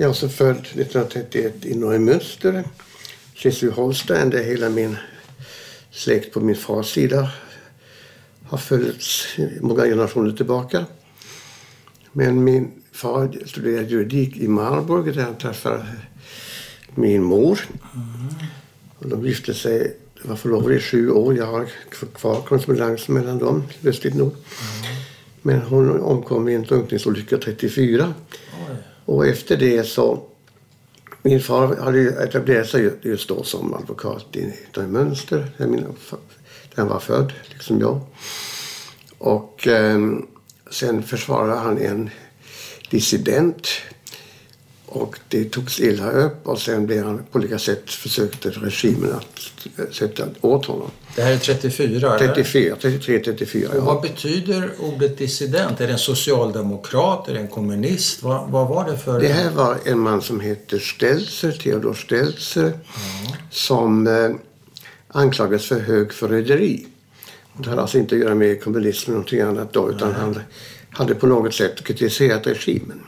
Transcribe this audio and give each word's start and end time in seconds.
Jag 0.00 0.10
är 0.10 0.28
född 0.28 0.56
1931 0.56 1.54
i 1.64 1.74
Neumünster. 1.74 2.64
Schleswig-Holstein 3.34 4.30
där 4.30 4.42
hela 4.42 4.70
min 4.70 4.96
släkt 5.90 6.34
på 6.34 6.40
min 6.40 6.56
fars 6.56 6.86
sida 6.86 7.30
har 8.44 8.58
följts 8.58 9.26
många 9.60 9.84
generationer 9.84 10.32
tillbaka. 10.32 10.84
Men 12.12 12.44
min 12.44 12.70
far 12.92 13.46
studerade 13.46 13.88
juridik 13.88 14.36
i 14.36 14.48
Marburg 14.48 15.14
där 15.14 15.22
han 15.22 15.38
träffade 15.38 15.86
min 16.94 17.22
mor. 17.22 17.60
Och 18.98 19.08
de 19.08 19.26
gifte 19.26 19.54
sig, 19.54 19.96
var 20.22 20.36
förlovade 20.36 20.74
i 20.74 20.80
sju 20.80 21.10
år. 21.10 21.36
Jag 21.36 21.46
har 21.46 21.68
kvar 22.14 22.40
korrespondens 22.40 23.08
mellan 23.08 23.38
dem, 23.38 23.62
lustigt 23.80 24.14
nog. 24.14 24.34
Men 25.42 25.60
hon 25.62 26.00
omkom 26.00 26.48
i 26.48 26.54
en 26.54 26.62
drunkningsolycka 26.62 27.38
34. 27.38 28.14
Och 29.08 29.26
efter 29.26 29.56
det 29.56 29.84
så... 29.84 30.22
Min 31.22 31.40
far 31.40 31.76
hade 31.76 32.24
etablerat 32.24 32.68
sig 32.68 32.92
just 33.02 33.28
då 33.28 33.42
som 33.42 33.74
advokat 33.74 34.36
i 34.36 34.52
Mönster 34.76 35.50
där, 35.56 35.66
min, 35.66 35.80
där 35.80 36.76
han 36.76 36.88
var 36.88 37.00
född, 37.00 37.32
liksom 37.48 37.80
jag. 37.80 38.00
Och 39.18 39.66
eh, 39.66 39.98
sen 40.70 41.02
försvarade 41.02 41.58
han 41.58 41.78
en 41.78 42.10
dissident. 42.90 43.68
Och 44.86 45.18
det 45.28 45.44
togs 45.44 45.80
illa 45.80 46.10
upp 46.10 46.46
och 46.46 46.60
sen 46.60 46.86
blev 46.86 47.04
han 47.04 47.22
på 47.30 47.38
olika 47.38 47.58
sätt 47.58 47.90
försökte 47.90 48.50
regimen 48.50 49.12
att 49.12 49.68
eh, 49.78 49.90
sätta 49.90 50.28
åt 50.40 50.66
honom. 50.66 50.90
Det 51.18 51.24
här 51.24 51.32
är 51.32 51.38
34, 51.38 52.16
eller? 52.16 52.34
34, 52.34 52.76
33, 52.80 53.18
34. 53.20 53.68
Och 53.70 53.76
Ja. 53.76 53.80
vad 53.80 54.02
betyder 54.02 54.70
ordet 54.78 55.18
dissident? 55.18 55.80
Är 55.80 55.86
det 55.86 55.92
en 55.92 55.98
socialdemokrat? 55.98 57.28
Är 57.28 57.34
det 57.34 57.40
en 57.40 57.48
kommunist? 57.48 58.22
Vad, 58.22 58.50
vad 58.50 58.68
var 58.68 58.90
det 58.90 58.98
för... 58.98 59.20
Det 59.20 59.28
här 59.28 59.50
var 59.50 59.78
en 59.84 59.98
man 59.98 60.22
som 60.22 60.40
hette 60.40 60.78
Stelzer, 60.80 61.52
Theodor 61.52 61.94
Stelzer, 61.94 62.72
som 63.50 64.06
eh, 64.06 64.30
anklagades 65.08 65.66
för 65.66 65.80
högförräderi. 65.80 66.86
Det 67.56 67.68
hade 67.70 67.82
alltså 67.82 67.98
inte 67.98 68.14
att 68.14 68.20
göra 68.20 68.34
med 68.34 68.62
kommunismen 68.64 69.04
eller 69.06 69.14
någonting 69.14 69.40
annat 69.40 69.72
då, 69.72 69.90
utan 69.90 70.12
han 70.12 70.40
hade 70.90 71.14
på 71.14 71.26
något 71.26 71.54
sätt 71.54 71.84
kritiserat 71.84 72.46
regimen. 72.46 73.00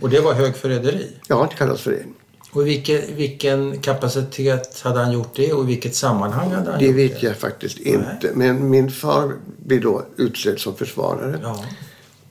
Och 0.00 0.10
det 0.10 0.20
var 0.20 0.34
högförräderi? 0.34 1.06
Ja, 1.28 1.48
det 1.50 1.56
kallas 1.56 1.80
för 1.80 1.90
det. 1.90 2.04
Och 2.50 2.66
vilken, 2.66 3.16
vilken 3.16 3.78
kapacitet 3.80 4.80
hade 4.80 5.00
han 5.00 5.12
gjort 5.12 5.36
det 5.36 5.52
och 5.52 5.64
i 5.64 5.66
vilket 5.66 5.94
sammanhang 5.94 6.50
hade 6.52 6.70
han 6.70 6.80
Det 6.80 6.92
vet 6.92 7.22
jag 7.22 7.36
faktiskt 7.36 7.78
inte. 7.78 8.30
Men 8.34 8.70
min 8.70 8.90
far 8.90 9.32
blev 9.64 9.80
då 9.80 10.04
utsedd 10.16 10.58
som 10.58 10.76
försvarare 10.76 11.40
Ja. 11.42 11.64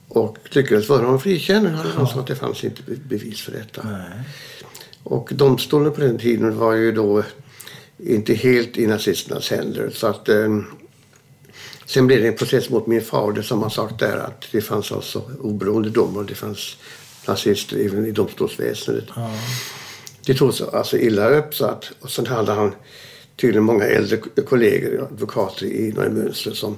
och 0.08 0.36
lyckades 0.50 0.86
få 0.86 0.96
honom 0.96 1.20
frikänd. 1.20 1.68
Han 1.68 2.06
sa 2.08 2.20
att 2.20 2.26
det 2.26 2.36
fanns 2.36 2.64
inte 2.64 2.82
be- 2.82 2.96
bevis 3.08 3.40
för 3.40 3.52
detta. 3.52 3.82
Nej. 3.84 4.20
Och 5.02 5.30
domstolen 5.34 5.92
på 5.92 6.00
den 6.00 6.18
tiden 6.18 6.58
var 6.58 6.72
ju 6.72 6.92
då 6.92 7.22
inte 7.98 8.34
helt 8.34 8.76
i 8.76 8.86
nazisternas 8.86 9.50
händer. 9.50 9.90
Så 9.94 10.06
att, 10.06 10.28
eh, 10.28 10.58
sen 11.86 12.06
blev 12.06 12.22
det 12.22 12.28
en 12.28 12.36
process 12.36 12.70
mot 12.70 12.86
min 12.86 13.02
far. 13.02 13.32
Det 13.32 13.42
som 13.42 13.62
har 13.62 13.70
sagt 13.70 13.98
där 13.98 14.16
att 14.16 14.44
det 14.52 14.60
fanns 14.60 14.92
alltså 14.92 15.22
oberoende 15.40 15.90
domar. 15.90 16.24
Det 16.24 16.34
fanns 16.34 16.76
nazister 17.26 17.76
även 17.86 18.06
i 18.06 18.10
domstolsväsendet. 18.10 19.04
Ja. 19.16 19.30
Det 20.26 20.34
tog 20.34 20.54
så 20.54 20.70
alltså 20.70 20.98
illa 20.98 21.28
upp 21.28 21.54
så 21.54 21.64
att 21.66 21.92
och 22.00 22.10
sen 22.10 22.26
hade 22.26 22.52
han 22.52 22.74
tydligen 23.36 23.64
många 23.64 23.84
äldre 23.84 24.16
kollegor, 24.48 25.08
advokater 25.12 25.66
i 25.66 25.92
Neumünster 25.92 26.50
som 26.50 26.76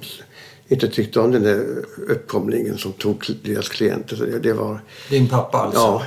inte 0.67 0.87
tyckte 0.87 1.19
om 1.19 1.31
den 1.31 1.43
där 1.43 1.65
uppkomlingen 2.09 2.77
som 2.77 2.93
tog 2.93 3.25
deras 3.43 3.69
klienter. 3.69 4.15
Så 4.15 4.25
det, 4.25 4.53
var... 4.53 4.81
Din 5.09 5.29
pappa 5.29 5.57
alltså? 5.57 5.79
Ja. 5.79 6.03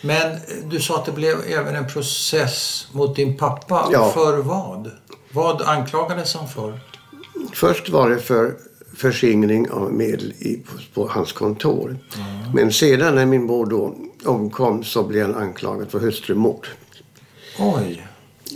Men 0.00 0.38
du 0.70 0.80
sa 0.80 0.96
att 0.98 1.06
det 1.06 1.12
blev 1.12 1.36
även 1.48 1.74
en 1.76 1.86
process 1.86 2.88
mot 2.92 3.16
din 3.16 3.36
pappa. 3.36 3.88
Ja. 3.92 4.10
För 4.10 4.36
vad? 4.36 4.90
Vad 5.32 5.62
anklagades 5.62 6.34
han 6.34 6.48
för? 6.48 6.80
Först 7.52 7.88
var 7.88 8.10
det 8.10 8.18
för 8.18 8.56
förskingring 8.96 9.70
av 9.70 9.92
medel 9.92 10.32
i, 10.38 10.56
på, 10.56 10.72
på 10.94 11.08
hans 11.08 11.32
kontor. 11.32 11.98
Men 12.54 12.72
sedan 12.72 13.14
när 13.14 13.26
min 13.26 13.44
mor 13.44 13.66
då 13.66 13.96
omkom 14.24 14.84
så 14.84 15.02
blev 15.02 15.26
han 15.26 15.42
anklagad 15.42 15.90
för 15.90 15.98
hustrumord. 15.98 16.66
Oj. 17.58 18.06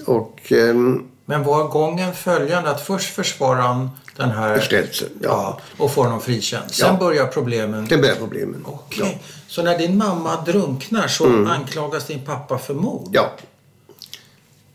Och 0.06 0.52
ehm, 0.52 1.08
Men 1.24 1.42
var 1.44 1.68
gången 1.68 2.14
följande 2.14 2.70
att 2.70 2.80
först 2.86 3.14
försvarar 3.14 3.60
han 3.60 3.90
den 4.16 4.30
här... 4.30 4.60
Stelzer, 4.60 5.08
ja. 5.20 5.28
Ja, 5.28 5.60
och 5.84 5.92
får 5.92 6.04
honom 6.04 6.20
frikänd. 6.20 6.70
Sen 6.70 6.88
Ja. 6.88 6.96
börjar 7.00 7.26
problemen. 7.26 7.86
det 7.88 7.98
blev 7.98 8.14
problemen. 8.18 8.64
Okej. 8.66 9.22
Så 9.48 9.62
när 9.62 9.78
din 9.78 9.96
mamma 9.98 10.40
drunknar 10.44 11.08
så 11.08 11.46
anklagas 11.46 12.06
din 12.06 12.24
pappa 12.24 12.58
för 12.58 12.74
mord? 12.74 13.08
Ja. 13.12 13.30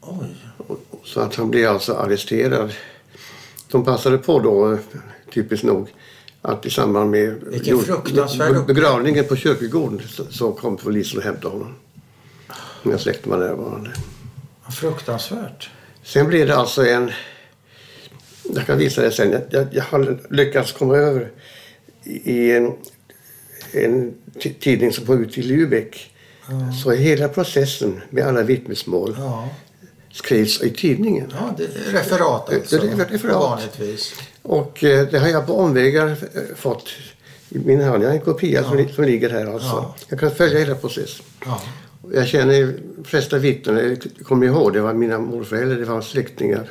Oj. 0.01 0.35
Så 1.03 1.19
att 1.19 1.35
han 1.35 1.49
blev 1.51 1.69
alltså 1.71 1.93
arresterad. 1.93 2.71
De 3.71 3.85
passade 3.85 4.17
på 4.17 4.39
då, 4.39 4.73
eh, 4.73 4.79
typiskt 5.33 5.65
nog, 5.65 5.93
att 6.41 6.65
i 6.65 6.69
samband 6.69 7.11
med 7.11 7.35
begravningen 8.67 9.25
på 9.25 9.35
kyrkogården 9.35 10.01
så, 10.29 10.51
kom 10.51 10.77
polisen 10.77 11.17
och 11.17 11.23
hämtade 11.23 11.53
honom. 11.53 11.75
Mina 12.83 12.97
släkten 12.97 13.31
var 13.31 13.37
närvarande. 13.37 13.89
Fruktansvärt. 14.71 15.69
Sen 16.03 16.27
blev 16.27 16.47
det 16.47 16.55
alltså 16.55 16.85
en... 16.87 17.11
Jag 18.55 18.65
kan 18.65 18.77
visa 18.77 19.01
det 19.01 19.11
sen. 19.11 19.41
Jag, 19.49 19.67
jag, 19.71 19.83
har 19.83 20.17
lyckats 20.33 20.71
komma 20.71 20.95
över 20.95 21.31
i 22.03 22.51
en, 22.51 22.73
en 23.71 24.13
ti- 24.39 24.59
tidning 24.59 24.93
som 24.93 25.05
var 25.05 25.15
ute 25.15 25.39
i 25.39 25.43
Lübeck. 25.43 25.95
Så 26.83 26.91
hela 26.91 27.27
processen 27.29 28.01
med 28.09 28.27
alla 28.27 28.43
vittnesmål 28.43 29.15
Ja. 29.19 29.49
skrivs 30.11 30.61
i 30.61 30.69
tidningen. 30.69 31.33
Ja, 31.39 31.53
det 31.57 31.63
är 31.63 31.91
referat 31.91 32.53
alltså. 32.53 32.77
Det 32.77 32.87
är 32.87 33.05
referat. 33.05 33.35
Vanligtvis. 33.35 34.13
Och 34.47 34.83
eh, 34.83 35.07
det 35.11 35.19
har 35.19 35.27
jag 35.27 35.47
på 35.47 35.53
omvägar 35.59 36.07
eh, 36.07 36.55
fått 36.55 36.89
i 37.49 37.59
min 37.59 37.81
hand. 37.83 38.03
Jag 38.03 38.09
har 38.09 38.15
en 38.15 38.21
kopia 38.21 38.63
som, 38.63 38.77
li- 38.77 38.93
som 38.93 39.03
ligger 39.03 39.29
här 39.29 39.45
alltså. 39.45 39.67
Ja. 39.67 39.95
Jag 40.09 40.19
kan 40.19 40.31
följa 40.31 40.59
hela 40.59 40.75
processen. 40.75 41.25
Ja. 41.45 41.61
Jag 42.13 42.27
känner 42.27 42.73
de 42.97 43.03
flesta 43.03 43.37
vittnen, 43.37 43.77
jag 44.15 44.25
kommer 44.25 44.45
ihåg, 44.45 44.73
det 44.73 44.81
var 44.81 44.93
mina 44.93 45.19
morföräldrar, 45.19 45.77
det 45.77 45.85
var 45.85 46.01
släktingar 46.01 46.69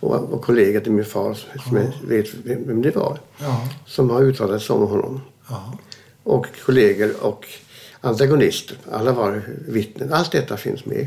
och, 0.00 0.14
och 0.32 0.42
kollegor 0.42 0.80
till 0.80 0.92
min 0.92 1.04
far 1.04 1.34
som 1.68 1.76
jag 1.76 1.92
vet 2.08 2.26
vem 2.44 2.82
det 2.82 2.96
var. 2.96 3.18
Ja. 3.38 3.68
Som 3.86 4.10
har 4.10 4.22
uttalat 4.22 4.62
sig 4.62 4.76
om 4.76 4.82
honom. 4.88 5.20
Ja. 5.48 5.78
Och 6.22 6.46
kollegor 6.66 7.14
och 7.24 7.46
antagonister. 8.00 8.76
Alla 8.92 9.12
var 9.12 9.42
vittnen. 9.68 10.12
Allt 10.12 10.32
detta 10.32 10.56
finns 10.56 10.84
med. 10.86 11.06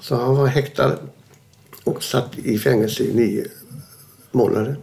Så 0.00 0.14
han 0.16 0.36
var 0.36 0.46
häktad 0.46 0.92
och 1.84 2.02
satt 2.02 2.38
i 2.38 2.58
fängelse 2.58 3.02
i 3.02 3.14
nio 3.14 3.44
månader 4.32 4.76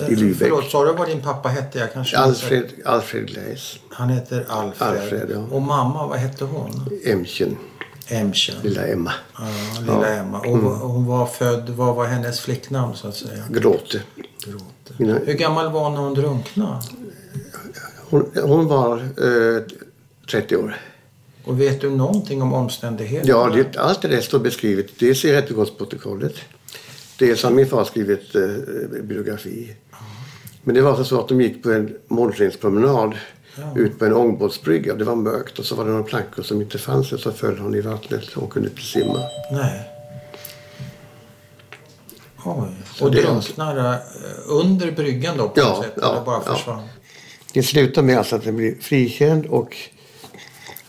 i 0.00 0.14
Lübeck. 0.16 0.38
Förlåt, 0.38 0.70
sa 0.70 0.84
du 0.84 0.92
vad 0.92 1.08
din 1.08 1.20
pappa 1.22 1.48
hette? 1.48 1.78
Jag 1.78 1.92
kanske 1.92 2.16
Alfred, 2.18 2.64
Alfred 2.84 3.26
Gleis, 3.28 3.78
Han 3.90 4.10
heter 4.10 4.46
Alfred. 4.48 4.88
Alfred, 4.88 5.30
ja. 5.34 5.38
Och 5.56 5.62
mamma, 5.62 6.06
vad 6.06 6.18
hette 6.18 6.44
hon? 6.44 6.70
Emchen, 7.04 7.56
Emchen. 8.08 8.54
lilla 8.62 8.86
Emma, 8.86 9.12
Ja, 9.38 9.44
lilla 9.80 10.08
Emma. 10.14 10.38
Och 10.38 10.46
Mm. 10.46 10.64
hon 10.64 11.06
var 11.06 11.26
född, 11.26 11.68
vad 11.70 11.94
var 11.94 12.06
hennes 12.06 12.40
flicknamn 12.40 12.94
så 12.96 13.08
att 13.08 13.14
säga? 13.16 13.44
gråter. 13.50 14.02
Gråte. 14.46 14.92
Mina, 14.96 15.18
Hur 15.18 15.32
gammal 15.34 15.72
var 15.72 15.80
hon 15.84 15.94
när 15.94 16.00
hon 16.00 16.14
drunknade? 16.14 16.80
hon, 18.10 18.30
hon 18.42 18.66
var 18.66 18.96
eh, 18.98 19.62
30 20.30 20.56
år. 20.56 20.76
Och 21.44 21.60
vet 21.60 21.80
du 21.80 21.90
någonting 21.90 22.42
om 22.42 22.52
omständigheterna? 22.52 23.30
Ja, 23.32 23.50
det, 23.72 23.78
allt 23.78 24.02
det 24.02 24.08
där 24.08 24.20
står 24.20 24.38
beskrivet. 24.38 24.86
Dels 24.98 25.24
i 25.24 25.32
rättegångsprotokollet. 25.32 26.34
Dels 27.18 27.42
har 27.42 27.50
min 27.50 27.66
far 27.66 27.84
skrivit 27.84 28.34
eh, 28.34 28.42
biografi. 29.02 29.74
Men 30.66 30.74
det 30.74 30.82
var 30.82 30.90
alltså 30.90 31.04
så 31.04 31.20
att 31.20 31.28
de 31.28 31.40
gick 31.40 31.62
på 31.62 31.70
en 31.72 31.96
månskenspromenad 32.08 33.14
ut 33.76 33.98
på 33.98 34.04
en 34.04 34.12
ångbåtsbrygga. 34.14 34.94
Det 34.94 35.04
var 35.04 35.14
mörkt 35.16 35.58
och 35.58 35.64
så 35.64 35.74
var 35.74 35.84
det 35.84 35.90
några 35.90 36.02
plankor 36.04 36.42
som 36.42 36.60
inte 36.60 36.78
fanns 36.78 37.12
och 37.12 37.20
så 37.20 37.32
föll 37.32 37.58
hon 37.58 37.74
i 37.74 37.80
vattnet 37.80 38.24
och 38.34 38.40
hon 38.42 38.50
kunde 38.50 38.68
inte 38.68 38.82
simma. 38.82 39.18
Nej. 39.52 39.80
Oj. 42.44 42.68
Så 42.94 43.04
Och 43.04 43.10
det 43.10 43.18
är 43.18 43.22
drunknar 43.22 43.76
eh, 43.92 43.96
under 44.46 44.92
bryggan 44.92 45.36
då 45.36 45.48
på 45.48 45.60
Ja, 45.60 45.68
något 45.68 45.84
sätt? 45.84 45.92
ja, 46.00 46.12
eller 46.12 46.24
bara 46.24 46.42
ja. 46.46 46.54
försvann? 46.54 46.82
Det 47.52 47.62
slutar 47.62 48.02
med 48.02 48.18
alltså 48.18 48.36
att 48.36 48.44
den 48.44 48.56
blir 48.56 48.74
frikänd 48.80 49.46
och 49.46 49.76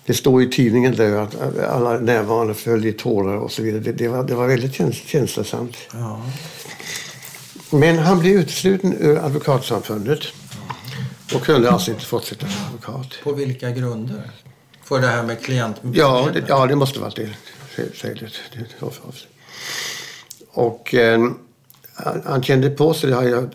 det 0.06 0.14
står 0.14 0.42
i 0.44 0.50
tidningen 0.52 0.96
där 0.96 1.16
att 1.22 1.60
alla 1.70 2.00
närvarande 2.00 2.54
föll 2.54 2.86
i 2.86 2.94
tårar 2.94 3.38
och 3.38 3.52
så 3.52 3.62
vidare. 3.62 3.82
Det, 3.82 3.92
det, 3.92 4.08
var, 4.08 4.24
det 4.24 4.36
var 4.36 4.48
väldigt 4.48 4.74
käns- 4.74 5.06
känslosamt. 5.08 5.78
Ja. 5.94 6.22
Men 7.72 7.98
han 8.00 8.20
blev 8.20 8.34
utesluten 8.34 8.94
ur 9.00 9.18
advokatsamfundet 9.18 10.20
och 11.34 11.42
kunde 11.44 11.72
alltså 11.72 11.92
inte 11.92 12.06
fortsätta 12.06 12.48
som 12.48 12.66
advokat. 12.66 13.14
På 13.24 13.34
vilka 13.34 13.72
grunder? 13.72 14.32
För 14.84 15.02
det 15.02 15.08
här 15.08 15.24
med 15.24 15.42
klient... 15.42 15.76
Ja, 15.94 16.30
det, 16.34 16.44
ja, 16.48 16.66
det 16.66 16.76
måste 16.76 17.00
vara 17.00 17.10
det. 17.16 17.30
Det- 17.76 17.96
Och 20.52 20.94
eh, 20.94 21.20
han, 21.94 22.22
han 22.26 22.44
kände 22.44 22.70
på 22.70 22.94
sig, 22.94 23.10
det 23.10 23.16
har 23.16 23.24
jag, 23.24 23.50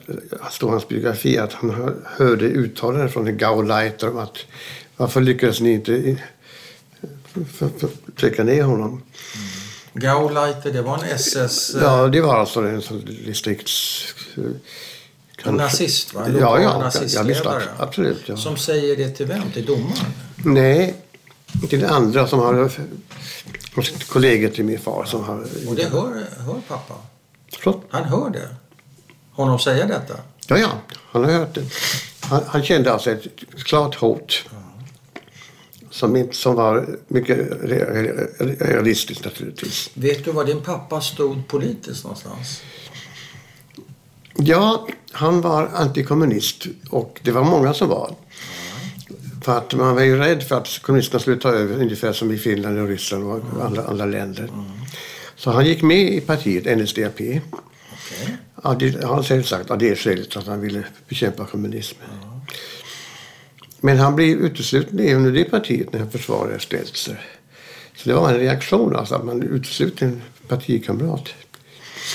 står 0.50 0.68
i 0.68 0.72
hans 0.72 0.88
biografi, 0.88 1.38
att 1.38 1.52
han 1.52 1.70
hör, 1.70 1.94
hörde 2.04 2.44
uttalanden 2.44 3.08
från 3.08 3.26
en 3.26 3.36
Gauleiter 3.38 4.10
om 4.10 4.18
att 4.18 4.38
varför 4.96 5.20
lyckades 5.20 5.60
ni 5.60 5.72
inte 5.72 6.16
trycka 8.16 8.44
ner 8.44 8.62
honom. 8.62 9.02
Gauleiter, 9.94 10.72
det 10.72 10.82
var 10.82 10.98
en 10.98 11.04
SS... 11.04 11.74
eh, 11.74 11.82
Ja, 11.82 12.08
det 12.08 12.20
var 12.20 12.36
alltså 12.40 12.60
en 12.60 12.82
distrikts... 13.24 14.04
En 15.44 15.54
nazist, 15.54 16.14
va? 16.14 16.24
En 16.26 16.36
Ja, 16.36 16.40
ja, 16.40 16.62
ja, 16.62 16.78
nazistledare. 16.78 17.28
visst, 17.58 17.68
absolut. 17.78 18.22
Ja. 18.26 18.36
Som 18.36 18.56
säger 18.56 18.96
det 18.96 19.10
till 19.10 19.26
vem? 19.26 19.50
Till 19.50 19.66
domaren? 19.66 20.12
Nej, 20.36 20.94
till 21.68 21.84
andra 21.84 22.26
som 22.26 22.38
har 22.38 22.70
kollegor 24.08 24.48
till 24.48 24.64
min 24.64 24.78
far 24.78 25.04
som 25.04 25.24
har... 25.24 25.40
Och 25.68 25.74
det 25.76 25.84
hör, 25.84 26.24
hör 26.38 26.60
pappa? 26.68 26.94
Förlåt? 27.58 27.82
Han 27.90 28.04
hör 28.04 28.30
det? 28.30 28.48
Honom 29.32 29.58
säga 29.58 29.86
detta? 29.86 30.14
Ja, 30.46 30.58
ja, 30.58 30.70
han 31.10 31.24
har 31.24 31.30
hört 31.32 31.54
det. 31.54 31.64
Han, 32.20 32.42
han 32.46 32.62
kände 32.62 32.92
alltså 32.92 33.10
ett 33.10 33.26
klart 33.64 33.94
hot. 33.94 34.44
Som, 35.92 36.16
inte, 36.16 36.36
som 36.36 36.54
var 36.54 36.98
mycket 37.08 37.38
re- 37.38 38.28
re- 38.38 38.56
realistiskt 38.72 39.24
naturligtvis. 39.24 39.90
Vet 39.94 40.24
du 40.24 40.32
var 40.32 40.44
din 40.44 40.60
pappa 40.60 41.00
stod 41.00 41.48
politiskt 41.48 42.04
någonstans? 42.04 42.62
Ja, 44.36 44.88
han 45.12 45.40
var 45.40 45.66
antikommunist 45.74 46.66
och 46.90 47.20
det 47.22 47.30
var 47.30 47.44
många 47.44 47.74
som 47.74 47.88
var. 47.88 48.14
För 49.42 49.58
att 49.58 49.74
man 49.74 49.94
var 49.94 50.02
ju 50.02 50.16
rädd 50.18 50.42
för 50.42 50.56
att 50.56 50.78
kommunisterna 50.82 51.20
skulle 51.20 51.36
ta 51.36 51.48
över 51.48 51.80
ungefär 51.80 52.12
som 52.12 52.32
i 52.32 52.38
Finland 52.38 52.78
och 52.78 52.88
Ryssland 52.88 53.24
och 53.24 53.64
andra, 53.64 53.84
andra 53.84 54.04
länder. 54.04 54.50
Så 55.36 55.50
han 55.50 55.66
gick 55.66 55.82
med 55.82 56.12
i 56.12 56.20
partiet 56.20 56.78
NSDAP. 56.78 57.20
Okej. 57.20 57.42
Ja, 58.64 58.74
det, 58.78 59.02
han 59.04 59.14
har 59.14 59.22
själv 59.22 59.42
sagt 59.42 59.70
att 59.70 59.78
det 59.78 59.88
är 59.90 59.96
skälet 59.96 60.36
att 60.36 60.46
han 60.46 60.60
ville 60.60 60.84
bekämpa 61.08 61.44
kommunismen. 61.46 62.08
Men 63.84 63.98
han 63.98 64.16
blev 64.16 64.38
utesluten 64.38 64.98
även 65.00 65.26
ur 65.26 65.32
det 65.32 65.44
partiet 65.44 65.92
när 65.92 66.00
han 66.00 66.10
försvarade 66.10 66.60
Stelzer. 66.60 67.26
Så 67.96 68.08
det 68.08 68.14
var 68.14 68.28
en 68.28 68.38
reaktion 68.38 68.96
alltså, 68.96 69.14
att 69.14 69.24
man 69.24 69.42
utesluter 69.42 70.06
en 70.06 70.22
partikamrat. 70.48 71.28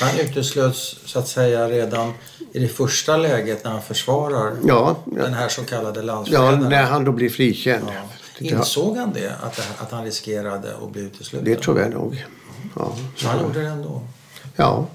Han 0.01 0.19
uteslöts 0.19 0.95
så 1.05 1.19
att 1.19 1.27
säga 1.27 1.69
redan 1.69 2.13
i 2.51 2.59
det 2.59 2.67
första 2.67 3.17
läget 3.17 3.63
när 3.63 3.71
han 3.71 3.81
försvarar 3.81 4.55
Ja, 4.65 4.97
den 5.05 5.17
ja, 5.17 5.27
här 5.27 5.49
så 5.49 5.63
kallade 5.63 5.99
ja 5.99 6.05
landsförrädaren? 6.05 6.69
när 6.69 6.83
han 6.83 7.03
då 7.03 7.11
blir 7.11 7.29
frikänd. 7.29 7.85
Ja. 8.39 8.47
Insåg 8.57 8.97
han 8.97 9.13
det? 9.13 9.35
Att, 9.41 9.55
det, 9.55 9.63
att 9.77 9.91
han 9.91 10.03
riskerade 10.05 10.75
att 10.83 10.91
bli 10.91 11.01
utesluten? 11.01 11.45
det 11.45 11.61
tror 11.61 11.79
jag 11.79 11.91
nog. 11.91 12.25
Ja, 12.75 12.95
Så 13.15 13.27
han 13.27 13.41
gjorde 13.41 13.61
det 13.61 13.67
ändå? 13.67 14.01
ja 14.55 14.87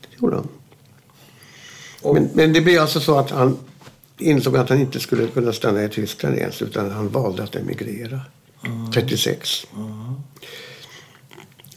det 0.00 0.16
gjorde 0.22 0.36
han. 0.36 0.48
Men, 2.14 2.30
men 2.34 2.52
det 2.52 2.60
blev 2.60 2.82
alltså 2.82 3.00
så 3.00 3.18
att 3.18 3.30
han 3.30 3.58
insåg 4.18 4.56
att 4.56 4.68
han 4.68 4.80
inte 4.80 5.00
skulle 5.00 5.26
kunna 5.26 5.52
stanna 5.52 5.84
i 5.84 5.88
Tyskland 5.88 6.36
ens 6.36 6.62
utan 6.62 6.90
han 6.90 7.08
valde 7.08 7.42
att 7.42 7.56
emigrera. 7.56 8.20
36. 8.94 9.66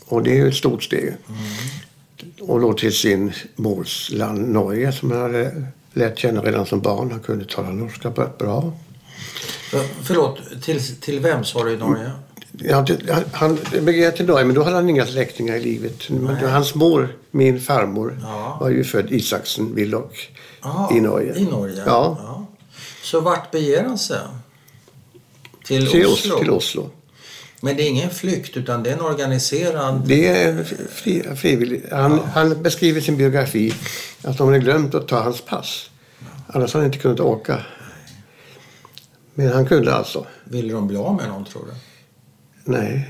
Och 0.06 0.24
det 0.24 0.32
är 0.32 0.36
ju 0.36 0.48
ett 0.48 0.56
stort 0.56 0.84
steg. 0.84 1.14
Och 2.42 2.62
då 2.62 2.74
till 2.74 2.94
sin 2.94 3.32
mors 3.56 4.12
land 4.12 4.50
Norge 4.50 4.92
som 4.92 5.12
han 5.12 5.22
hade 5.22 5.64
lärt 5.94 6.20
känna 6.20 6.42
redan 6.42 6.66
som 6.66 6.80
barn. 6.80 7.12
Han 7.12 7.20
kunde 7.20 7.46
tala 7.46 7.72
norska 7.72 8.12
på 8.12 8.24
ett 8.24 8.38
bra. 8.38 8.74
för, 9.72 9.84
förlåt, 10.04 10.62
till, 10.62 10.96
till 11.00 11.20
vem 11.20 11.44
sa 11.44 11.64
du 11.64 11.74
i 11.74 11.78
Norge? 11.78 12.12
Ja, 12.52 12.86
han- 13.10 13.24
han 13.34 13.58
emigrerade 13.74 14.18
till 14.18 14.26
Norge 14.26 14.46
men 14.46 14.56
då 14.56 14.64
hade 14.64 14.76
han 14.76 14.90
inga 14.90 15.06
släktingar 15.06 15.56
i 15.56 15.60
livet. 15.64 16.10
Men 16.10 16.24
Nej. 16.42 16.50
hans 16.52 16.76
mor, 16.76 17.16
min 17.32 17.62
farmor, 17.62 18.20
Ja. 18.22 18.58
var 18.62 18.70
ju 18.70 18.84
född 18.84 19.12
Isaksen, 19.12 19.76
Willoch, 19.76 20.30
Aha, 20.62 20.96
i 20.98 21.02
Norge. 21.02 21.34
I 21.36 21.44
Norge? 21.46 21.84
Ja. 21.86 22.46
Så 23.04 23.20
vart 23.22 23.52
beger 23.52 23.84
han 23.84 23.98
sig? 23.98 24.20
Till, 25.66 25.88
Till 25.88 26.06
Oslo? 26.06 26.14
Oslo. 26.14 26.40
Till 26.40 26.50
Oslo. 26.52 26.90
Men 27.62 27.78
det 27.78 27.84
är 27.84 27.88
ingen 27.88 28.10
flykt 28.10 28.58
utan 28.58 28.84
det 28.84 28.90
är 28.90 28.94
en 28.94 29.02
organiserad... 29.02 30.02
Det 30.06 30.28
är 30.28 30.64
fri, 30.92 31.24
frivilligt. 31.36 31.92
Han, 31.92 32.20
han 32.20 32.64
beskriver 32.64 33.02
sin 33.02 33.18
biografi 33.18 33.74
att 34.24 34.38
de 34.38 34.48
hade 34.48 34.60
glömt 34.60 34.96
att 34.96 35.08
ta 35.08 35.20
hans 35.22 35.42
pass. 35.42 35.90
Annars 36.48 36.74
hade 36.74 36.84
han 36.84 36.94
inte 36.94 36.98
kunnat 37.02 37.20
åka. 37.20 37.66
Men 39.34 39.54
han 39.54 39.66
kunde 39.66 39.94
alltså. 39.94 40.26
Ville 40.44 40.74
de 40.74 40.88
bli 40.88 40.98
av 40.98 41.16
med 41.16 41.28
någon 41.28 41.46
tror 41.46 41.66
du? 41.66 41.72
Nej. 42.70 43.08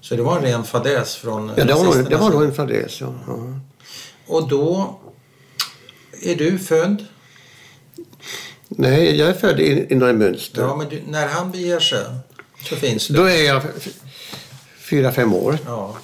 Så 0.00 0.16
det 0.16 0.22
var 0.22 0.36
en 0.36 0.42
ren 0.42 0.64
fadäs 0.64 1.16
från 1.16 1.52
Ja, 1.56 1.64
det 1.64 1.74
var, 1.74 1.84
nog- 1.84 2.10
det 2.10 2.16
var 2.16 2.30
nog 2.30 2.42
en 2.44 2.54
fadäs. 2.54 3.00
Ja. 3.00 3.14
Ja. 3.26 3.60
Och 4.26 4.48
då 4.48 4.98
är 6.22 6.34
du 6.36 6.58
född? 6.58 7.04
Nej, 8.68 9.16
jag 9.16 9.28
är 9.28 9.32
född 9.34 9.60
i, 9.60 9.86
i 9.90 9.94
Neumünster. 9.94 10.60
Ja, 10.62 10.76
men 10.76 10.88
du, 10.88 11.02
när 11.08 11.28
han 11.28 11.50
beger 11.50 11.80
sig 11.80 12.04
så 12.68 12.76
finns 12.76 13.08
du? 13.08 13.14
Då 13.14 13.24
är 13.24 13.44
jag 13.46 13.62
fyra, 14.78 15.12
fem 15.12 15.34
år. 15.34 15.58
Ja, 15.66 15.96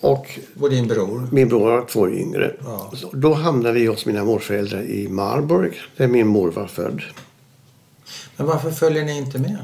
Och 0.00 0.40
och 0.60 0.70
din 0.70 0.88
bror? 0.88 1.28
min 1.32 1.48
bror 1.48 1.70
har 1.70 1.84
två 1.86 2.08
yngre. 2.10 2.56
Ja. 2.64 2.92
Då 3.12 3.34
hamnade 3.34 3.74
vi 3.74 3.86
hos 3.86 4.06
mina 4.06 4.24
morföräldrar 4.24 4.82
i 4.82 5.08
Marburg, 5.08 5.80
där 5.96 6.06
min 6.08 6.26
mor 6.26 6.50
var 6.50 6.66
född. 6.66 7.02
Men 8.36 8.46
varför 8.46 8.70
följer 8.70 9.04
ni 9.04 9.18
inte 9.18 9.38
med? 9.38 9.58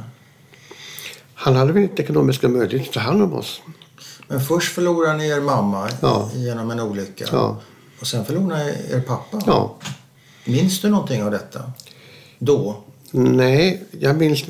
Han 1.40 1.56
hade 1.56 1.73
väl 1.73 1.82
inte 1.82 2.02
ekonomiska 2.02 2.49
möjligheter 2.49 2.88
att 2.90 2.94
ta 2.94 3.00
hand 3.00 3.23
om 3.23 3.32
oss. 3.32 3.62
Men 4.29 4.40
först 4.40 4.73
förlorar 4.75 5.17
ni 5.17 5.29
er 5.29 5.40
mamma 5.40 5.88
Ja. 6.02 6.31
genom 6.35 6.70
en 6.70 6.81
olycka. 6.81 7.25
Ja. 7.32 7.61
Och 8.00 8.06
sen 8.06 8.25
förlorar 8.25 8.64
ni 8.64 8.70
er 8.94 9.00
pappa. 9.00 9.43
Ja. 9.46 9.76
Minns 10.44 10.81
du 10.81 10.88
någonting 10.88 11.23
av 11.23 11.31
detta? 11.31 11.73
Då? 12.38 12.76
Nej, 13.11 13.82
jag 14.00 14.17
minns 14.17 14.44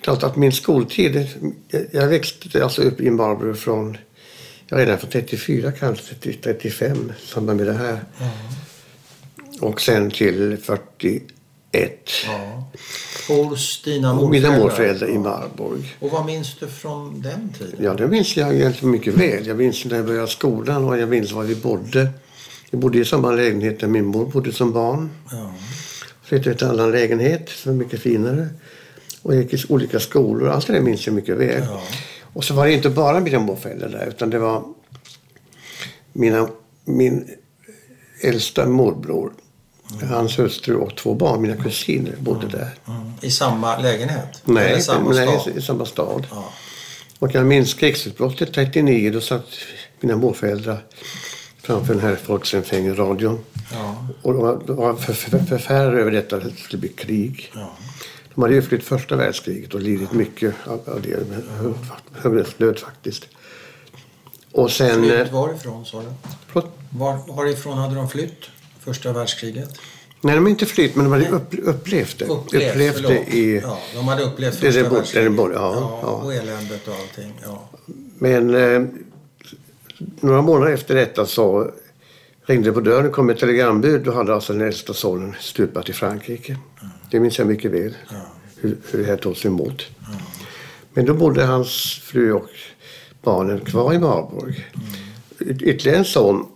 klart 0.00 0.22
att 0.22 0.36
min 0.36 0.52
skoltid... 0.52 1.28
Jag, 1.68 1.86
jag 1.92 2.06
växte 2.08 2.64
alltså 2.64 2.82
upp 2.82 3.00
i 3.00 3.10
Marlborough 3.10 3.58
från... 3.58 3.96
Ja, 4.66 4.76
redan 4.78 4.98
från 4.98 5.10
34 5.10 5.72
kanske 5.72 6.14
till 6.14 6.36
35 6.40 7.12
i 7.24 7.26
samband 7.28 7.58
med 7.58 7.66
det 7.66 7.72
här. 7.72 8.04
Och 9.60 9.80
sen 9.80 10.10
till 10.10 10.56
41. 11.72 12.10
Ja. 12.26 12.64
Hos 13.28 13.82
dina 13.82 14.14
morföräldrar? 14.14 14.50
mina 14.50 14.64
morföräldrar 14.64 15.08
i 15.08 15.14
Ja. 15.14 15.20
Marburg. 15.20 15.96
Och 16.00 16.10
vad 16.10 16.26
minns 16.26 16.58
du 16.58 16.66
från 16.66 17.22
den 17.22 17.52
tiden? 17.58 17.76
Ja, 17.78 17.94
det 17.94 18.08
minns 18.08 18.36
jag 18.36 18.54
egentligen 18.54 18.90
mycket 18.90 19.14
väl. 19.14 19.46
Jag 19.46 19.56
minns 19.56 19.84
när 19.84 19.96
jag 19.96 20.06
började 20.06 20.28
skolan 20.28 20.84
och 20.84 20.98
jag 20.98 21.08
minns 21.08 21.32
var 21.32 21.42
vi 21.44 21.54
bodde. 21.56 22.08
Vi 22.70 22.78
bodde 22.78 22.98
i 22.98 23.04
samma 23.04 23.30
lägenhet 23.32 23.80
där 23.80 23.88
min 23.88 24.04
mor 24.04 24.26
bodde 24.26 24.52
som 24.52 24.72
barn. 24.72 25.10
Ja. 25.30 25.52
Flyttade 26.22 26.54
till 26.56 26.66
en 26.66 26.72
annan 26.72 26.90
lägenhet 26.90 27.48
som 27.48 27.72
var 27.72 27.84
mycket 27.84 28.00
finare. 28.00 28.48
Och 29.22 29.34
gick 29.34 29.54
i 29.54 29.64
olika 29.68 30.00
skolor. 30.00 30.48
Allt 30.48 30.66
det 30.66 30.72
där 30.72 30.80
minns 30.80 31.06
jag 31.06 31.14
mycket 31.14 31.36
väl. 31.36 31.62
Ja. 31.68 31.82
Och 32.32 32.44
så 32.44 32.54
var 32.54 32.66
det 32.66 32.72
inte 32.72 32.90
bara 32.90 33.20
mina 33.20 33.38
morföräldrar 33.38 33.88
där 33.88 34.06
utan 34.06 34.30
det 34.30 34.38
var 34.38 34.64
mina, 36.12 36.48
min 36.84 37.28
äldsta 38.22 38.66
morbror, 38.66 39.32
hans 40.08 40.38
hustru 40.38 40.74
och 40.76 40.96
två 40.96 41.14
barn, 41.14 41.42
mina 41.42 41.56
kusiner, 41.62 42.14
bodde 42.18 42.46
där. 42.48 42.70
Mm. 42.88 43.12
I 43.20 43.30
samma 43.30 43.78
lägenhet? 43.78 44.42
Nej, 44.44 44.82
samma 44.82 45.10
nej 45.10 45.40
i 45.56 45.60
samma 45.62 45.84
stad. 45.86 46.26
Ja. 46.30 46.52
Och 47.18 47.34
jag 47.34 47.46
minns 47.46 47.74
krigsutbrottet 47.74 48.52
39. 48.54 49.10
Då 49.10 49.20
satt 49.20 49.46
mina 50.00 50.16
morföräldrar 50.16 50.84
framför 51.62 51.94
den 51.94 52.02
här 52.02 52.18
Volksempfänger-radion. 52.26 53.38
Ja. 53.72 54.06
Och 54.22 54.32
de 54.32 54.42
var, 54.42 54.62
de 54.66 54.76
var 54.76 54.94
för, 54.94 55.12
för, 55.12 55.38
förfärade 55.38 56.00
över 56.00 56.10
detta 56.10 56.36
att 56.36 56.42
det 56.42 56.56
skulle 56.56 56.80
bli 56.80 56.88
krig. 56.88 57.52
Ja. 57.54 57.70
De 58.34 58.42
hade 58.42 58.54
ju 58.54 58.62
flytt 58.62 58.84
första 58.84 59.16
världskriget 59.16 59.74
och 59.74 59.80
lidit 59.80 60.12
mycket 60.12 60.54
av, 60.66 61.02
det. 61.02 61.18
Hungersnöd 62.12 62.78
faktiskt. 62.78 63.26
Och 64.52 64.70
sen... 64.70 65.04
eh, 65.10 65.16
Flytt 65.20 65.32
varifrån 65.32 65.84
sa 65.86 66.02
du? 66.02 66.60
Var, 66.90 67.18
varifrån 67.36 67.78
hade 67.78 67.94
de 67.94 68.08
flytt? 68.08 68.40
Första 68.84 69.12
världskriget? 69.12 69.68
Nej, 70.20 70.34
de 70.34 70.44
har 70.44 70.50
inte 70.50 70.66
flytt 70.66 70.96
men 70.96 71.04
de 71.04 71.12
hade 71.12 71.28
upp, 71.28 71.54
upplevt 71.62 72.18
det. 72.18 72.24
Upplevt, 72.24 72.94
förlåt. 72.94 73.10
det 73.12 73.36
i... 73.36 73.60
Ja, 73.62 73.78
de 73.94 74.08
hade 74.08 74.22
upplevt 74.22 74.54
första 74.56 74.82
det 74.82 74.88
bort- 74.88 74.98
världskriget. 74.98 75.30
det 75.30 75.36
bort- 75.36 75.50
ja, 75.54 75.74
ja, 75.74 75.98
ja. 76.02 76.08
Och 76.08 76.34
eländet 76.34 76.88
och 76.88 76.94
allting. 76.94 77.32
Ja. 77.44 77.68
Men 78.18 78.54
eh, 78.54 78.82
några 80.20 80.42
månader 80.42 80.72
efter 80.72 80.94
detta 80.94 81.26
så 81.26 81.70
ringde 82.46 82.68
det 82.68 82.72
på 82.72 82.80
dörren 82.80 83.06
och 83.06 83.12
kom 83.12 83.30
ett 83.30 83.38
telegrambud. 83.38 84.02
Då 84.04 84.12
hade 84.12 84.34
alltså 84.34 84.52
den 84.52 84.62
äldsta 84.66 84.94
sonen 84.94 85.34
stupat 85.40 85.88
i 85.88 85.92
Frankrike. 85.92 86.56
Det 87.10 87.20
minns 87.20 87.38
jag 87.38 87.46
mycket 87.48 87.70
väl. 87.70 87.94
Hur, 88.60 88.76
hur 88.90 88.98
det 88.98 89.04
här 89.04 89.16
togs 89.16 89.44
emot. 89.46 89.82
Men 90.94 91.06
då 91.06 91.14
bodde 91.14 91.44
hans 91.44 92.00
fru 92.04 92.32
och 92.32 92.46
barnen 93.22 93.60
kvar 93.60 93.94
i 93.94 93.98
Marburg. 93.98 94.66
Yt- 95.38 95.62
Ytterligare 95.62 95.98
en 95.98 96.04
son 96.04 96.46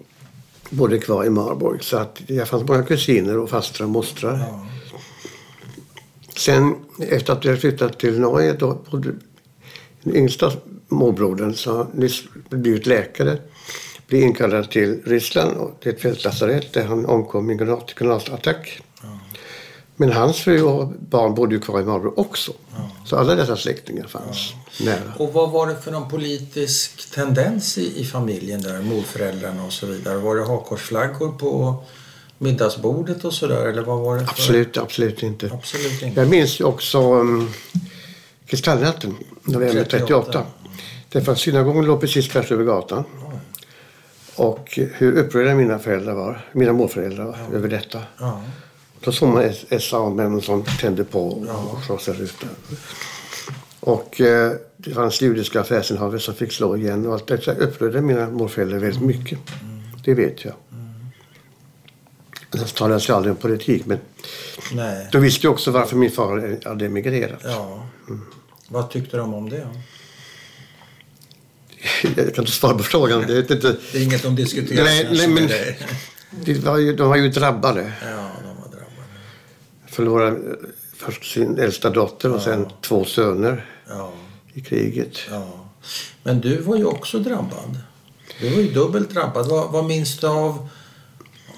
bodde 0.71 0.99
kvar 0.99 1.25
i 1.25 1.31
Marburg. 1.31 1.85
Så 1.85 1.97
att 1.97 2.23
jag 2.27 2.49
fanns 2.49 2.69
många 2.69 2.83
kusiner 2.83 3.39
och 3.39 3.51
fastrar 3.51 3.85
och 3.85 3.91
mostrar. 3.91 4.39
Ja. 4.39 4.67
Sen 6.37 6.75
efter 7.01 7.33
att 7.33 7.45
vi 7.45 7.49
hade 7.49 7.61
flyttat 7.61 7.99
till 7.99 8.21
Norge 8.21 8.53
då 8.53 8.79
bodde 8.91 9.13
den 10.03 10.17
yngsta 10.17 10.53
morbrodern 10.89 11.55
som 11.55 11.77
har 11.77 11.87
nyss 11.95 12.23
blivit 12.49 12.87
läkare 12.87 13.39
blev 14.07 14.23
inkallad 14.23 14.71
till 14.71 15.03
Ryssland 15.05 15.57
och 15.57 15.81
till 15.81 15.93
ett 15.93 16.01
fältlasarett 16.01 16.73
där 16.73 16.85
han 16.85 17.07
omkom 17.07 17.51
i 17.51 17.53
en 17.53 17.59
granat, 17.59 17.95
granatattack. 17.95 18.83
Men 19.97 20.13
hans 20.13 20.37
fru 20.37 20.63
och 20.63 20.89
barn 20.89 21.35
bodde 21.35 21.55
ju 21.55 21.61
kvar 21.61 21.81
i 21.81 21.85
Marlboro 21.85 22.15
också. 22.17 22.53
Så 23.05 23.17
alla 23.17 23.35
dessa 23.35 23.57
släktingar 23.57 24.07
fanns 24.07 24.55
nära. 24.81 25.13
Och 25.19 25.33
vad 25.33 25.51
var 25.51 25.67
det 25.67 25.77
för 25.77 25.93
någon 25.93 26.09
politisk 26.09 27.15
tendens 27.15 27.79
i, 27.79 28.01
i 28.01 28.05
familjen 28.05 28.63
där, 28.63 28.83
morföräldrarna 28.83 29.65
och 29.65 29.73
så 29.73 29.87
vidare? 29.87 30.19
Var 30.19 30.37
det 30.37 30.45
hakkorsflaggor 30.45 31.33
på 31.33 31.85
middagsbordet 32.39 33.25
och 33.25 33.33
sådär 33.33 33.67
eller 33.67 33.83
vad 33.83 33.99
var 33.99 34.15
det 34.15 34.21
för? 34.21 34.31
Absolut, 34.31 34.77
absolut 34.77 35.23
inte. 35.23 35.51
Absolut 35.53 36.03
inte. 36.03 36.21
Jag 36.21 36.29
minns 36.29 36.61
ju 36.61 36.65
också 36.65 37.13
um, 37.15 37.51
Kristallnatten, 38.47 39.17
november 39.43 39.85
38. 39.85 40.23
38. 40.23 40.47
Därför 41.09 41.33
att 41.33 41.39
synagogan 41.39 41.85
låg 41.85 42.01
precis 42.01 42.29
tvärs 42.29 42.53
över 42.53 42.65
gatan. 42.65 43.05
Och 44.37 44.79
hur 44.95 45.19
upprörda 45.19 45.55
mina 45.55 45.79
föräldrar 45.79 46.15
var, 46.15 46.49
mina 46.53 46.73
morföräldrar 46.73 47.25
var 47.25 47.57
över 47.57 47.69
detta. 47.69 48.01
Då 49.01 49.13
såg 49.13 49.29
man 49.29 49.53
SA-män 49.81 50.43
som 50.43 50.65
tände 50.81 51.05
på 51.05 51.29
och 51.29 51.83
krossade 51.87 52.19
rutor. 52.19 52.49
Och 53.81 54.21
eh, 54.21 54.53
det 54.77 54.91
fanns 54.95 55.21
judiska 55.21 55.61
affärsinnehavare 55.61 56.21
som 56.21 56.35
fick 56.35 56.53
slå 56.53 56.77
igen 56.77 57.07
och 57.07 57.13
allt 57.15 57.27
detta 57.27 57.53
upprörde 57.53 58.01
mina 58.01 58.31
morföräldrar 58.31 58.79
väldigt 58.79 59.03
mycket. 59.03 59.39
Det 60.05 60.15
vet 60.15 60.45
jag. 60.45 60.55
Det 62.51 62.75
talades 62.75 63.09
ju 63.09 63.13
aldrig 63.13 63.31
om 63.35 63.37
politik 63.41 63.87
men 63.87 63.99
Nej. 64.73 65.09
de 65.13 65.23
visste 65.23 65.47
ju 65.47 65.51
också 65.51 65.71
varför 65.71 65.97
min 65.97 66.11
far 66.11 66.59
hade 66.69 66.87
emigrerat. 66.87 67.41
Ja. 67.45 67.87
Vad 68.69 68.91
tyckte 68.91 69.17
de 69.17 69.35
om 69.35 69.49
det? 69.49 69.67
Jag 72.17 72.35
kan 72.35 72.43
inte 72.43 72.53
svara 72.53 72.77
på 72.77 72.83
frågan. 72.83 73.25
Det, 73.27 73.33
är 73.33 73.39
inte, 73.39 73.77
Det 73.93 73.99
är 73.99 74.03
inget 74.03 74.23
de 74.23 74.37
diskuterar 74.37 74.85
Nej, 74.85 75.09
nej, 75.13 75.29
men- 75.29 75.49
det 76.45 76.59
var 76.59 76.79
ju, 76.79 76.97
de 76.97 77.09
var 77.09 77.17
ju 77.17 77.29
drabbade. 77.29 77.93
Ja. 78.03 78.26
Förlorade 79.97 80.57
först 80.97 81.33
sin 81.33 81.59
äldsta 81.59 81.91
dotter 81.91 82.33
och 82.33 82.43
sen 82.43 82.67
två 82.81 83.05
söner 83.05 83.67
Ja, 83.89 84.13
i 84.55 84.61
kriget. 84.61 85.19
ja. 85.31 85.47
Men 86.23 86.41
du 86.41 86.61
var 86.61 86.77
ju 86.77 86.85
också 86.85 87.19
drabbad. 87.19 87.79
Du 88.41 88.51
var 88.51 88.61
ju 88.61 88.73
dubbelt 88.73 89.11
drabbad. 89.11 89.47
Vad, 89.49 89.73
vad 89.73 89.85
minns 89.85 90.19
du 90.19 90.27
av, 90.27 90.69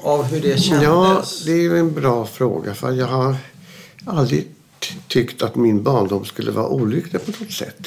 av 0.02 0.24
hur 0.24 0.40
det 0.40 0.60
kändes? 0.60 0.84
Ja, 0.84 1.22
det 1.46 1.52
är 1.66 1.74
en 1.74 1.94
bra 1.94 2.26
fråga. 2.26 2.74
För 2.74 2.92
jag 2.92 3.06
har 3.06 3.36
aldrig 4.06 4.48
tyckt 5.08 5.42
att 5.42 5.54
min 5.54 5.82
barndom 5.82 6.24
skulle 6.24 6.50
vara 6.50 6.68
olycklig 6.68 7.24
på 7.26 7.30
något 7.44 7.52
sätt. 7.52 7.86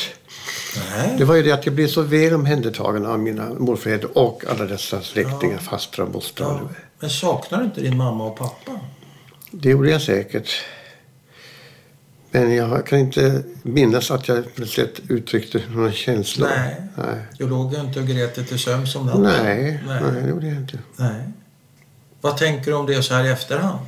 Nej. 0.96 1.16
Det 1.18 1.26
var 1.26 1.36
ju 1.36 1.44
det 1.44 1.52
att 1.52 1.66
jag 1.66 1.76
blev 1.76 1.88
så 1.88 2.02
väl 2.02 2.34
omhändertagen 2.34 3.06
av 3.06 3.20
mina 3.20 3.54
morföräldrar 3.54 4.18
och 4.18 4.44
alla 4.50 4.66
dessa 4.66 5.02
släktingar, 5.02 5.58
fastrar 5.58 6.06
och 6.06 6.12
mostrar. 6.14 6.48
Ja. 6.48 6.70
Men 7.00 7.10
saknar 7.10 7.60
du 7.60 7.66
inte 7.66 7.82
din 7.82 7.98
mamma 7.98 8.26
och 8.26 8.38
pappa? 8.38 8.80
Det 9.52 9.70
gjorde 9.70 9.90
jag 9.92 10.02
säkert. 10.02 10.50
Men 12.32 12.56
jag 12.56 12.86
kan 12.88 13.00
inte 13.00 13.44
minnas 13.64 14.12
att 14.12 14.28
jag 14.28 14.44
sätt 14.68 15.00
uttryckte 15.10 15.62
några 15.72 15.92
känslor. 15.92 16.48
Nej. 16.58 16.76
Nej. 16.98 17.16
Du 17.38 17.48
låg 17.50 17.74
ju 17.74 17.80
inte 17.80 18.00
och 18.00 18.08
grät 18.08 18.36
dig 18.36 18.46
till 18.46 18.60
sömns 18.60 18.96
om 18.96 19.06
natten. 19.06 19.22
Nej, 19.22 19.80
nej. 19.88 20.02
Nej. 20.02 20.22
det 20.24 20.30
gjorde 20.30 20.48
jag 20.48 20.58
inte. 20.58 20.80
Nej. 20.96 21.22
Vad 22.22 22.38
tänker 22.38 22.72
du 22.72 22.78
om 22.78 22.86
det 22.86 23.04
så 23.04 23.14
här 23.14 23.26
i 23.26 23.30
efterhand? 23.30 23.80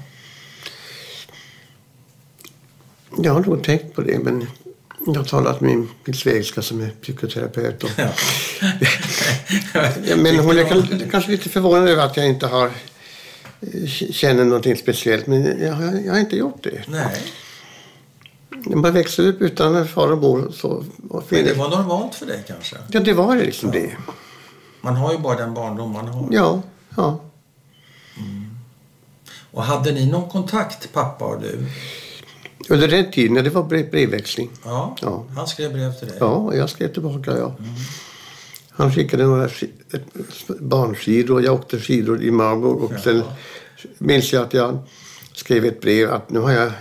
Jag 3.17 3.33
har 3.33 3.39
nog 3.41 3.63
tänkt 3.63 3.95
på 3.95 4.01
det, 4.01 4.19
men 4.19 4.47
jag 5.07 5.13
har 5.15 5.23
talat 5.23 5.61
med 5.61 5.85
min, 6.05 6.13
svägerska 6.15 6.61
som 6.61 6.81
är 6.81 6.89
psykoterapeut. 7.01 7.83
Och, 7.83 7.89
Ja. 7.97 8.09
men 10.17 10.39
hon 10.39 10.57
är 10.59 10.63
kan- 10.69 11.09
kanske 11.11 11.31
lite 11.31 11.49
förvånad 11.49 11.89
över 11.89 12.05
att 12.05 12.17
jag 12.17 12.27
inte 12.27 12.47
har 12.47 12.71
känner 14.11 14.45
någonting 14.45 14.75
speciellt, 14.77 15.27
men 15.27 15.61
jag, 15.61 15.73
har- 15.73 16.01
jag 16.05 16.13
har 16.13 16.19
inte 16.19 16.35
gjort 16.37 16.63
det. 16.63 16.83
Nej. 16.87 17.23
Man 18.65 18.93
växer 18.93 19.27
upp 19.27 19.41
utan 19.41 19.87
far 19.87 20.11
och 20.11 20.17
mor 20.17 20.51
så... 20.53 20.85
Och 21.09 21.23
Men 21.29 21.43
det 21.45 21.53
var 21.53 21.69
normalt 21.69 22.15
för 22.15 22.25
dig 22.25 22.43
kanske? 22.47 22.75
Ja, 22.91 22.99
det 22.99 23.13
var 23.13 23.35
det 23.35 23.43
liksom 23.43 23.71
det. 23.71 23.91
Man 24.81 24.95
har 24.95 25.11
ju 25.13 25.17
bara 25.19 25.37
den 25.37 25.53
barndom 25.53 25.91
man 25.91 26.07
har. 26.07 26.27
Ja, 26.31 26.61
ja. 26.97 27.19
Och 29.51 29.63
hade 29.63 29.91
ni 29.91 30.05
någon 30.11 30.29
kontakt, 30.29 30.93
pappa 30.93 31.25
och 31.25 31.41
du? 31.41 31.65
Under 32.69 32.87
den 32.87 33.11
tiden, 33.11 33.35
ja, 33.35 33.41
det 33.41 33.49
var 33.49 33.63
brev, 33.63 33.91
brevväxling. 33.91 34.49
Ja. 34.65 34.95
Ja. 35.01 35.23
Han 35.35 35.47
skrev 35.47 35.73
brev 35.73 35.93
till 35.99 36.07
dig? 36.07 36.17
Ja, 36.19 36.25
och 36.25 36.57
jag 36.57 36.69
skrev 36.69 36.93
tillbaka, 36.93 37.37
ja. 37.37 37.55
Han 38.75 38.91
skickade 38.93 39.23
några 39.25 39.49
barnskidor 40.59 41.43
jag 41.43 41.53
åkte 41.53 41.79
skidor 41.79 42.21
i 42.23 42.31
Marburg. 42.31 42.77
Och 42.83 42.91
Ja. 42.93 42.99
sen 43.01 43.23
minns 43.97 44.33
jag 44.33 44.43
att 44.43 44.53
jag 44.53 44.79
skrev 45.33 45.65
ett 45.65 45.81
brev 45.81 46.11
att 46.13 46.29
nu 46.29 46.39
har 46.39 46.51
jag 46.51 46.71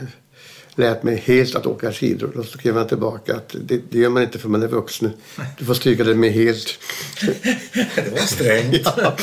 lärt 0.74 1.02
mig 1.02 1.16
helt 1.16 1.54
att 1.54 1.66
åka 1.66 1.92
skidor. 1.92 2.32
Då 2.34 2.42
skrev 2.42 2.76
han 2.76 2.86
tillbaka 2.88 3.36
att 3.36 3.56
det, 3.64 3.80
det 3.90 3.98
gör 3.98 4.08
man 4.10 4.22
inte 4.22 4.38
för 4.38 4.48
man 4.48 4.62
är 4.62 4.66
vuxen. 4.68 5.12
Du 5.58 5.64
får 5.64 5.74
stryka 5.74 6.04
det 6.04 6.14
med 6.14 6.32
helt. 6.32 6.78
det 7.94 8.10
var 8.10 8.18
strängt. 8.18 8.74
Ja. 8.96 9.16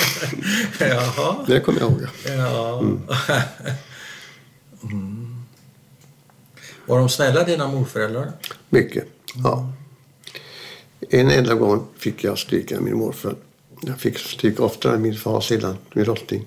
Jaha. 0.80 1.36
Det 1.48 1.60
kommer 1.60 1.80
jag 1.80 1.92
ihåg. 1.92 2.02
Ja. 2.28 2.80
Mm. 4.84 5.36
Var 6.86 7.00
de 7.00 7.10
snälla 7.10 7.44
dina 7.44 7.68
morföräldrar? 7.68 8.32
Mycket. 8.70 9.04
Ja. 9.44 9.74
En 11.10 11.30
enda 11.32 11.54
gång 11.54 11.86
fick 11.98 12.24
jag 12.24 12.38
stryka 12.40 12.82
min 12.82 12.98
morfar. 12.98 13.36
Jag 13.82 14.00
fick 14.00 14.20
stryka 14.20 14.64
oftare 14.64 14.96
än 14.96 15.02
min 15.02 15.16
far 15.16 15.42
sedan 15.42 15.78
vid 15.94 16.08
rotting. 16.08 16.46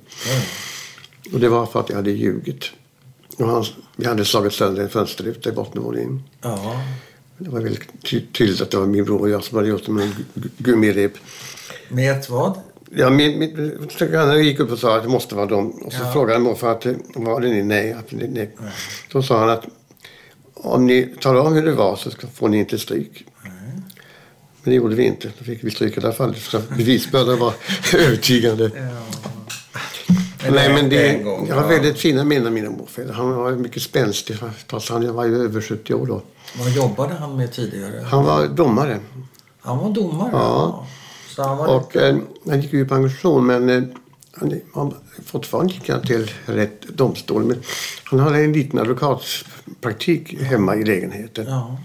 Och 1.33 1.41
det 1.41 1.49
var 1.49 1.67
för 1.67 1.81
att 1.81 1.89
jag 1.89 1.97
hade 1.97 2.11
ljugit. 2.11 2.65
Och 3.37 3.47
han, 3.49 3.65
vi 3.97 4.07
hade 4.07 4.25
slagit 4.25 4.53
sönder 4.53 4.83
en 4.83 4.89
fönsterruta 4.89 5.49
i 5.49 5.53
bottenvåningen. 5.53 6.23
Ja. 6.41 6.83
Det 7.39 7.51
var 7.51 7.61
väldigt 7.61 8.03
ty- 8.05 8.27
tydligt 8.33 8.61
att 8.61 8.71
det 8.71 8.77
var 8.77 8.87
min 8.87 9.05
bror 9.05 9.21
och 9.21 9.31
jag 9.31 9.45
som 9.45 9.57
hade 9.57 9.69
gjort 9.69 9.87
det 9.87 9.93
med 9.93 10.05
en 10.05 10.13
gu- 10.35 10.49
gummirep. 10.59 11.13
Med 11.89 12.13
ett 12.19 12.31
vad? 12.31 12.61
Ja, 12.97 13.11
min, 13.11 13.39
min, 13.39 13.79
grannar 13.99 14.37
gick 14.37 14.61
upp 14.61 14.73
och 14.73 14.79
sa 14.79 14.97
att 14.97 15.03
det 15.03 15.09
måste 15.09 15.35
vara 15.35 15.47
dem. 15.47 15.71
Och 15.71 15.93
så 15.93 15.99
Ja. 16.03 16.13
frågade 16.13 16.39
morfar 16.41 16.69
att 16.71 16.87
var 17.15 17.41
det 17.41 17.49
ni? 17.49 17.63
Nej. 17.63 17.93
Att, 17.93 18.13
nej. 18.13 18.29
nej. 18.33 18.51
Då 19.13 19.23
sa 19.23 19.39
han 19.41 19.51
att 19.51 19.67
om 20.55 20.87
ni 20.87 21.15
talar 21.21 21.41
om 21.41 21.53
hur 21.55 21.63
det 21.67 21.73
var 21.73 21.97
så 21.97 22.11
får 22.35 22.49
ni 22.49 22.59
inte 22.59 22.79
stryk. 22.79 23.25
Men 24.63 24.71
det 24.71 24.77
gjorde 24.77 24.95
vi 24.95 25.05
inte. 25.05 25.31
Då 25.39 25.45
fick 25.45 25.65
vi 25.65 25.71
stryk 25.71 25.97
i 25.97 26.01
alla 26.01 26.13
fall. 26.13 26.35
Så 26.35 26.61
bevisbördan 26.77 27.39
var 27.39 27.55
övertygande. 27.95 28.71
Nej, 30.51 30.75
men 30.75 30.89
det, 30.89 31.23
gång, 31.23 31.47
jag 31.49 31.55
har 31.55 31.63
ja. 31.63 31.69
väldigt 31.69 31.99
fina 31.99 32.25
minnen 32.25 32.47
av 32.47 32.53
mina 32.53 32.71
morföräldrar. 32.71 33.15
Han 33.15 33.35
var 33.35 33.53
mycket 33.53 33.83
spänstig 33.83 34.37
fast 34.67 34.89
han 34.89 35.15
var 35.15 35.25
ju 35.25 35.45
över 35.45 35.61
70 35.61 35.95
år 35.95 36.07
då. 36.07 36.23
Vad 36.59 36.71
jobbade 36.71 37.15
han 37.15 37.37
med 37.37 37.53
tidigare? 37.53 38.05
Han 38.05 38.25
var 38.25 38.47
domare. 38.47 39.01
Han 39.61 39.79
var 39.79 39.91
domare? 39.91 40.31
Ja. 40.33 40.87
Så 41.29 41.43
han 41.43 41.59
var 41.59 41.77
Och 41.77 41.97
eh, 41.97 42.17
han 42.49 42.61
gick 42.61 42.73
ju 42.73 42.81
i 42.81 42.85
pension 42.85 43.47
men 43.47 43.69
eh, 43.69 43.83
han, 44.33 44.61
han, 44.75 44.95
fortfarande 45.25 45.75
gick 45.75 45.89
han 45.89 46.03
till 46.03 46.31
rätt 46.47 46.83
domstol. 46.83 47.45
Men 47.45 47.63
han 48.05 48.21
hade 48.21 48.39
en 48.39 48.53
liten 48.53 48.79
advokatpraktik 48.79 50.41
hemma 50.41 50.77
i 50.77 50.85
lägenheten. 50.85 51.47
Ja. 51.49 51.79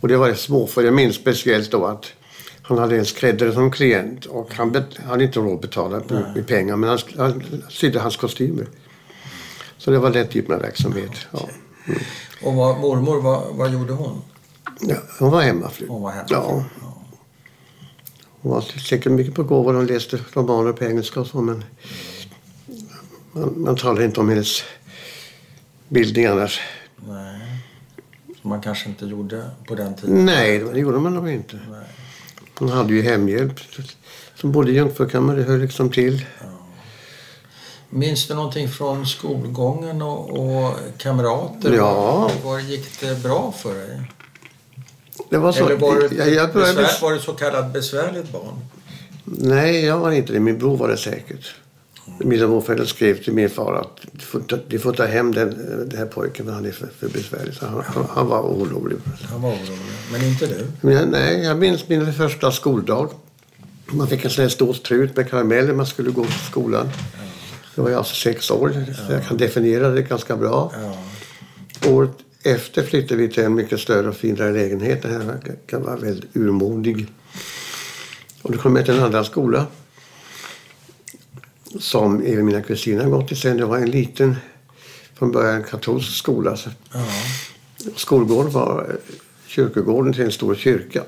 Och 0.00 0.08
det 0.08 0.16
var 0.16 0.28
det 0.28 0.36
små 0.36 0.66
för 0.66 0.82
jag 0.82 0.94
minns 0.94 1.16
speciellt 1.16 1.70
då 1.70 1.86
att 1.86 2.12
han 2.62 2.78
hade 2.78 2.98
en 2.98 3.04
skräddare 3.04 3.52
som 3.52 3.70
klient 3.70 4.26
och 4.26 4.54
han 4.54 4.84
hade 5.06 5.24
inte 5.24 5.38
råd 5.38 5.54
att 5.54 5.60
betala 5.60 6.02
med, 6.34 6.46
pengar 6.46 6.76
men 6.76 6.90
han, 6.90 6.98
han 7.16 7.42
sydde 7.68 8.00
hans 8.00 8.16
kostymer. 8.16 8.66
Så 9.78 9.90
det 9.90 9.98
var 9.98 10.10
den 10.10 10.28
typen 10.28 10.54
av 10.54 10.60
verksamhet. 10.60 11.10
Ja. 11.30 11.48
Och 12.42 12.54
vad, 12.54 12.80
mormor, 12.80 13.20
vad, 13.20 13.56
vad 13.56 13.72
gjorde 13.72 13.92
hon? 13.92 14.22
Ja, 14.80 14.96
hon 15.18 15.30
var 15.30 15.42
hemmafru. 15.42 15.86
Hon 15.88 16.02
var 16.02 16.10
hemma. 16.10 16.26
Ja. 16.30 16.64
Hon 18.40 18.52
var 18.52 18.60
säkert 18.60 19.12
mycket 19.12 19.34
på 19.34 19.42
gåvor. 19.42 19.74
Hon 19.74 19.86
läste 19.86 20.18
romaner 20.32 20.72
på 20.72 20.84
engelska 20.84 21.20
och 21.20 21.26
så 21.26 21.40
men 21.40 21.64
man, 23.32 23.54
man 23.56 23.76
talar 23.76 24.02
inte 24.02 24.20
om 24.20 24.28
hennes 24.28 24.62
bildning 25.88 26.26
annars. 26.26 26.60
Nej. 26.96 27.39
Som 28.40 28.50
man 28.50 28.60
kanske 28.60 28.88
inte 28.88 29.06
gjorde 29.06 29.50
på 29.66 29.74
den 29.74 29.94
tiden. 29.94 30.24
Nej, 30.24 30.58
det 30.58 30.78
gjorde 30.78 30.98
man 30.98 31.14
nog 31.14 31.30
inte. 31.30 31.58
Nej. 31.70 31.80
Hon 32.58 32.68
hade 32.68 32.92
ju 32.92 33.02
hemhjälp 33.02 33.52
som 34.34 34.52
bodde 34.52 34.70
i 34.70 34.74
Jungfrukammare. 34.74 35.36
Det 35.36 35.42
hör 35.42 35.58
liksom 35.58 35.90
till. 35.90 36.26
Minns 37.90 38.28
du 38.28 38.34
någonting 38.34 38.68
från 38.68 39.06
skolgången 39.06 40.02
och, 40.02 40.30
och 40.30 40.76
kamrater? 40.98 41.72
Ja. 41.72 42.30
Var, 42.44 42.58
gick 42.58 43.00
det 43.00 43.22
bra 43.22 43.52
för 43.52 43.74
dig? 43.74 44.02
Det 45.30 45.38
var 45.38 45.52
så. 45.52 45.66
Eller 45.66 45.76
var 45.76 45.94
du, 45.94 46.16
jag, 46.16 46.32
jag 46.32 46.52
började, 46.52 46.82
besvär, 46.82 47.02
var 47.02 47.12
du 47.12 47.20
så 47.20 47.32
kallat 47.32 47.72
besvärligt 47.72 48.32
barn? 48.32 48.54
Nej, 49.24 49.84
jag 49.84 49.98
var 49.98 50.10
inte 50.10 50.32
det. 50.32 50.40
Min 50.40 50.58
bror 50.58 50.76
var 50.76 50.88
det 50.88 50.96
säkert. 50.96 51.54
Mina 52.18 52.46
morföräldrar 52.46 52.86
skrev 52.86 53.22
till 53.22 53.32
min 53.32 53.50
far 53.50 53.74
att 53.74 54.00
du 54.12 54.20
får 54.20 54.40
ta, 54.40 54.58
du 54.68 54.78
får 54.78 54.92
ta 54.92 55.06
hem 55.06 55.34
den, 55.34 55.50
den 55.88 55.98
här 55.98 56.06
pojken 56.06 56.46
för 56.46 56.52
han 56.52 56.66
är 56.66 56.72
för, 56.72 56.88
för 56.98 57.08
besvärlig. 57.08 57.54
Så 57.54 57.66
han, 57.66 57.82
han, 57.86 58.06
han 58.10 58.26
var 58.26 58.40
orolig. 58.40 58.96
Han 59.30 59.42
var 59.42 59.50
orolig. 59.50 59.78
Men 60.12 60.24
inte 60.24 60.46
du? 60.46 60.66
Men 60.80 61.08
nej, 61.08 61.44
jag 61.44 61.58
minns 61.58 61.88
min 61.88 62.12
första 62.12 62.52
skoldag. 62.52 63.10
Man 63.86 64.08
fick 64.08 64.24
en 64.24 64.30
sån 64.30 64.42
här 64.42 64.48
stor 64.48 64.72
strut 64.72 65.16
med 65.16 65.30
karameller 65.30 65.74
man 65.74 65.86
skulle 65.86 66.10
gå 66.10 66.24
till 66.24 66.40
skolan. 66.50 66.88
Då 67.74 67.82
var 67.82 67.90
jag 67.90 67.98
alltså 67.98 68.14
sex 68.14 68.50
år, 68.50 68.72
så 69.06 69.12
jag 69.12 69.26
kan 69.26 69.36
definiera 69.36 69.88
det 69.88 70.02
ganska 70.02 70.36
bra. 70.36 70.72
Ja. 70.74 71.90
året 71.90 72.10
efter 72.42 72.82
flyttade 72.82 73.16
vi 73.16 73.28
till 73.28 73.44
en 73.44 73.54
mycket 73.54 73.80
större 73.80 74.08
och 74.08 74.16
finare 74.16 74.52
lägenhet. 74.52 75.02
Den 75.02 75.12
här 75.12 75.40
kan 75.66 75.82
vara 75.82 75.96
väldigt 75.96 76.36
urmodig. 76.36 77.06
Och 78.42 78.52
då 78.52 78.58
kom 78.58 78.76
jag 78.76 78.84
till 78.84 78.94
en 78.94 79.02
annan 79.02 79.24
skola. 79.24 79.66
Som 81.78 82.20
även 82.26 82.44
mina 82.46 82.62
kusiner 82.62 83.02
har 83.04 83.10
gått 83.10 83.32
i 83.32 83.36
sen. 83.36 83.56
Det 83.56 83.64
var 83.64 83.76
en 83.78 83.90
liten, 83.90 84.36
från 85.14 85.32
början 85.32 85.62
katolsk 85.64 86.12
skola. 86.16 86.56
Så 86.56 86.70
Ja. 86.92 87.04
Skolgården 87.96 88.52
var 88.52 88.96
kyrkogården 89.46 90.12
till 90.12 90.24
en 90.24 90.32
stor 90.32 90.54
kyrka. 90.54 91.02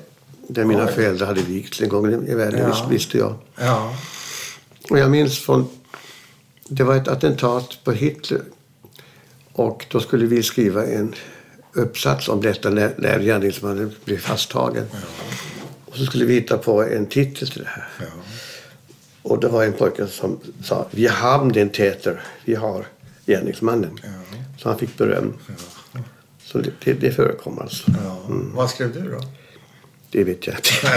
Där 0.47 0.65
mina 0.65 0.85
Oj. 0.85 0.91
föräldrar 0.91 1.27
hade 1.27 1.41
vigts 1.41 1.81
en 1.81 1.89
gång 1.89 2.27
i 2.27 2.35
världen, 2.35 2.59
Ja. 2.59 2.67
visst- 2.67 2.89
visste 2.91 3.17
jag. 3.17 3.35
Ja. 3.59 3.95
Och 4.89 4.99
jag 4.99 5.11
minns 5.11 5.39
från... 5.39 5.67
Det 6.67 6.83
var 6.83 6.95
ett 6.95 7.07
attentat 7.07 7.79
på 7.83 7.91
Hitler. 7.91 8.41
Och 9.53 9.85
då 9.91 9.99
skulle 9.99 10.25
vi 10.25 10.43
skriva 10.43 10.85
en 10.85 11.15
uppsats 11.73 12.29
om 12.29 12.41
detta 12.41 12.69
när, 12.69 12.93
när 12.97 13.19
gärningsmannen 13.19 13.91
blev 14.05 14.17
fasttagen. 14.17 14.85
Och 15.85 15.95
så 15.97 16.05
skulle 16.05 16.25
vi 16.25 16.33
hitta 16.33 16.57
på 16.57 16.83
en 16.83 17.05
titel 17.05 17.47
till 17.49 17.61
det 17.61 17.67
här. 17.69 17.87
Ja. 17.99 18.05
Och 19.23 19.39
det 19.39 19.47
var 19.47 19.63
en 19.63 19.73
pojke 19.73 20.07
som 20.07 20.39
sa 20.63 20.85
Vi 20.91 21.07
haben 21.07 21.51
den 21.51 21.69
Täter. 21.69 22.21
Vi 22.45 22.55
har 22.55 22.85
gärningsmannen. 23.25 23.99
Ja. 24.03 24.09
Så 24.57 24.69
han 24.69 24.77
fick 24.79 24.97
beröm. 24.97 25.33
Så 26.43 26.57
det, 26.57 26.71
det, 26.83 26.93
det 26.93 27.11
förekom 27.11 27.59
alltså. 27.59 27.91
ja. 28.03 28.17
Vad 28.53 28.69
skrev 28.69 28.93
du 28.93 29.11
då? 29.11 29.21
Det 30.09 30.23
vet 30.23 30.47
jag 30.47 30.55
inte. 30.55 30.69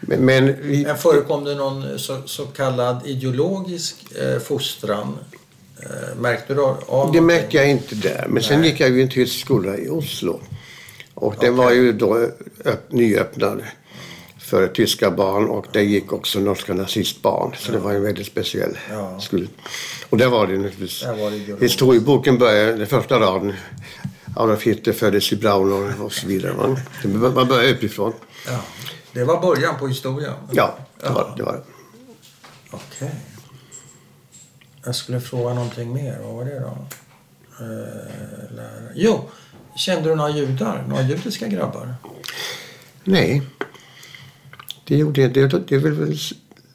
men, 0.00 0.24
men 0.24 0.56
vi, 0.62 0.84
Men 0.84 0.96
förekom 0.96 1.44
det 1.44 1.54
någon 1.54 1.98
så, 1.98 2.22
så 2.26 2.46
kallad 2.46 3.06
ideologisk 3.06 3.96
eh, 4.18 4.38
fostran? 4.38 5.18
Eh, 5.82 6.16
märkte 6.20 6.54
du 6.54 6.60
av 6.62 6.76
Det 6.80 6.86
någonting? 6.92 7.26
märkte 7.26 7.56
jag 7.56 7.70
inte 7.70 7.94
där. 7.94 8.26
Men 8.28 8.42
sen 8.42 8.60
Nej. 8.60 8.70
gick 8.70 8.80
jag 8.80 8.90
ju 8.90 9.02
en 9.02 9.08
tysk 9.10 9.40
skola 9.40 9.76
i 9.76 9.88
Oslo. 9.88 10.40
Och 11.14 11.34
den 11.40 11.56
var 11.56 11.70
ju 11.72 11.92
då 11.92 12.16
öpp, 12.64 12.92
nyöppnad 12.92 13.62
för 14.46 14.68
tyska 14.68 15.10
barn 15.10 15.48
och 15.48 15.66
där 15.72 15.80
gick 15.80 16.12
också 16.12 16.38
norska 16.40 16.74
nazistbarn. 16.74 17.54
Så 17.58 17.72
det 17.72 17.78
var 17.78 17.92
en 17.92 18.02
väldigt 18.02 18.26
speciell 18.26 18.78
Ja. 18.90 19.20
skola. 19.20 19.46
Och 20.10 20.18
där 20.18 20.28
var 20.28 20.46
det 20.46 20.52
naturligtvis... 20.52 21.00
Där 21.02 21.14
var 21.16 21.30
det 21.30 21.36
ideologiskt. 21.36 21.62
Historieboken 21.62 22.38
börjar, 22.38 22.72
den 22.76 22.86
första 22.86 23.20
raden. 23.20 23.52
Adolf 24.36 24.62
Hitler 24.62 24.92
föddes 24.92 25.32
i 25.32 25.36
Braunau 25.36 25.92
och 26.04 26.12
så 26.12 26.26
vidare. 26.26 26.52
Va? 26.52 26.76
Man 27.34 27.48
börjar 27.48 27.72
uppifrån. 27.72 28.12
Ja. 28.46 28.60
Det 29.12 29.24
var 29.24 29.40
början 29.40 29.78
på 29.78 29.88
historien? 29.88 30.32
Ja, 30.52 30.76
det 31.00 31.06
Ja. 31.06 31.12
var 31.12 31.34
det. 31.36 31.42
Var 31.42 31.52
det. 31.52 31.62
Okej. 32.70 33.10
Jag 34.84 34.94
skulle 34.94 35.20
fråga 35.20 35.54
någonting 35.54 35.92
mer. 35.92 36.18
Vad 36.24 36.34
var 36.34 36.44
det 36.44 36.60
då? 36.60 36.76
Eh. 37.64 38.92
Jo, 38.94 39.28
kände 39.76 40.08
du 40.08 40.14
några 40.14 40.30
judar? 40.30 40.84
Några 40.88 41.02
judiska 41.02 41.46
grabbar? 41.46 41.94
Nej. 43.04 43.42
Det 44.88 44.96
gjorde 44.96 45.20
jag. 45.20 45.32
Det, 45.32 45.46
det, 45.46 45.58
det, 45.80 46.32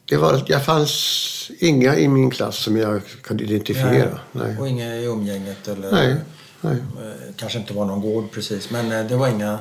det 0.10 0.18
var, 0.18 0.44
jag 0.48 0.66
fanns 0.66 1.52
inga 1.60 1.96
i 1.96 2.08
min 2.08 2.32
klass 2.32 2.58
som 2.58 2.78
jag 2.78 3.02
kunde 3.24 3.44
identifiera. 3.44 4.20
Nej. 4.32 4.58
Och 4.60 4.68
inga 4.68 4.96
i 4.96 5.06
umgänget? 5.06 5.68
Eller, 5.68 5.92
Nej. 5.92 6.16
Nej. 6.62 6.74
Eh, 6.74 7.34
kanske 7.38 7.60
inte 7.60 7.74
var 7.74 7.86
någon 7.86 8.02
gård 8.02 8.32
precis, 8.32 8.70
men 8.70 8.92
eh, 8.92 9.06
det 9.06 9.16
var 9.16 9.28
inga... 9.28 9.60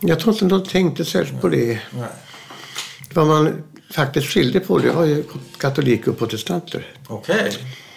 Jag 0.00 0.20
tror 0.20 0.32
inte 0.34 0.44
de 0.44 0.64
tänkte 0.64 1.04
särskilt 1.04 1.40
på 1.40 1.48
det. 1.48 1.78
Nej. 1.90 2.08
Vad 3.14 3.26
man 3.26 3.62
faktiskt 3.90 4.26
skilde 4.26 4.60
på 4.60 4.78
det 4.78 4.90
var 4.90 5.04
ju 5.04 5.24
katoliker 5.58 6.10
och 6.10 6.18
protestanter. 6.18 6.96
Okej. 7.08 7.52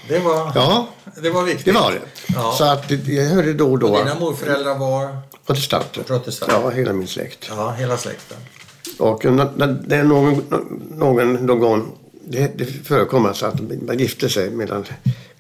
Det, 0.08 0.20
var, 0.20 0.52
Ja, 0.56 0.88
det 1.22 1.30
var 1.30 1.44
viktigt. 1.44 1.66
det 1.66 1.72
var 1.72 1.92
det. 1.92 2.02
Ja. 2.36 2.56
Så 2.58 2.64
att 2.64 2.92
jag 3.08 3.26
hörde 3.26 3.54
då 3.54 3.66
och 3.66 3.72
Och 3.74 3.80
då 3.80 3.98
dina 3.98 4.16
morföräldrar 4.16 4.78
var? 4.78 5.18
protestanter. 5.46 6.04
Protestanter. 6.04 6.60
Ja, 6.64 6.70
hela 6.70 6.94
min 6.94 7.08
släkt. 7.08 7.46
Ja, 7.50 7.72
hela 7.72 7.98
släkten. 7.98 8.38
Och 9.00 9.22
det 9.88 9.96
är 9.96 10.04
någon, 10.04 10.44
någon, 10.98 11.34
någon 11.34 11.92
det, 12.26 12.58
det 12.58 12.66
förekom 12.66 13.26
alltså 13.26 13.46
att 13.46 13.60
man 13.88 14.00
gifte 14.00 14.30
sig 14.30 14.50
mellan 14.50 14.84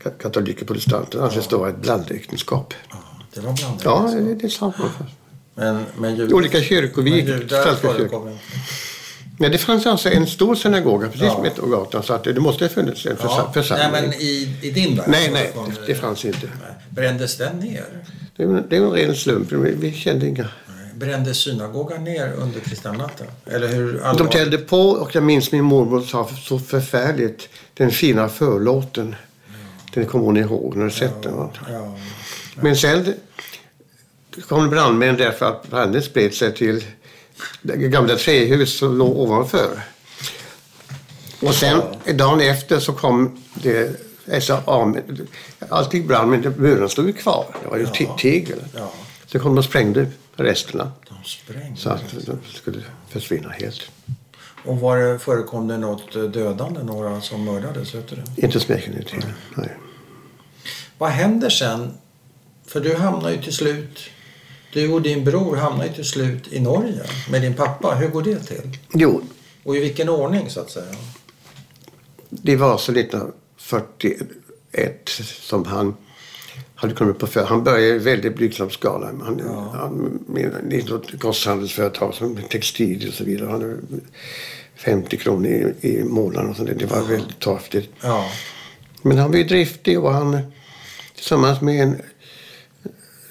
ka- 0.03 0.17
katoliker 0.21 0.61
och 0.61 0.67
protestanter. 0.67 1.17
Det 1.19 1.23
anses 1.25 1.47
då 1.47 1.57
vara 1.57 1.69
ett 1.69 1.81
blandäktenskap. 1.81 2.73
Ja, 2.89 2.97
det 3.33 3.39
var 3.41 3.53
blandat. 3.53 3.81
Ja, 3.83 4.11
det, 4.19 4.35
det 4.35 4.45
är 4.45 4.49
sant. 4.49 4.75
Men, 5.55 5.83
men 5.99 6.15
judar, 6.15 6.33
Olika 6.35 6.61
kyrkor. 6.61 7.01
Vi 7.01 7.09
men 7.09 7.19
gick 7.19 7.27
judar 7.29 7.63
svenska 7.63 7.87
kyrkor. 7.87 7.93
förekom 7.97 8.27
inte. 8.27 8.39
Ja, 9.39 9.49
det 9.49 9.57
fanns 9.57 9.85
alltså 9.85 10.09
en 10.09 10.27
stor 10.27 10.55
synagoga 10.55 11.07
precis 11.07 11.21
Ja. 11.27 11.41
mitt 11.43 11.55
på 11.55 11.65
gatan. 11.67 12.03
Så 12.03 12.13
att 12.13 12.23
det, 12.23 12.39
måste 12.39 12.63
ha 12.63 12.69
funnits 12.69 13.05
en 13.05 13.15
Ja. 13.23 13.51
församling. 13.53 13.87
Nej, 13.91 14.01
men 14.01 14.13
i, 14.13 14.57
i 14.61 14.71
din 14.71 14.95
värld? 14.95 15.05
nej, 15.09 15.29
nej, 15.33 15.51
det, 15.55 15.85
det 15.93 15.95
fanns 15.95 16.25
inte. 16.25 16.39
Nej. 16.61 16.73
Brändes 16.89 17.37
den 17.37 17.59
ner? 17.59 17.85
Det, 18.37 18.43
är- 18.43 18.63
det 18.69 18.77
är 18.77 18.81
en 18.81 18.91
ren 18.91 19.15
slump. 19.15 19.51
Vi, 19.51 19.71
vi 19.75 19.91
kände 19.93 20.27
inga. 20.27 20.45
Nej. 20.99 21.09
Brändes 21.09 21.37
synagogan 21.37 22.03
ner 22.03 22.33
under 22.33 22.59
kristallnatten? 22.59 23.27
Eller 23.45 23.67
hur 23.67 24.01
De 24.17 24.29
tällde 24.29 24.57
på 24.57 24.81
och 24.89 25.15
jag 25.15 25.23
minns 25.23 25.51
min 25.51 25.63
mormor 25.63 26.01
sa 26.01 26.29
så 26.43 26.59
förfärligt. 26.59 27.49
Den 27.73 27.91
fina 27.91 28.29
förlåten. 28.29 29.15
Den 29.93 30.05
kommer 30.05 30.25
hon 30.25 30.37
ihåg 30.37 30.75
när 30.75 30.85
du 30.85 30.91
sett 30.91 31.23
den. 31.23 31.37
va? 31.37 31.49
Ja. 31.71 31.95
Men 32.55 32.75
sen 32.75 33.13
kom 34.47 34.69
brandmän 34.69 35.17
därför 35.17 35.45
att 35.45 35.69
branden 35.69 36.01
spred 36.01 36.33
sig 36.33 36.55
till 36.55 36.83
det 37.61 37.75
gamla 37.75 38.15
trähus 38.15 38.77
som 38.77 38.97
låg 38.97 39.17
ovanför. 39.17 39.69
Och 41.41 41.55
sen 41.55 41.81
dagen 42.13 42.41
efter 42.41 42.79
så 42.79 42.93
kom 42.93 43.41
det 43.53 43.95
SA, 44.43 44.61
allting 45.69 46.07
brann 46.07 46.29
men 46.29 46.53
muren 46.57 46.89
stod 46.89 47.05
ju 47.07 47.13
kvar. 47.13 47.45
Det 47.63 47.69
var 47.69 47.77
ju 47.77 47.83
Ja. 47.83 47.89
ja. 47.99 48.17
tegel. 48.21 48.59
ja, 48.75 48.91
Så 49.27 49.39
kom 49.39 49.51
de 49.51 49.57
och 49.57 49.65
sprängde 49.65 50.07
resterna 50.39 50.91
de 51.09 51.15
sprängde. 51.29 51.79
så 51.79 51.89
att 51.89 52.03
de 52.25 52.37
skulle 52.53 52.81
försvinna 53.09 53.49
helt. 53.49 53.81
Och 54.65 54.79
var 54.79 54.97
det, 54.97 55.19
förekom 55.19 55.67
det 55.67 55.77
något 55.77 56.13
dödande? 56.13 56.83
Några 56.83 57.21
som 57.21 57.43
mördades? 57.45 57.95
Vet 57.95 58.07
du? 58.07 58.15
Inte 58.45 58.59
känner 58.59 59.03
till. 59.03 59.25
Nej. 59.57 59.77
Vad 60.97 61.09
händer 61.09 61.49
sen? 61.49 61.91
För 62.65 62.79
du 62.79 62.95
hamnar 62.95 63.29
ju 63.29 63.41
till 63.41 63.53
slut... 63.53 63.99
Du 64.73 64.93
och 64.93 65.01
din 65.01 65.23
bror 65.23 65.55
hamnar 65.55 65.85
ju 65.85 65.93
till 65.93 66.05
slut 66.05 66.53
i 66.53 66.59
Norge 66.59 67.01
med 67.31 67.41
din 67.41 67.53
pappa. 67.53 67.95
Hur 67.95 68.09
går 68.09 68.21
det 68.21 68.39
till? 68.39 68.77
Jo, 68.93 69.21
Och 69.63 69.75
i 69.75 69.79
vilken 69.79 70.09
ordning 70.09 70.49
så 70.49 70.59
att 70.59 70.69
säga? 70.69 70.95
det 72.29 72.55
var 72.55 72.77
så 72.77 72.91
1941 72.91 75.09
som 75.41 75.65
han 75.65 75.95
hade 76.81 76.93
kommit 76.93 77.19
på 77.19 77.27
för. 77.27 77.45
Han 77.45 77.63
började 77.63 77.95
i 77.95 77.97
väldigt 77.97 78.35
blygsam 78.35 78.69
skala. 78.69 79.05
Han, 79.05 79.41
Ja. 79.45 79.71
han, 79.73 80.19
med 80.27 80.51
något 80.89 81.11
grosshandelsföretag 81.11 82.13
som 82.13 82.37
textil 82.49 83.07
och 83.07 83.13
så 83.13 83.23
vidare. 83.23 83.49
Han 83.49 83.61
hade 83.61 83.77
50 84.75 85.17
kronor 85.17 85.47
i, 85.81 85.87
i 85.89 86.03
månaden 86.03 86.49
och 86.49 86.55
så. 86.55 86.63
Det 86.63 86.85
var 86.85 87.01
väldigt 87.01 87.39
torftigt. 87.39 87.89
Ja. 88.01 88.31
Men 89.01 89.17
han 89.17 89.31
var 89.31 89.37
ju 89.37 89.43
driftig 89.43 89.99
och 89.99 90.13
han 90.13 90.37
tillsammans 91.15 91.61
med 91.61 91.83
en 91.83 92.01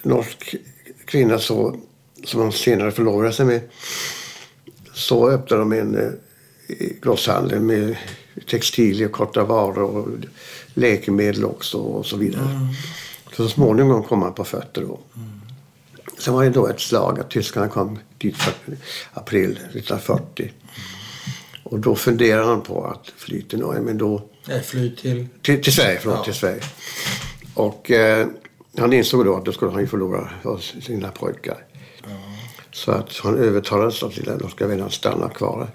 norsk 0.02 0.54
kvinna 1.04 1.38
så, 1.38 1.76
som 2.24 2.40
han 2.40 2.52
senare 2.52 2.90
förlovade 2.90 3.32
sig 3.32 3.46
med 3.46 3.60
så 4.94 5.30
öppnade 5.30 5.62
de 5.62 5.72
en 5.72 5.96
eh, 5.96 6.10
grosshandel 7.02 7.60
med 7.60 7.96
textilier, 8.46 9.08
korta 9.08 9.44
varor 9.44 9.82
och 9.82 10.08
läkemedel 10.74 11.44
också 11.44 11.78
och 11.78 12.06
så 12.06 12.16
vidare. 12.16 12.44
Så, 13.38 13.44
så 13.44 13.48
småningom 13.48 14.02
kom 14.02 14.22
han 14.22 14.34
på 14.34 14.44
fötter 14.44 14.82
då. 14.82 14.98
Sen 16.18 16.34
var 16.34 16.44
det 16.44 16.50
då 16.50 16.66
ett 16.66 16.80
slag 16.80 17.20
att 17.20 17.30
tyskarna 17.30 17.68
kom 17.68 17.98
dit 18.18 18.36
för 18.36 18.54
april 19.12 19.50
1940. 19.50 20.52
Och 21.64 21.78
då 21.78 21.94
funderade 21.94 22.46
han 22.46 22.60
på 22.60 22.84
att 22.84 23.08
fly 23.16 23.42
till 23.42 23.58
Norge 23.58 23.80
men 23.80 23.98
då 23.98 24.22
Nej, 24.48 24.62
fly 24.62 24.96
till... 24.96 25.26
till, 25.42 25.62
till 25.62 25.72
Sverige, 25.72 25.98
förlåt, 26.00 26.16
Ja. 26.18 26.24
till 26.24 26.34
Sverige. 26.34 26.62
Och 27.54 27.90
eh, 27.90 28.26
han 28.78 28.92
insåg 28.92 29.24
då 29.24 29.36
att 29.36 29.44
då 29.44 29.52
skulle 29.52 29.70
han 29.70 29.80
ju 29.80 29.86
förlora 29.86 30.28
sina 30.80 31.08
pojkar. 31.10 31.64
Så 32.72 32.92
att 32.92 33.16
han 33.22 33.38
övertalades 33.38 34.02
av 34.02 34.10
sina 34.10 34.36
norska 34.36 34.66
vänner 34.66 34.86
att 34.86 34.92
stanna 34.92 35.28
kvar. 35.28 35.68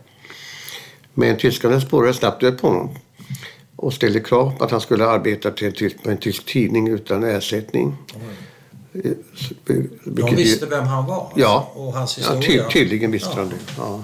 Men 1.13 1.37
tyskarna 1.37 1.81
spårade 1.81 2.13
snabbt 2.13 2.43
upp 2.43 2.61
på 2.61 2.67
honom 2.67 2.95
och 3.85 3.93
ställde 3.93 4.19
krav 4.19 4.57
på 4.57 4.63
att 4.63 4.71
han 4.71 4.81
skulle 4.81 5.07
arbeta 5.07 5.51
till 5.51 5.67
en 5.67 5.73
tysk, 5.73 6.03
på 6.03 6.09
en 6.11 6.17
tysk 6.17 6.45
tidning 6.45 6.87
utan 6.87 7.23
ersättning. 7.23 7.95
Så- 9.35 9.53
De 10.05 10.35
visste 10.35 10.65
vem 10.65 10.83
han 10.85 11.05
var? 11.05 11.31
Ja, 11.35 11.71
Och 11.75 11.93
hans 11.93 12.17
ja 12.17 12.41
ty, 12.41 12.61
tydligen 12.71 13.11
visste 13.11 13.29
Ja. 13.31 13.35
han 13.37 13.49
det. 13.49 13.55
Ja. 13.77 14.03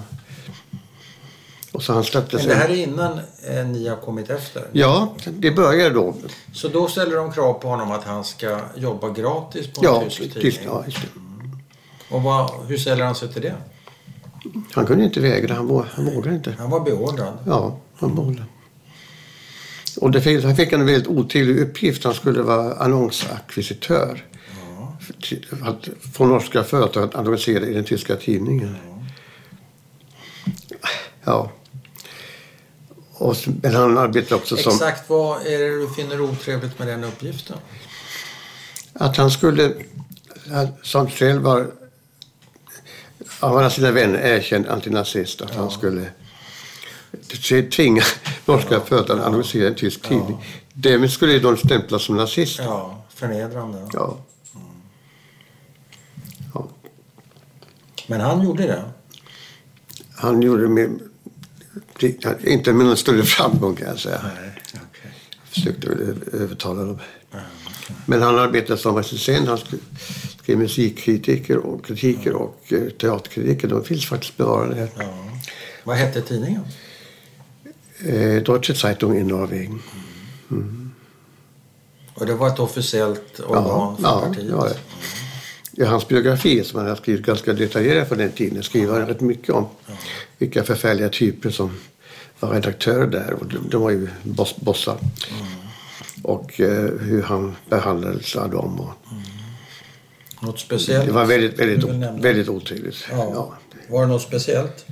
Och 1.72 1.82
så 1.82 1.92
han 1.92 2.04
släppte 2.04 2.36
Men 2.36 2.44
sig. 2.44 2.54
det 2.54 2.60
här 2.60 2.68
är 2.68 2.74
innan 2.76 3.18
eh, 3.48 3.66
ni 3.66 3.88
har 3.88 3.96
kommit 3.96 4.30
efter? 4.30 4.66
Ja, 4.72 5.14
det 5.24 5.50
började 5.50 5.94
då. 5.94 6.14
Så 6.52 6.68
då 6.68 6.88
ställer 6.88 7.16
de 7.16 7.32
krav 7.32 7.52
på 7.52 7.68
honom 7.68 7.90
att 7.90 8.04
han 8.04 8.24
ska 8.24 8.58
jobba 8.76 9.08
gratis 9.08 9.66
på 9.66 9.80
en 9.80 9.84
Ja, 9.84 10.02
tysk 10.04 10.16
tidning? 10.18 10.40
tyst, 10.42 10.60
ja, 10.64 10.82
just 10.86 10.98
det. 11.02 11.08
Och 12.14 12.22
vad, 12.22 12.50
hur 12.68 12.76
ställer 12.76 13.04
han 13.04 13.14
sig 13.14 13.32
till 13.32 13.42
det? 13.42 13.54
Han 14.72 14.86
kunde 14.86 15.04
inte 15.04 15.20
vägra, 15.20 15.54
han, 15.54 15.70
vå- 15.70 15.84
han 15.92 16.04
vågade 16.14 16.36
inte. 16.36 16.54
Han 16.58 16.70
var 16.70 16.80
beordrad. 16.80 17.38
Ja, 17.46 17.76
han 17.96 18.14
vågade. 18.14 18.44
Och 19.96 20.10
det 20.10 20.20
fick, 20.20 20.44
han 20.44 20.56
fick 20.56 20.72
en 20.72 20.86
väldigt 20.86 21.06
otydlig 21.08 21.58
uppgift. 21.60 22.04
Han 22.04 22.14
skulle 22.14 22.42
vara 22.42 22.74
annonsackvisitör. 22.74 24.24
att 25.62 25.88
få 26.12 26.26
norska 26.26 26.64
företag 26.64 27.04
att 27.04 27.14
annonsera 27.14 27.66
i 27.66 27.72
den 27.74 27.84
tyska 27.84 28.16
tidningen. 28.16 28.76
Ja. 31.24 31.52
Och, 33.12 33.36
så- 33.36 33.50
men 33.62 33.74
han 33.74 33.98
arbetar 33.98 34.36
också 34.36 34.56
som... 34.56 34.72
Exakt 34.72 35.10
vad 35.10 35.46
är 35.46 35.58
det 35.58 35.68
du 35.80 35.88
finner 35.96 36.20
otrevligt 36.20 36.78
med 36.78 36.88
den 36.88 37.04
uppgiften? 37.04 37.56
Att 38.92 39.16
han 39.16 39.30
skulle, 39.30 39.72
som 40.82 41.10
själv 41.10 41.42
var 41.42 41.70
av 43.40 43.56
alla 43.56 43.70
sina 43.70 43.90
vänner 43.90 44.18
erkänd 44.18 44.66
antinazist, 44.66 45.40
att 45.42 45.54
han 45.54 45.70
skulle 45.70 46.10
tvinga 47.70 48.02
norska 48.46 48.80
företag 48.80 49.18
att 49.18 49.26
annonsera 49.26 49.64
i 49.64 49.66
en 49.66 49.74
tysk 49.74 50.02
tidning. 50.02 50.44
Därmed 50.72 51.10
skulle 51.10 51.38
de 51.38 51.56
stämplas 51.56 52.02
som 52.02 52.16
nazister. 52.16 52.64
Ja, 52.64 53.02
förnedrande. 53.14 53.88
Ja. 53.92 54.18
ja. 56.54 56.68
Men 58.06 58.20
han 58.20 58.42
gjorde 58.44 58.62
det. 58.66 58.84
Han 60.14 60.42
gjorde 60.42 60.62
det 60.62 60.68
med, 60.68 61.00
inte 62.44 62.72
med 62.72 62.86
någon 62.86 62.96
större 62.96 63.22
framgång 63.22 63.76
kan 63.76 63.88
jag 63.88 63.98
säga. 63.98 64.20
Nej, 64.22 64.52
okej. 64.74 65.10
Försökte 65.44 65.88
väl 65.88 66.00
ö- 66.00 66.36
övertala 66.42 66.82
dem. 66.84 66.98
Ja, 67.30 67.38
okej. 67.66 67.96
Men 68.06 68.22
han 68.22 68.38
arbetade 68.38 68.78
som 68.78 68.96
recensent. 68.96 69.48
Han 69.48 69.58
skrev, 69.58 69.80
skrev 70.42 70.58
musikkritiker 70.58 71.56
och 71.56 71.86
kritiker 71.86 72.32
och 72.32 72.72
eh, 72.72 72.88
teaterkritiker. 72.88 73.68
De 73.68 73.84
finns 73.84 74.06
faktiskt 74.06 74.36
bevarade 74.36 74.74
här. 74.74 74.88
Ja. 74.98 75.04
Vad 75.84 75.96
hette 75.96 76.22
tidningen? 76.22 76.62
Eh, 78.04 78.42
Deutsche 78.42 78.74
Zeitung 78.74 79.16
i 79.16 79.24
Norrvägen. 79.24 79.82
Och 82.14 82.26
det 82.26 82.34
var 82.34 82.48
ett 82.48 82.58
officiellt 82.58 83.40
organ 83.40 83.96
för 83.96 84.02
ja, 84.02 84.20
partiet? 84.26 84.46
det 84.46 84.54
var 84.54 84.68
det. 84.68 85.86
Hans 85.86 86.08
biografi 86.08 86.64
som 86.64 86.78
han 86.78 86.88
har 86.88 86.96
skrivit 86.96 87.26
ganska 87.26 87.52
detaljerat 87.52 88.08
på 88.08 88.14
den 88.14 88.32
tiden 88.32 88.62
skriver 88.62 89.06
rätt 89.06 89.20
mycket 89.20 89.50
om 89.50 89.66
vilka 90.38 90.64
förfärliga 90.64 91.08
typer 91.08 91.50
som 91.50 91.70
var 92.40 92.50
redaktörer 92.50 93.06
där. 93.06 93.32
Och 93.32 93.46
de, 93.46 93.70
de 93.70 93.82
var 93.82 93.90
ju 93.90 94.08
boss, 94.22 94.56
bossar. 94.56 94.98
Och 96.22 96.60
eh, 96.60 96.90
hur 97.00 97.22
han 97.22 97.56
behandlades 97.68 98.36
av 98.36 98.50
dem. 98.50 98.80
Och 98.80 98.94
Något 100.42 100.60
speciellt? 100.60 101.06
det 101.06 101.12
var 101.12 101.24
väldigt, 101.24 101.60
väldigt, 101.60 101.84
väldigt 102.24 102.48
otrevligt. 102.48 103.06
Ja. 103.10 103.30
Ja. 103.34 103.54
Var 103.88 104.00
det 104.00 104.06
något 104.06 104.22
speciellt? 104.22 104.86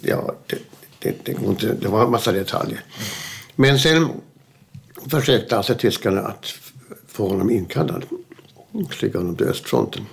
Ja, 0.00 0.34
det, 0.46 0.58
det, 1.08 1.24
det, 1.24 1.32
går 1.32 1.50
inte, 1.50 1.74
det 1.74 1.88
var 1.88 2.04
en 2.04 2.10
massa 2.10 2.32
detaljer. 2.32 2.84
Men 3.56 3.78
sen 3.78 4.08
försökte 5.06 5.56
alltså 5.56 5.74
tyskarna 5.74 6.20
att 6.20 6.54
få 7.08 7.28
honom 7.28 7.50
inkallad. 7.50 8.04
och 8.72 8.94
Skicka 8.94 9.18
honom 9.18 9.36
till 9.36 9.46
östfronten. 9.46 10.06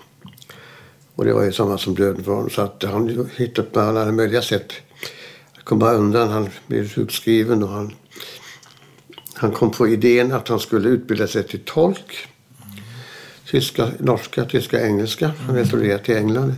Och 1.15 1.25
det 1.25 1.33
var 1.33 1.43
ju 1.43 1.51
samma 1.51 1.77
som 1.77 1.95
döden 1.95 2.23
för 2.23 2.31
honom. 2.31 2.49
Så 2.49 2.61
att 2.61 2.83
han 2.83 3.29
hittade 3.35 3.67
på 3.67 3.79
alla 3.79 4.11
möjliga 4.11 4.41
sätt 4.41 4.73
att 5.57 5.63
komma 5.63 5.91
undan. 5.91 6.29
Han 6.29 6.49
blev 6.67 6.89
sjukskriven 6.89 7.63
och 7.63 7.69
han, 7.69 7.93
han 9.33 9.51
kom 9.51 9.71
på 9.71 9.87
idén 9.87 10.31
att 10.31 10.47
han 10.47 10.59
skulle 10.59 10.89
utbilda 10.89 11.27
sig 11.27 11.43
till 11.43 11.61
tolk. 11.65 12.27
Tyska, 13.45 13.91
norska, 13.99 14.45
tyska, 14.45 14.87
engelska. 14.87 15.31
Han 15.47 15.55
hade 15.55 15.99
till 15.99 16.17
England. 16.17 16.53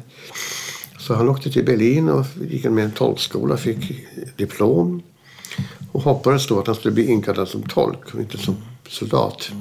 Så 1.07 1.15
han 1.15 1.29
åkte 1.29 1.51
till 1.51 1.65
Berlin 1.65 2.09
och 2.09 2.25
gick 2.49 2.63
med 2.63 2.83
en 2.83 2.91
tolkskola, 2.91 3.57
fick 3.57 4.05
diplom 4.35 5.03
och 5.91 6.01
hoppades 6.01 6.47
då 6.47 6.59
att 6.59 6.67
han 6.67 6.75
skulle 6.75 6.93
bli 6.93 7.05
inkallad 7.11 7.47
som 7.47 7.63
tolk 7.63 8.13
och 8.13 8.19
inte 8.19 8.37
som 8.37 8.55
soldat. 8.87 9.51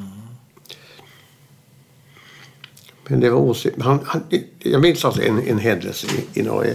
Men 3.09 3.21
det 3.21 3.31
var 3.31 3.39
osäkert. 3.39 3.83
Han, 3.83 4.01
han, 4.05 4.23
jag 4.59 4.83
minns 4.83 5.05
alltså 5.05 5.23
en, 5.23 5.49
en 5.49 5.59
händelse 5.59 6.07
i, 6.07 6.41
i 6.41 6.43
Norge. 6.43 6.75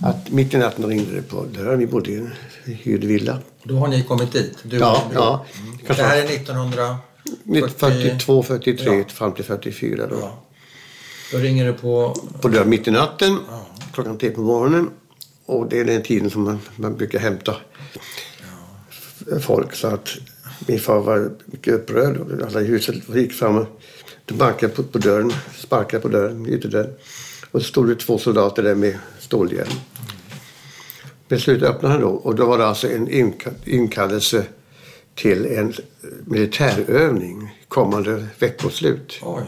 Att 0.00 0.30
mitt 0.30 0.54
i 0.54 0.58
natten 0.58 0.86
ringde 0.86 1.14
det 1.14 1.22
på 1.22 1.44
dörren. 1.44 1.78
Vi 1.78 1.86
bodde 1.86 2.10
i 2.10 2.16
en 2.16 2.32
hyrd 2.64 3.04
villa. 3.04 3.38
Då 3.62 3.76
har 3.76 3.88
ni 3.88 4.02
kommit 4.02 4.32
dit? 4.32 4.58
Du 4.62 4.78
Ja, 4.78 5.02
ja. 5.14 5.46
Mm. 5.60 5.78
Det 5.86 6.02
här 6.02 6.18
är 6.18 6.24
1900... 6.24 6.96
42, 7.76 8.42
43 8.42 8.98
Ja. 8.98 9.04
fram 9.08 9.32
till 9.32 9.44
44 9.44 10.06
då. 10.06 10.16
Ja. 10.20 10.47
Då 11.32 11.38
ringer 11.38 11.66
det 11.66 11.72
på... 11.72 12.14
På 12.40 12.48
dörren 12.48 12.68
mitt 12.68 12.88
i 12.88 12.90
natten, 12.90 13.38
klockan 13.92 14.18
tre 14.18 14.30
på 14.30 14.40
morgonen. 14.40 14.90
Och 15.46 15.68
det 15.68 15.80
är 15.80 15.84
den 15.84 16.02
tiden 16.02 16.30
som 16.30 16.42
man, 16.42 16.58
man 16.76 16.96
brukar 16.96 17.18
hämta 17.18 17.56
folk. 19.40 19.74
Så 19.74 19.88
att 19.88 20.08
min 20.66 20.80
far 20.80 21.00
var 21.00 21.30
mycket 21.44 21.74
upprörd. 21.74 22.42
Alla 22.46 22.60
i 22.60 22.64
huset 22.64 22.94
gick 23.14 23.32
fram 23.32 23.56
och 23.56 23.80
de 24.24 24.34
bankade 24.34 24.72
på, 24.72 24.82
på 24.82 24.98
dörren, 24.98 25.32
sparkade 25.56 26.02
på 26.02 26.08
dörren, 26.08 26.46
ytterdörren. 26.48 26.94
Och 27.50 27.62
så 27.62 27.68
stod 27.68 27.88
det 27.88 27.94
två 27.94 28.18
soldater 28.18 28.62
där 28.62 28.74
med 28.74 28.98
stålhjälm. 29.18 29.70
Men 31.28 31.40
slut 31.40 31.62
öppnade 31.62 31.94
han 31.94 32.02
då 32.02 32.08
och 32.08 32.34
då 32.34 32.46
var 32.46 32.58
det 32.58 32.66
alltså 32.66 32.88
en 32.88 33.08
inka- 33.08 33.54
inkallelse 33.64 34.44
till 35.14 35.46
en 35.46 35.74
militärövning 36.24 37.64
kommande 37.68 38.26
veckoslut. 38.38 39.20
Oj. 39.22 39.42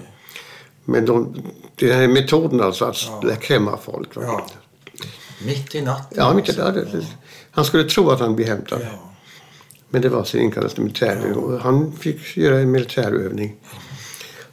Men 0.91 1.07
de, 1.07 1.43
den 1.77 1.91
här 1.91 2.09
metoden 2.09 2.61
alltså 2.61 2.85
att 2.85 2.97
ja. 3.23 3.37
klämma 3.41 3.77
folk. 3.77 4.09
Ja. 4.15 4.47
Mitt 5.47 5.75
i 5.75 5.81
natten? 5.83 6.19
Ja, 6.19 6.35
mitt 6.35 6.49
i 6.49 6.61
alltså. 6.61 6.73
det, 6.73 6.99
det, 6.99 7.07
han 7.51 7.65
skulle 7.65 7.85
tro 7.85 8.11
att 8.11 8.21
han 8.21 8.37
blev 8.37 8.49
hämtad. 8.49 8.81
Ja. 8.83 8.99
Men 9.91 10.03
det 10.03 10.09
var 10.09 10.25
sin 10.25 10.41
inkallelse 10.41 10.75
till 10.75 10.85
militärövning 10.85 11.35
och 11.35 11.61
han 11.61 11.93
fick 11.93 12.37
göra 12.37 12.59
en 12.59 12.71
militärövning. 12.71 13.57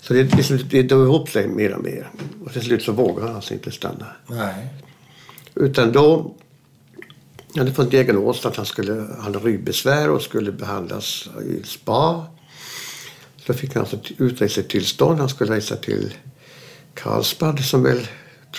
Så 0.01 0.13
det, 0.13 0.23
det, 0.23 0.69
det 0.69 0.83
drog 0.83 1.03
ihop 1.03 1.29
sig 1.29 1.47
mer 1.47 1.73
och 1.73 1.83
mer. 1.83 2.11
Och 2.45 2.53
till 2.53 2.61
slut 2.61 2.83
så 2.83 2.91
vågade 2.91 3.27
han 3.27 3.35
alltså 3.35 3.53
inte 3.53 3.71
stanna. 3.71 4.05
Nej. 4.27 4.67
Utan 5.55 5.91
då 5.91 6.35
han 7.55 7.59
hade 7.59 7.73
fått 7.73 7.91
diagnos 7.91 8.45
att 8.45 8.55
han 8.55 8.65
skulle 8.65 8.93
han 8.93 9.21
hade 9.21 9.39
ryggbesvär 9.39 10.09
och 10.09 10.21
skulle 10.21 10.51
behandlas 10.51 11.29
i 11.45 11.63
spa. 11.63 12.25
Så 13.47 13.53
fick 13.53 13.73
han 13.73 13.81
alltså 13.83 13.99
utresetillstånd. 14.17 15.19
Han 15.19 15.29
skulle 15.29 15.55
resa 15.55 15.75
till 15.75 16.13
Karlsbad 16.93 17.59
som 17.63 17.83
väl, 17.83 18.07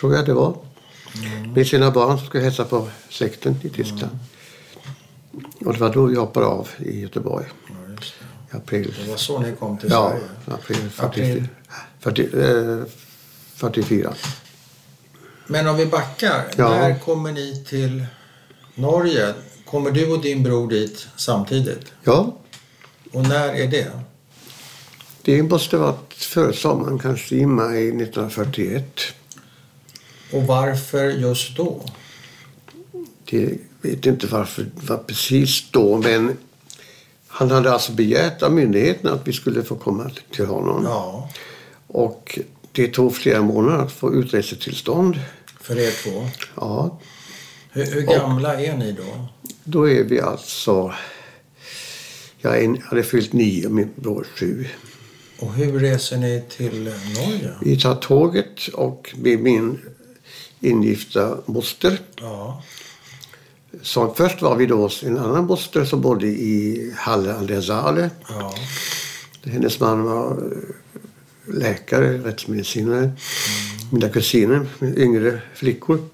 tror 0.01 0.15
jag 0.15 0.27
det 0.27 0.33
var. 0.35 0.57
Med 1.55 1.67
sina 1.67 1.91
barn 1.91 2.19
som 2.19 2.27
skulle 2.27 2.45
hälsa 2.45 2.65
på 2.65 2.89
släkten 3.09 3.57
i 3.63 3.69
Tyskland. 3.69 4.19
Och 5.65 5.73
det 5.73 5.81
var 5.81 5.93
då 5.93 6.07
vi 6.07 6.17
hoppade 6.17 6.47
av 6.47 6.69
i 6.79 7.01
Göteborg. 7.01 7.47
Ja, 8.51 8.59
april. 8.59 8.95
det 9.05 9.11
var 9.11 9.17
så 9.17 9.39
ni 9.39 9.53
kom 9.53 9.79
till 9.79 9.91
Ja, 9.91 10.11
Sverige? 10.45 10.59
april 10.59 10.91
44. 10.91 11.47
April. 12.03 12.29
40, 12.35 12.79
eh, 12.81 12.85
44. 13.55 14.15
Men 15.47 15.69
om 15.69 15.77
vi 15.77 15.87
backar. 15.87 16.45
Ja. 16.57 16.69
När 16.71 16.99
kommer 16.99 17.33
ni 17.33 17.65
till 17.69 18.05
Norge? 18.75 19.35
Kommer 19.67 19.91
du 19.91 20.13
och 20.13 20.23
din 20.23 20.43
bror 20.43 20.69
dit 20.71 21.09
samtidigt? 21.17 21.93
Ja, 22.05 22.37
Och 23.13 23.23
när 23.29 23.49
är 23.49 23.67
det? 23.67 23.91
Det 25.29 25.43
måste 25.43 25.77
ha 25.77 25.85
varit 25.93 26.13
före 26.15 26.53
sommaren, 26.53 26.99
kanske 26.99 27.35
i 27.37 27.47
maj 27.47 27.89
1941. 27.89 28.85
Och 30.33 30.43
varför 30.43 31.05
just 31.11 31.57
då? 31.57 31.83
Det 33.25 33.59
vet 33.83 34.07
inte 34.07 34.27
varför 34.27 34.63
det 34.63 34.89
var 34.91 34.97
precis 34.97 35.71
då, 35.71 35.97
men 35.99 36.37
han 37.27 37.51
hade 37.51 37.73
alltså 37.73 37.93
begärt 37.93 38.43
av 38.43 38.53
myndigheterna 38.53 39.13
att 39.13 39.29
vi 39.29 39.33
skulle 39.33 39.65
få 39.65 39.77
komma 39.77 40.11
till 40.35 40.47
honom. 40.47 40.85
Ja, 40.85 41.31
Och 41.87 42.39
det 42.73 42.89
tog 42.89 43.15
flera 43.17 43.43
månader 43.43 43.85
att 43.85 43.93
få 43.93 44.15
utresetillstånd. 44.15 45.21
för 45.61 45.79
er 45.79 45.91
två. 46.05 46.29
Ja, 46.57 47.01
Hur, 47.71 47.85
hur 47.87 48.03
gamla 48.03 48.61
är 48.61 48.77
ni 48.77 48.93
då? 48.93 49.27
då 49.65 49.89
är 49.89 50.05
vi 50.05 50.21
alltså... 50.21 50.95
Jag 52.41 52.59
är- 52.59 52.83
hade 52.91 53.03
fyllt 53.03 53.33
nio 53.33 53.67
och 53.67 53.73
min 53.73 53.91
bror 53.97 54.27
sju. 54.37 54.67
Och 55.39 55.53
hur 55.55 55.79
reser 55.81 56.17
ni 56.17 56.43
till 56.49 56.85
Norge? 57.17 57.51
Vi 57.61 57.81
tar 57.81 57.95
tåget 57.95 58.69
och 58.69 59.15
med 59.17 59.41
min 59.41 59.79
ingifta 60.61 61.39
moster. 61.47 62.01
Ja, 62.21 62.63
Så 63.83 64.15
först 64.15 64.43
var 64.43 64.57
vi 64.57 64.67
då 64.67 64.77
hos 64.77 65.03
en 65.03 65.19
annan 65.19 65.45
moster 65.47 65.85
som 65.85 66.01
bodde 66.01 66.27
i 66.27 66.93
Halle 66.97 67.35
an 67.35 67.47
der 67.47 67.61
Saale. 67.61 68.11
ja, 68.29 68.55
Hennes 69.45 69.81
man 69.81 70.03
var 70.05 70.31
eh, 70.31 71.55
läkare, 71.55 72.19
rättsmedicinare. 72.19 73.13
Mina 73.93 74.09
kusiner, 74.09 74.67
yngre 74.97 75.41
flickor. 75.55 76.09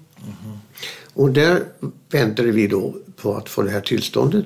Och 1.13 1.31
där 1.31 1.63
väntade 2.11 2.51
vi 2.51 2.67
då 2.67 2.95
på 3.21 3.35
att 3.35 3.49
få 3.49 3.61
det 3.61 3.69
här 3.71 3.81
tillståndet. 3.81 4.45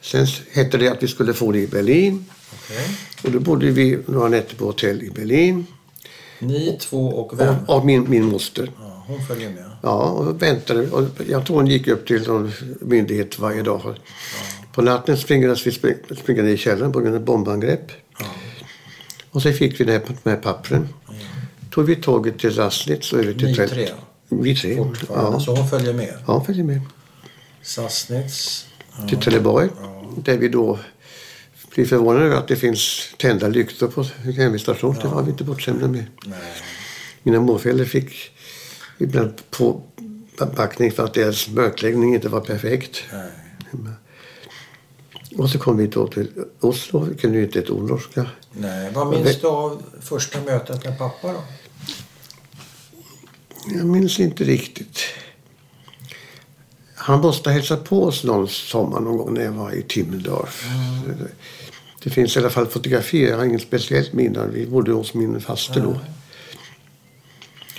Sen 0.00 0.26
hette 0.52 0.78
det 0.78 0.88
att 0.88 1.02
vi 1.02 1.08
skulle 1.08 1.34
få 1.34 1.52
det 1.52 1.58
i 1.60 1.66
Berlin. 1.66 2.24
Okej. 2.64 2.88
Och 3.24 3.30
då 3.30 3.40
bodde 3.40 3.70
vi 3.70 3.98
några 4.06 4.28
nätter 4.28 4.56
på 4.56 4.64
hotell 4.64 5.02
i 5.02 5.10
Berlin. 5.10 5.66
Ni 6.38 6.76
två 6.80 7.08
och 7.08 7.40
vem? 7.40 7.54
Och, 7.66 7.76
och 7.78 7.86
min, 7.86 8.10
min 8.10 8.24
moster. 8.24 8.70
Ja, 8.80 9.04
hon 9.06 9.26
följer 9.26 9.50
med. 9.50 9.64
Ja, 9.82 10.02
och 10.10 10.42
väntade. 10.42 10.90
Och 10.90 11.08
jag 11.28 11.46
tror 11.46 11.56
hon 11.56 11.66
gick 11.66 11.88
upp 11.88 12.06
till 12.06 12.26
någon 12.26 12.52
myndighet 12.80 13.38
varje 13.38 13.62
dag. 13.62 13.94
På 14.72 14.82
natten 14.82 15.16
tvingades 15.16 15.66
vi 15.66 15.70
spring- 15.70 16.16
springa 16.22 16.42
ner 16.42 16.50
i 16.50 16.56
källaren 16.56 16.92
på 16.92 17.00
grund 17.00 17.14
av 17.16 17.24
bombangrepp. 17.24 17.92
Ja. 18.18 18.26
Och 19.30 19.42
så 19.42 19.52
fick 19.52 19.80
vi 19.80 19.84
det 19.84 20.02
med 20.24 20.42
pappren. 20.42 20.88
Tog 21.70 21.84
vi 21.84 21.96
tåget 21.96 22.38
till 22.38 22.54
Sassnitz 22.54 23.12
och 23.12 23.18
över 23.18 23.32
till 23.32 23.46
Ni 23.46 23.54
tre? 23.54 23.88
Vi 24.28 24.56
tre. 24.56 24.78
Ja. 25.08 25.40
Så 25.40 25.56
hon 25.56 25.68
följer 25.68 25.92
med? 25.92 26.14
ja, 26.26 26.32
hon 26.32 26.44
följde 26.44 26.64
med. 26.64 26.80
Sassnitz? 27.62 28.66
Till 29.08 29.18
Trelleborg. 29.20 29.68
Ja. 29.82 30.04
Där 30.16 30.38
vi 30.38 30.48
då 30.48 30.78
blir 31.74 31.86
förvånade 31.86 32.24
över 32.24 32.36
att 32.36 32.48
det 32.48 32.56
finns 32.56 33.14
tända 33.18 33.48
lyktor 33.48 33.88
på 33.88 34.04
järnvägsstationen. 34.24 35.00
Det 35.02 35.08
var 35.08 35.22
vi 35.22 35.30
inte 35.30 35.44
bortskämda 35.44 35.88
med. 35.88 36.06
Nej. 36.26 36.38
Mina 37.22 37.40
morföräldrar 37.40 37.84
fick 37.84 38.30
ibland 38.98 39.50
på 39.50 39.82
backning 40.56 40.92
för 40.92 41.04
att 41.04 41.14
deras 41.14 41.48
mörkläggning 41.48 42.14
inte 42.14 42.28
var 42.28 42.40
perfekt. 42.40 43.02
Nej. 43.12 43.92
Och 45.36 45.50
så 45.50 45.58
kom 45.58 45.76
vi 45.76 45.86
då 45.86 46.06
till 46.06 46.30
Oslo. 46.60 47.00
Vi 47.00 47.16
kunde 47.16 47.38
ju 47.38 47.44
inte 47.44 47.58
ett 47.58 47.70
ord 47.70 47.90
norska. 47.90 48.26
Nej. 48.52 48.92
Vad 48.92 49.10
minns 49.10 49.40
du 49.40 49.46
av 49.46 49.82
första 50.00 50.40
mötet 50.40 50.84
med 50.84 50.98
pappa 50.98 51.32
då? 51.32 51.42
Jag 53.66 53.86
minns 53.86 54.20
inte 54.20 54.44
riktigt. 54.44 54.98
Han 56.94 57.20
måste 57.20 57.48
ha 57.48 57.54
hälsat 57.54 57.84
på 57.84 58.04
oss 58.04 58.24
någon 58.24 58.48
sommar 58.48 59.00
någon 59.00 59.16
gång 59.16 59.34
när 59.34 59.44
jag 59.44 59.52
var 59.52 59.72
i 59.72 59.82
Timmendorf. 59.82 60.64
Det 62.04 62.10
finns 62.10 62.36
i 62.36 62.38
alla 62.38 62.50
fall 62.50 62.66
fotografier. 62.66 63.30
Jag 63.30 63.36
har 63.36 63.44
inget 63.44 63.62
speciellt 63.62 64.12
minne. 64.12 64.46
Vi 64.52 64.66
bodde 64.66 64.92
hos 64.92 65.14
min 65.14 65.40
faster 65.40 65.80
då. 65.80 65.96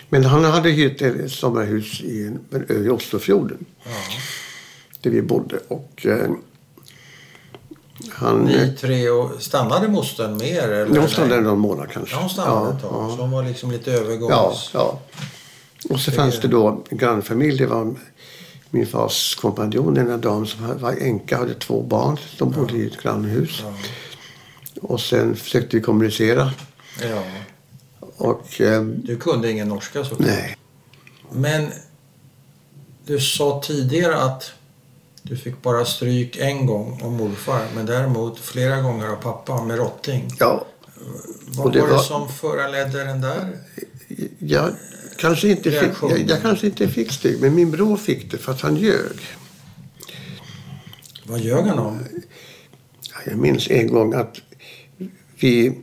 Men 0.10 0.26
han 0.26 0.44
hade 0.44 0.70
hyrt 0.70 1.02
ett 1.02 1.32
sommarhus 1.32 2.02
i 2.02 2.28
en 2.28 2.40
ö 2.70 2.86
i 2.86 2.90
Oslofjorden. 2.90 3.66
Ja. 3.84 3.92
Där 5.02 5.12
vi 5.12 5.22
bodde. 5.22 5.60
Och 5.68 6.06
eh, 6.06 6.30
han... 8.10 8.46
Ni 8.46 8.74
tre 8.80 9.10
och 9.10 9.42
stannade 9.42 9.88
mostern 9.88 10.38
mer? 10.38 10.70
Eller? 10.70 11.00
Hon 11.00 11.10
stannade 11.10 11.42
någon 11.42 11.60
månad 11.60 11.90
kanske. 11.92 12.16
Ja, 12.16 12.22
hon 12.22 12.30
stannade 12.30 12.76
ett 12.76 12.82
tag. 12.82 12.92
ja. 12.94 13.16
Så 13.16 13.22
hon 13.22 13.32
var 13.32 13.44
liksom 13.44 13.72
lite 13.72 13.92
övergångs... 13.92 14.30
Ja, 14.30 14.56
ja. 14.74 15.00
Och 15.90 16.00
så 16.00 16.12
fanns 16.12 16.40
det 16.40 16.48
då 16.48 16.84
en 16.90 16.98
grannfamilj. 16.98 17.58
Det 17.58 17.66
var 17.66 17.96
min 18.70 18.88
fars 18.88 19.36
kompanjon, 19.36 19.98
en 19.98 20.22
dam 20.22 20.46
som 20.46 20.80
var 20.80 20.96
änka, 21.02 21.38
hade 21.38 21.54
två 21.54 21.82
barn. 21.82 22.18
De 22.38 22.52
bodde 22.52 22.78
i 22.78 22.88
ett 22.88 23.02
grannhus. 23.02 23.60
Ja. 23.64 23.74
Och 24.82 25.02
sen 25.02 25.36
försökte 25.36 25.78
vi 25.78 25.82
kommunicera. 25.84 26.52
ja. 27.02 27.24
Och 28.18 28.62
ehm, 28.62 29.02
Du 29.04 29.18
kunde 29.18 29.52
ingen 29.52 29.68
norska 29.68 30.04
såklart. 30.04 30.28
nej, 30.30 30.58
Men 31.32 31.68
du 33.06 33.20
sa 33.20 33.62
tidigare 33.66 34.16
att 34.22 34.52
du 35.22 35.38
fick 35.38 35.62
bara 35.62 35.86
stryk 35.86 36.38
en 36.38 36.66
gång 36.66 37.02
av 37.04 37.12
morfar 37.12 37.68
men 37.76 37.86
däremot 37.86 38.40
flera 38.40 38.82
gånger 38.82 39.08
av 39.08 39.16
pappa 39.16 39.64
med 39.64 39.78
rotting. 39.78 40.30
ja, 40.40 40.66
Vad 41.48 41.74
det 41.74 41.82
var 41.82 41.88
det 41.90 42.00
som 42.00 42.30
föranledde 42.30 43.04
den 43.04 43.22
där? 43.22 43.58
jag 44.40 44.72
kanske, 45.18 45.48
inte 45.50 45.72
fick, 45.72 45.82
Reaktionen. 45.82 46.18
jag, 46.20 46.30
jag 46.30 46.42
kanske 46.42 46.66
inte 46.68 46.88
fick 46.88 47.12
stygg, 47.12 47.42
men 47.42 47.56
min 47.56 47.72
bror 47.72 47.98
fick 47.98 48.32
det 48.32 48.38
för 48.38 48.52
att 48.52 48.62
han 48.62 48.76
ljög. 48.76 49.20
Vad 51.24 51.40
ljög 51.40 51.66
han 51.66 51.80
om? 51.80 52.00
Ja, 53.02 53.16
Jag 53.26 53.38
minns 53.38 53.68
en 53.70 53.88
gång 53.88 54.14
att 54.14 54.38
vi 55.40 55.74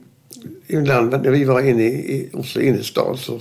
ibland 0.67 1.11
när 1.11 1.31
vi 1.31 1.45
var 1.45 1.61
inne 1.61 1.85
i 1.85 2.31
Oslo 2.33 2.63
innerstad 2.63 3.19
så, 3.19 3.41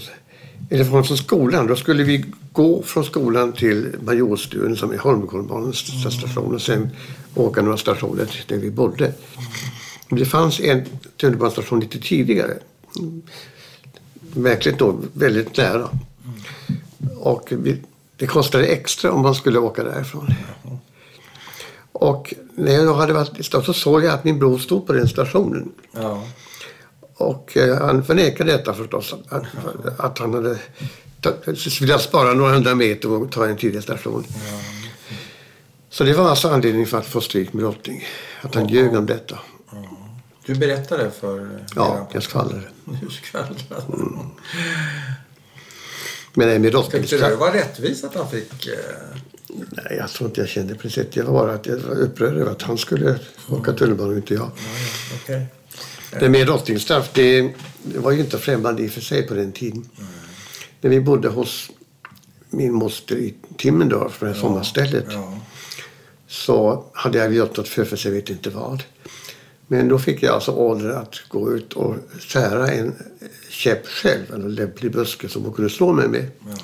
eller 0.69 0.85
från 0.85 1.17
skolan, 1.17 1.67
då 1.67 1.75
skulle 1.75 2.03
vi 2.03 2.25
gå 2.51 2.83
från 2.83 3.03
skolan 3.03 3.53
till 3.53 3.95
Majorstuen 4.05 4.75
som 4.75 4.91
är 4.91 4.97
Holmenkollbanans 4.97 5.77
station 6.13 6.55
och 6.55 6.61
sen 6.61 6.89
åka 7.35 7.61
några 7.61 7.77
stationer 7.77 8.43
där 8.47 8.57
vi 8.57 8.71
bodde. 8.71 9.13
Det 10.09 10.25
fanns 10.25 10.59
en 10.59 10.85
tunnelbanestation 11.17 11.79
lite 11.79 11.99
tidigare. 11.99 12.57
Märkligt 14.33 14.79
nog 14.79 15.05
väldigt 15.13 15.57
nära. 15.57 15.89
Och 17.17 17.49
vi, 17.51 17.77
det 18.17 18.27
kostade 18.27 18.65
extra 18.65 19.11
om 19.11 19.21
man 19.21 19.35
skulle 19.35 19.59
åka 19.59 19.83
därifrån. 19.83 20.33
Och 22.01 22.33
när 22.55 22.71
jag 22.71 22.93
hade 22.93 23.13
varit 23.13 23.39
i 23.39 23.43
stan 23.43 23.63
så 23.63 23.73
såg 23.73 24.03
jag 24.03 24.13
att 24.13 24.23
min 24.23 24.39
bror 24.39 24.57
stod 24.57 24.87
på 24.87 24.93
den 24.93 25.07
stationen. 25.07 25.71
Ja. 25.91 26.23
Och 27.15 27.57
eh, 27.57 27.77
han 27.77 28.03
förnekade 28.03 28.51
detta 28.51 28.73
förstås. 28.73 29.15
Att, 29.29 29.43
att 29.97 30.19
han 30.19 30.33
hade 30.33 30.57
velat 31.81 32.01
spara 32.01 32.33
några 32.33 32.53
hundra 32.53 32.75
meter 32.75 33.11
och 33.11 33.31
ta 33.31 33.45
en 33.47 33.57
tidigare 33.57 33.83
station. 33.83 34.25
Så 35.89 36.03
det 36.03 36.13
var 36.13 36.29
alltså 36.29 36.49
anledningen 36.49 36.87
för 36.87 36.97
att 36.97 37.05
få 37.05 37.21
stryk 37.21 37.53
med 37.53 37.63
drottning. 37.63 38.03
Att 38.41 38.55
han 38.55 38.67
ljög 38.67 38.95
om 38.95 39.05
detta. 39.05 39.39
Du 40.45 40.55
berättade 40.55 41.11
för 41.11 41.65
Ja, 41.75 42.09
jag 42.13 42.23
skvallrade. 42.23 42.63
Du 43.01 43.09
skvallrade. 43.09 43.55
Men 46.33 46.47
nej, 46.47 46.47
med 46.47 46.47
Tyckte 46.47 46.57
du 46.57 46.59
det 46.59 46.69
drottningsstraff. 46.69 47.39
var 47.39 47.51
rättvist 47.51 48.03
att 48.03 48.15
han 48.15 48.29
fick... 48.29 48.67
Eh... 48.67 49.17
Nej, 49.55 49.95
jag 49.97 50.09
tror 50.09 50.29
inte 50.29 50.41
jag 50.41 50.49
kände 50.49 50.75
precis. 50.75 51.05
Jag 51.13 51.23
var 51.25 51.33
bara 51.33 51.53
att 51.53 51.65
jag 51.65 51.77
var 51.77 51.95
upprörd 51.95 52.33
över 52.37 52.51
att 52.51 52.61
han 52.61 52.77
skulle 52.77 53.19
åka 53.49 53.73
tunnelbana 53.73 54.09
och 54.09 54.15
inte 54.15 54.33
jag. 54.33 54.43
Ja, 54.43 54.49
ja, 55.11 55.17
okej. 55.23 55.45
Det 56.19 56.29
med 56.29 56.47
drottningsstraff, 56.47 57.09
det, 57.13 57.41
det 57.83 57.99
var 57.99 58.11
ju 58.11 58.19
inte 58.19 58.37
främmande 58.37 58.83
i 58.83 58.87
och 58.87 58.91
för 58.91 59.01
sig 59.01 59.27
på 59.27 59.33
den 59.33 59.51
tiden. 59.51 59.89
När 60.81 60.89
vi 60.89 60.99
bodde 61.01 61.27
hos 61.29 61.71
min 62.49 62.73
moster 62.73 63.15
i 63.15 63.33
Timmendorf, 63.57 64.19
på 64.19 64.25
det 64.25 64.31
här 64.31 64.39
sommarstället, 64.39 65.05
Ja. 65.09 65.39
så 66.27 66.85
hade 66.93 67.17
jag 67.17 67.33
gjort 67.33 67.57
något 67.57 67.67
för, 67.67 67.85
för 67.85 68.01
jag 68.03 68.11
vet 68.11 68.29
inte 68.29 68.49
vad. 68.49 68.83
Men 69.67 69.87
då 69.87 69.99
fick 69.99 70.23
jag 70.23 70.33
alltså 70.35 70.51
order 70.51 70.89
att 70.89 71.15
gå 71.29 71.51
ut 71.53 71.73
och 71.73 71.95
sära 72.29 72.67
en 72.71 72.95
käpp 73.49 73.87
själv, 73.87 74.33
eller 74.33 74.49
lämplig 74.49 74.91
buske 74.91 75.29
som 75.29 75.43
hon 75.43 75.53
kunde 75.53 75.69
slå 75.71 75.93
mig 75.93 76.07
med. 76.07 76.27
Ja. 76.47 76.55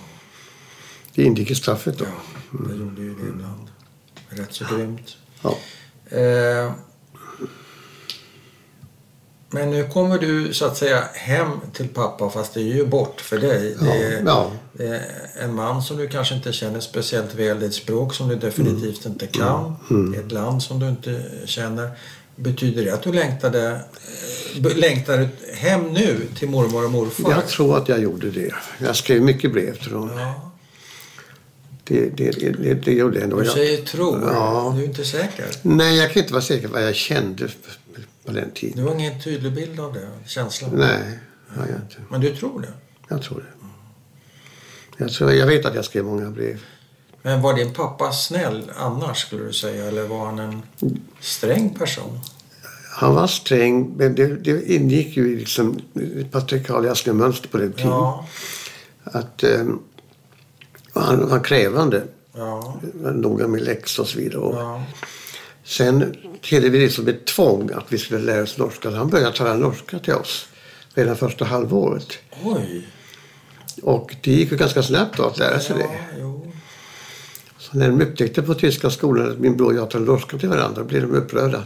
Det 1.15 1.23
ingick 1.23 1.51
i 1.51 1.55
straffet 1.55 1.97
då. 1.97 2.05
Ja, 2.05 2.36
det 2.51 2.75
gjorde 2.75 3.01
ju 3.01 3.15
det 3.15 3.27
ibland. 3.29 3.67
Rätt 4.29 4.53
så 4.53 4.65
grymt. 4.75 5.17
Ja. 5.41 5.57
Eh, 6.17 6.71
men 9.49 9.69
nu 9.71 9.87
kommer 9.87 10.17
du 10.19 10.53
så 10.53 10.65
att 10.65 10.77
säga 10.77 11.03
hem 11.13 11.47
till 11.73 11.87
pappa 11.87 12.29
fast 12.29 12.53
det 12.53 12.59
är 12.59 12.63
ju 12.75 12.85
bort 12.85 13.21
för 13.21 13.37
dig. 13.37 13.75
Det 13.79 13.91
är, 14.05 14.23
Ja. 14.25 14.51
det 14.73 14.85
är 14.87 15.01
en 15.43 15.55
man 15.55 15.81
som 15.81 15.97
du 15.97 16.07
kanske 16.07 16.35
inte 16.35 16.53
känner 16.53 16.79
speciellt 16.79 17.35
väl. 17.35 17.59
Det 17.59 17.65
är 17.65 17.69
ett 17.69 17.73
språk 17.75 18.13
som 18.13 18.27
du 18.27 18.35
definitivt 18.35 19.05
inte 19.05 19.27
kan. 19.27 19.75
Det 20.11 20.17
är 20.17 20.23
ett 20.25 20.31
land 20.31 20.63
som 20.63 20.79
du 20.79 20.87
inte 20.89 21.23
känner. 21.45 21.89
Betyder 22.35 22.85
det 22.85 22.93
att 22.93 23.03
du 23.03 23.11
längtade, 23.13 23.81
eh, 24.63 24.77
längtar 24.77 25.29
hem 25.53 25.93
nu 25.93 26.27
till 26.35 26.49
mormor 26.49 26.85
och 26.85 26.91
morfar? 26.91 27.31
Jag 27.31 27.47
tror 27.47 27.77
att 27.77 27.89
jag 27.89 27.99
gjorde 27.99 28.31
det. 28.31 28.53
Jag 28.79 28.95
skrev 28.95 29.21
mycket 29.21 29.53
brev 29.53 29.77
till 29.83 29.91
dem. 29.91 30.11
Ja, 30.17 30.51
Det, 31.87 32.09
det, 32.09 32.31
det, 32.31 32.73
det 32.73 32.93
gjorde 32.93 33.19
jag 33.19 33.29
du 33.29 33.45
säger 33.45 33.85
tror. 33.85 34.21
Ja. 34.33 34.73
Du 34.75 34.83
är 34.83 34.87
inte 34.87 35.05
säker. 35.05 35.45
nej, 35.61 35.97
jag 35.97 36.11
kan 36.11 36.21
inte 36.21 36.33
vara 36.33 36.43
säker 36.43 36.67
på 36.67 36.73
vad 36.73 36.83
jag 36.83 36.95
kände 36.95 37.47
på 38.25 38.31
den 38.31 38.51
tiden. 38.51 38.77
Du 38.77 38.83
har 38.83 38.95
ingen 38.95 39.21
tydlig 39.21 39.53
bild 39.53 39.79
av 39.79 39.93
det? 39.93 40.07
Känslan? 40.25 40.71
Nej, 40.73 41.19
har 41.47 41.67
jag 41.67 41.75
inte. 41.75 41.95
Men 42.09 42.21
du 42.21 42.35
tror 42.35 42.61
det? 42.61 42.73
Jag 43.07 43.21
tror 43.21 43.37
det. 43.39 43.67
Jag, 45.03 45.11
tror, 45.11 45.31
jag 45.33 45.47
vet 45.47 45.65
att 45.65 45.75
jag 45.75 45.85
skrev 45.85 46.03
många 46.05 46.29
brev. 46.29 46.59
Men 47.21 47.41
var 47.41 47.53
din 47.53 47.73
pappa 47.73 48.11
snäll 48.11 48.71
annars 48.77 49.17
skulle 49.17 49.43
du 49.43 49.53
säga 49.53 49.85
eller 49.85 50.07
var 50.07 50.25
han 50.25 50.39
en 50.39 50.61
sträng 51.19 51.69
person? 51.69 52.19
Han 52.91 53.15
var 53.15 53.27
sträng, 53.27 53.93
men 53.97 54.15
det, 54.15 54.35
det 54.35 54.71
ingick 54.73 55.17
ju 55.17 55.33
i 55.33 55.35
liksom 55.35 55.79
patriarkaliska 56.31 57.13
mönster 57.13 57.49
på 57.49 57.57
den 57.57 57.73
tiden. 57.73 57.91
Ja, 57.91 58.27
Att, 59.03 59.43
eh, 59.43 59.65
han 60.99 61.29
var 61.29 61.43
krävande, 61.43 62.03
ja, 62.35 62.79
noga 63.13 63.47
med 63.47 63.61
läxor 63.61 64.03
och 64.03 64.09
så 64.09 64.17
vidare. 64.17 64.41
Ja. 64.55 64.83
Sen 65.63 66.15
tedde 66.49 66.69
vi 66.69 66.79
det 66.79 66.89
som 66.89 67.07
ett 67.07 67.25
tvång 67.25 67.69
att 67.73 67.85
vi 67.89 67.97
skulle 67.97 68.19
lära 68.19 68.43
oss 68.43 68.57
norska. 68.57 68.89
Han 68.89 69.09
började 69.09 69.37
tala 69.37 69.53
norska 69.53 69.99
till 69.99 70.13
oss 70.13 70.47
redan 70.93 71.15
första 71.17 71.45
halvåret. 71.45 72.07
Oj! 72.43 72.87
Och 73.81 74.15
det 74.23 74.31
gick 74.31 74.51
ju 74.51 74.57
ganska 74.57 74.83
snabbt 74.83 75.17
då 75.17 75.23
att 75.25 75.37
lära 75.37 75.59
sig 75.59 75.75
Ja, 75.79 75.87
det. 75.87 76.19
jo. 76.21 76.51
Så 77.57 77.77
när 77.77 77.87
de 77.89 78.01
upptäckte 78.01 78.41
på 78.41 78.53
tyska 78.53 78.89
skolan 78.89 79.31
att 79.31 79.39
min 79.39 79.57
bror 79.57 79.67
och 79.67 79.75
jag 79.75 79.89
talade 79.89 80.11
norska 80.11 80.37
till 80.37 80.49
varandra 80.49 80.83
blev 80.83 81.01
de 81.01 81.15
upprörda. 81.17 81.65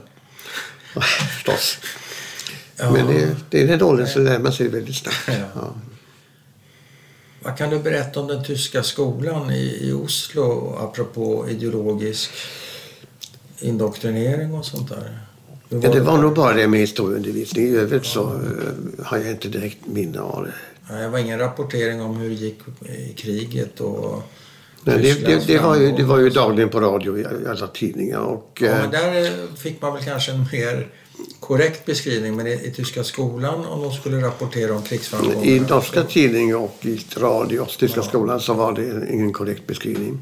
Förstås. 1.36 1.78
Ja. 2.76 2.92
Men 2.92 3.08
det, 3.08 3.36
det 3.50 3.62
är 3.64 3.68
den 3.68 3.82
åldern 3.84 4.08
så 4.08 4.20
lär 4.20 4.40
man 4.40 4.54
sig 4.54 4.68
väldigt 4.68 4.96
snabbt. 4.96 5.18
Ja. 5.56 5.76
Vad 7.44 7.58
kan 7.58 7.70
du 7.70 7.80
berätta 7.80 8.20
om 8.20 8.28
den 8.28 8.44
tyska 8.44 8.84
skolan 8.84 9.52
i, 9.52 9.78
i 9.82 9.94
Oslo 9.94 10.76
apropå 10.80 11.46
ideologisk 11.50 12.32
indoktrinering 13.60 14.54
och 14.54 14.66
sånt 14.66 14.90
där? 14.90 15.20
Hur 15.70 15.84
Ja, 15.84 15.90
det 15.90 16.00
var 16.00 16.18
nog 16.18 16.34
bara 16.36 16.54
det 16.54 16.68
med 16.68 16.80
historieundervisning. 16.80 17.66
I 17.66 17.76
övrigt 17.76 18.06
så 18.06 18.22
eh, 18.24 19.06
har 19.06 19.18
jag 19.18 19.30
inte 19.32 19.48
direkt 19.48 19.88
minne 19.88 20.20
av 20.20 20.44
det. 20.44 20.54
Nej, 20.90 21.02
det 21.02 21.10
var 21.10 21.20
ingen 21.20 21.40
rapportering 21.40 22.02
om 22.02 22.16
hur 22.16 22.30
det 22.30 22.36
gick 22.36 22.60
i 22.82 23.14
kriget 23.14 23.80
och 23.80 24.24
Nej, 24.84 24.98
det, 24.98 25.26
det, 25.26 25.48
det, 25.48 25.60
var 25.60 25.78
ju, 25.78 25.92
det 25.92 26.04
var 26.04 26.20
ju 26.20 26.30
dagligen 26.30 26.70
på 26.70 26.80
radio 26.80 27.20
i 27.20 27.26
alla 27.50 27.68
tidningar. 27.68 28.20
Och, 28.20 28.62
Ja, 28.62 28.68
eh, 28.68 28.78
men 28.82 28.92
där 28.92 29.26
eh, 29.26 29.56
fick 29.58 29.82
man 29.82 29.94
väl 29.94 30.04
kanske 30.04 30.32
en 30.32 30.46
mer 30.52 30.88
korrekt 31.40 31.86
beskrivning, 31.86 32.36
men 32.36 32.48
i, 32.48 32.52
i 32.52 32.72
tyska 32.72 33.04
skolan 33.04 33.66
om 33.66 33.82
de 33.82 33.92
skulle 33.92 34.22
rapportera 34.22 34.76
om 34.76 34.82
krigsframgångar? 34.82 35.46
I 35.46 35.60
norska 35.60 36.04
tidningar 36.04 36.56
och 36.56 36.78
i 36.82 37.00
radio 37.18 37.66
tyska 37.66 38.00
Ja. 38.00 38.04
skolan 38.04 38.40
så 38.40 38.54
var 38.54 38.72
det 38.74 39.14
ingen 39.14 39.34
korrekt 39.34 39.68
beskrivning. 39.68 40.22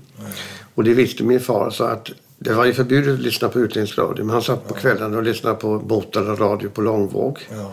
Och 0.76 0.84
det 0.84 0.94
visste 0.94 1.24
min 1.24 1.40
far 1.40 1.70
så 1.70 1.84
att 1.84 2.10
det 2.38 2.54
var 2.54 2.66
ju 2.66 2.74
förbjudet 2.74 3.14
att 3.14 3.20
lyssna 3.20 3.50
på 3.50 3.60
utländsk 3.60 3.98
radio 3.98 4.24
men 4.26 4.34
han 4.34 4.42
satt 4.44 4.68
på 4.68 4.74
kvällarna 4.74 5.18
och 5.18 5.24
lyssnade 5.24 5.56
på 5.56 5.80
båtar 5.80 6.30
och 6.32 6.40
radio 6.40 6.70
på 6.70 6.82
långvåg. 6.82 7.40
Ja, 7.52 7.72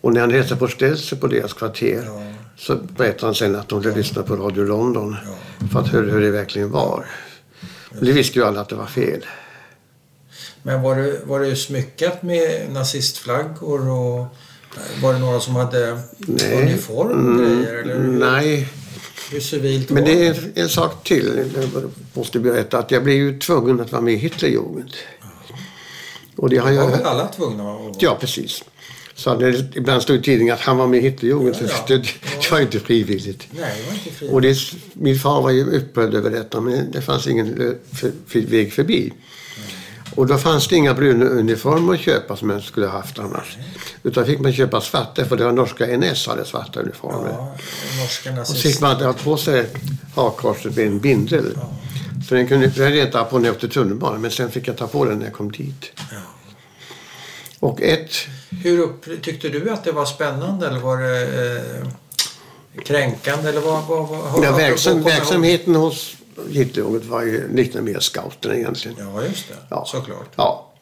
Och 0.00 0.12
när 0.12 0.20
han 0.20 0.30
hälsade 0.30 0.60
på 0.60 0.68
ställse 0.68 1.16
på 1.16 1.26
deras 1.26 1.52
kvarter 1.52 2.02
ja, 2.06 2.22
så 2.56 2.76
berättade 2.96 3.26
han 3.26 3.34
sen 3.34 3.56
att 3.56 3.68
de 3.68 3.84
hade 3.84 3.96
lyssnat 3.96 4.26
på 4.26 4.36
Radio 4.36 4.64
London 4.64 5.16
ja. 5.60 5.68
för 5.68 5.80
att 5.80 5.88
höra 5.88 6.04
hur 6.10 6.20
det 6.20 6.30
verkligen 6.30 6.70
var. 6.70 7.06
Och 7.98 8.04
det 8.04 8.12
visste 8.12 8.38
ju 8.38 8.44
alla 8.44 8.60
att 8.60 8.68
det 8.68 8.74
var 8.74 8.86
fel. 8.86 9.24
Men 10.62 10.82
var 10.82 10.96
det, 10.96 11.20
var 11.24 11.40
det 11.40 11.56
smyckat 11.56 12.22
med 12.22 12.70
nazistflaggor 12.70 13.90
och 13.90 14.26
var 15.02 15.12
det 15.12 15.18
några 15.18 15.40
som 15.40 15.54
hade 15.54 16.00
Nej. 16.18 16.62
uniform 16.62 17.32
och 17.32 17.38
grejer? 17.38 17.82
Eller 17.82 17.94
hur, 17.94 18.08
Nej, 18.08 18.68
hur 19.30 19.40
civilt 19.40 19.90
men 19.90 20.04
var 20.04 20.10
det 20.10 20.26
är 20.26 20.52
en, 20.54 20.68
sak 20.68 21.04
till. 21.04 21.44
Jag 21.54 21.90
måste 22.14 22.38
berätta 22.38 22.78
att 22.78 22.90
jag 22.90 23.04
blev 23.04 23.16
ju 23.16 23.38
tvungen 23.38 23.80
att 23.80 23.92
vara 23.92 24.02
med 24.02 24.14
i 24.14 24.16
Hitlerjugend. 24.16 24.92
Och 26.36 26.50
det 26.50 26.56
har 26.56 26.64
Var 26.64 26.72
jag... 26.72 26.90
väl 26.90 27.02
alla 27.02 27.26
tvungna 27.26 27.72
att 27.72 27.80
vara? 27.80 27.94
Ja, 27.98 28.16
precis. 28.20 28.64
Så 29.14 29.34
det, 29.34 29.76
ibland 29.76 30.02
stod 30.02 30.16
i 30.16 30.22
tidningen 30.22 30.54
att 30.54 30.60
han 30.60 30.76
var 30.76 30.86
med 30.86 31.00
i 31.00 31.02
Hitlerjugend. 31.02 31.56
Ja, 31.60 31.66
ja. 31.68 31.68
så 31.68 31.92
Det, 31.92 31.98
det 32.42 32.50
var 32.50 32.60
inte 32.60 32.80
frivilligt. 32.80 33.48
Nej, 33.50 33.74
det 33.78 33.86
var 33.86 33.94
inte 33.94 34.10
fri. 34.10 34.28
Och 34.32 34.42
det, 34.42 34.56
min 34.92 35.18
far 35.18 35.42
var 35.42 35.50
ju 35.50 35.76
upprörd 35.76 36.14
över 36.14 36.30
detta 36.30 36.60
men 36.60 36.90
det 36.90 37.02
fanns 37.02 37.26
ingen 37.26 37.78
för, 37.92 38.12
för, 38.26 38.40
väg 38.40 38.72
förbi. 38.72 39.12
Och 40.14 40.26
då 40.26 40.38
fanns 40.38 40.68
det 40.68 40.76
inga 40.76 40.94
bruna 40.94 41.24
uniformer 41.24 41.94
att 41.94 42.00
köpa 42.00 42.36
som 42.36 42.48
man 42.48 42.62
skulle 42.62 42.86
ha 42.86 42.92
haft 42.92 43.18
annars. 43.18 43.56
Utan 44.02 44.26
fick 44.26 44.40
man 44.40 44.52
köpa 44.52 44.80
svarta 44.80 45.24
för 45.24 45.36
det 45.36 45.44
var 45.44 45.52
norska 45.52 45.86
NS 45.96 46.26
hade 46.26 46.44
svarta 46.44 46.80
uniformer. 46.80 47.30
Ja, 47.30 48.40
Och 48.40 48.46
så 48.46 48.54
fick 48.54 48.80
man 48.80 48.96
ha 48.96 49.12
på 49.12 49.36
sig 49.36 49.66
hakkorset 50.16 50.76
med 50.76 50.86
en 50.86 50.98
bindel. 50.98 51.58
Så 52.28 52.34
den 52.34 52.48
kunde, 52.48 52.66
jag 52.76 52.96
inte 52.96 53.18
ha 53.18 53.24
på 53.24 53.38
när 53.38 53.46
jag 53.46 53.54
åkte 53.54 53.68
tunnelbana 53.68 54.18
men 54.18 54.30
sen 54.30 54.50
fick 54.50 54.68
jag 54.68 54.76
ta 54.76 54.86
på 54.86 55.04
den 55.04 55.18
när 55.18 55.24
jag 55.24 55.34
kom 55.34 55.52
dit. 55.52 55.92
Ja. 56.10 56.16
Och 57.60 57.82
ett 57.82 58.10
Hur 58.50 58.78
upp, 58.78 59.22
tyckte 59.22 59.48
du 59.48 59.70
att 59.70 59.84
det 59.84 59.92
var 59.92 60.04
spännande 60.04 60.66
eller 60.66 60.80
var 60.80 60.98
det 60.98 61.22
eh, 61.22 62.82
kränkande? 62.84 63.48
Eller 63.48 63.60
vad, 63.60 63.84
vad, 63.84 64.08
vad, 64.08 64.44
Ja, 64.44 64.56
verksam, 64.56 65.02
verksamheten 65.02 65.74
hos 65.74 66.14
Hitlerjunget 66.50 67.04
var 67.04 67.22
ju 67.22 67.54
liknade 67.54 67.84
mer 67.92 68.00
scouterna 68.00 68.54
egentligen. 68.56 68.96
Ja, 69.00 69.24
just 69.24 69.48
det. 69.48 69.54
Ja. 69.70 69.84
Såklart. 69.86 70.30
Ja. 70.36 70.72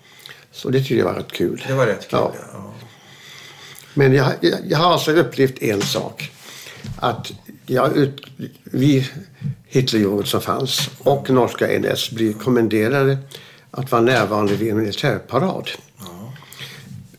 Så 0.52 0.68
det 0.70 0.78
tyckte 0.78 0.94
jag 0.94 1.04
var 1.04 1.14
rätt 1.14 1.32
kul. 1.32 1.64
Det 1.66 1.74
var 1.74 1.86
rätt 1.86 2.08
kul. 2.08 2.18
Ja. 2.18 2.32
Ja. 2.34 2.46
Ja. 2.52 2.72
Men 3.94 4.12
jag, 4.14 4.32
jag, 4.40 4.58
jag 4.68 4.78
har 4.78 4.92
alltså 4.92 5.12
upplevt 5.12 5.62
en 5.62 5.82
sak. 5.82 6.30
Att 6.98 7.32
jag 7.66 7.96
ut, 7.96 8.22
vi 8.64 9.08
Hitlerjunget 9.66 10.26
som 10.28 10.40
fanns 10.40 10.90
och 10.98 11.30
norska 11.30 11.66
NS 11.78 12.10
blir 12.10 12.32
kommenderade 12.32 13.18
att 13.70 13.90
vara 13.92 14.02
närvarande 14.02 14.56
vid 14.56 14.70
en 14.70 14.76
militärparad 14.78 15.70
Ja. 15.98 16.32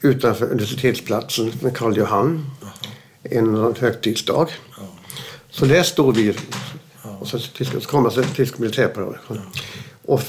utanför 0.01 0.45
universitetsplatsen 0.45 1.51
med 1.61 1.77
Karl 1.77 1.97
Johan 1.97 2.51
en 3.23 3.75
högtidsdag. 3.79 4.49
Ja. 4.77 4.83
Så 5.49 5.65
där 5.65 5.83
stod 5.83 6.15
vi 6.15 6.35
och 7.21 7.27
så, 7.27 7.39
tysk, 7.39 7.71
så 7.71 7.79
kom 7.79 8.05
alltså 8.05 8.23
tysk 8.35 8.57
militärparad. 8.57 9.17
Och 10.05 10.21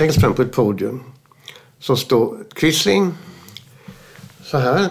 längst 0.00 0.20
fram 0.20 0.34
på 0.34 0.42
ett 0.42 0.52
podium 0.52 1.02
så 1.78 1.96
står 1.96 2.44
Quisling 2.54 3.14
så 4.44 4.58
här 4.58 4.88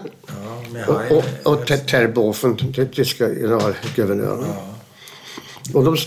Ja, 0.73 0.88
och, 0.88 1.17
och, 1.17 1.23
och 1.54 1.67
Ter- 1.67 1.86
Terboven, 1.86 2.58
den 2.75 2.89
tyska 2.89 3.28
generalguvernören. 3.28 4.45
Ja. 4.47 4.75
Och 5.73 5.84
de, 5.84 5.97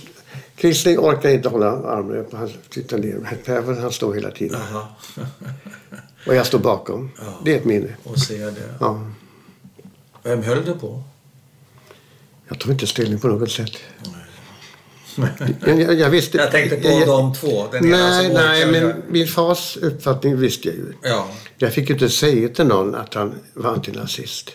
Quisling 0.57 0.99
orkar 0.99 1.29
inte 1.31 1.49
hålla 1.49 1.71
armen. 1.71 2.27
Han 2.33 2.51
tittar 2.69 2.99
ner. 2.99 3.39
Per, 3.45 3.81
han 3.81 3.93
står 3.93 4.15
hela 4.15 4.31
tiden. 4.31 4.61
Och 6.27 6.35
jag 6.35 6.47
står 6.47 6.59
bakom. 6.59 7.11
Ja. 7.19 7.41
Det 7.45 7.53
är 7.53 7.57
ett 7.57 7.65
minne. 7.65 7.97
Och 8.05 8.19
ser 8.19 8.47
det. 8.47 8.75
Ja. 8.81 9.11
Vem 10.23 10.43
höll 10.43 10.65
du 10.65 10.75
på? 10.75 11.03
Jag 12.49 12.59
tog 12.59 12.73
inte 12.73 12.87
ställning 12.87 13.21
på 13.21 13.29
något 13.29 13.51
sätt. 13.51 13.73
Jag, 14.05 14.13
jag, 15.67 15.95
jag 15.95 16.11
visste... 16.11 16.39
Jag 16.39 16.51
tänkte 16.51 16.77
på 16.77 16.89
jag, 16.89 17.07
de 17.07 17.35
två. 17.35 17.67
Den 17.73 17.87
ena 17.87 17.97
Nej, 17.97 18.25
som 18.27 18.35
nej, 18.35 18.67
men 18.67 19.03
min 19.09 19.27
fars 19.27 19.77
uppfattning 19.77 20.37
visste 20.37 20.69
jag 20.69 20.77
ju. 20.77 20.93
Ja. 21.03 21.27
Jag 21.59 21.73
fick 21.73 21.89
ju 21.89 21.95
inte 21.95 22.09
säga 22.09 22.49
till 22.49 22.67
någon 22.67 22.95
att 22.95 23.15
han 23.15 23.35
var 23.55 23.71
antinazist. 23.73 24.51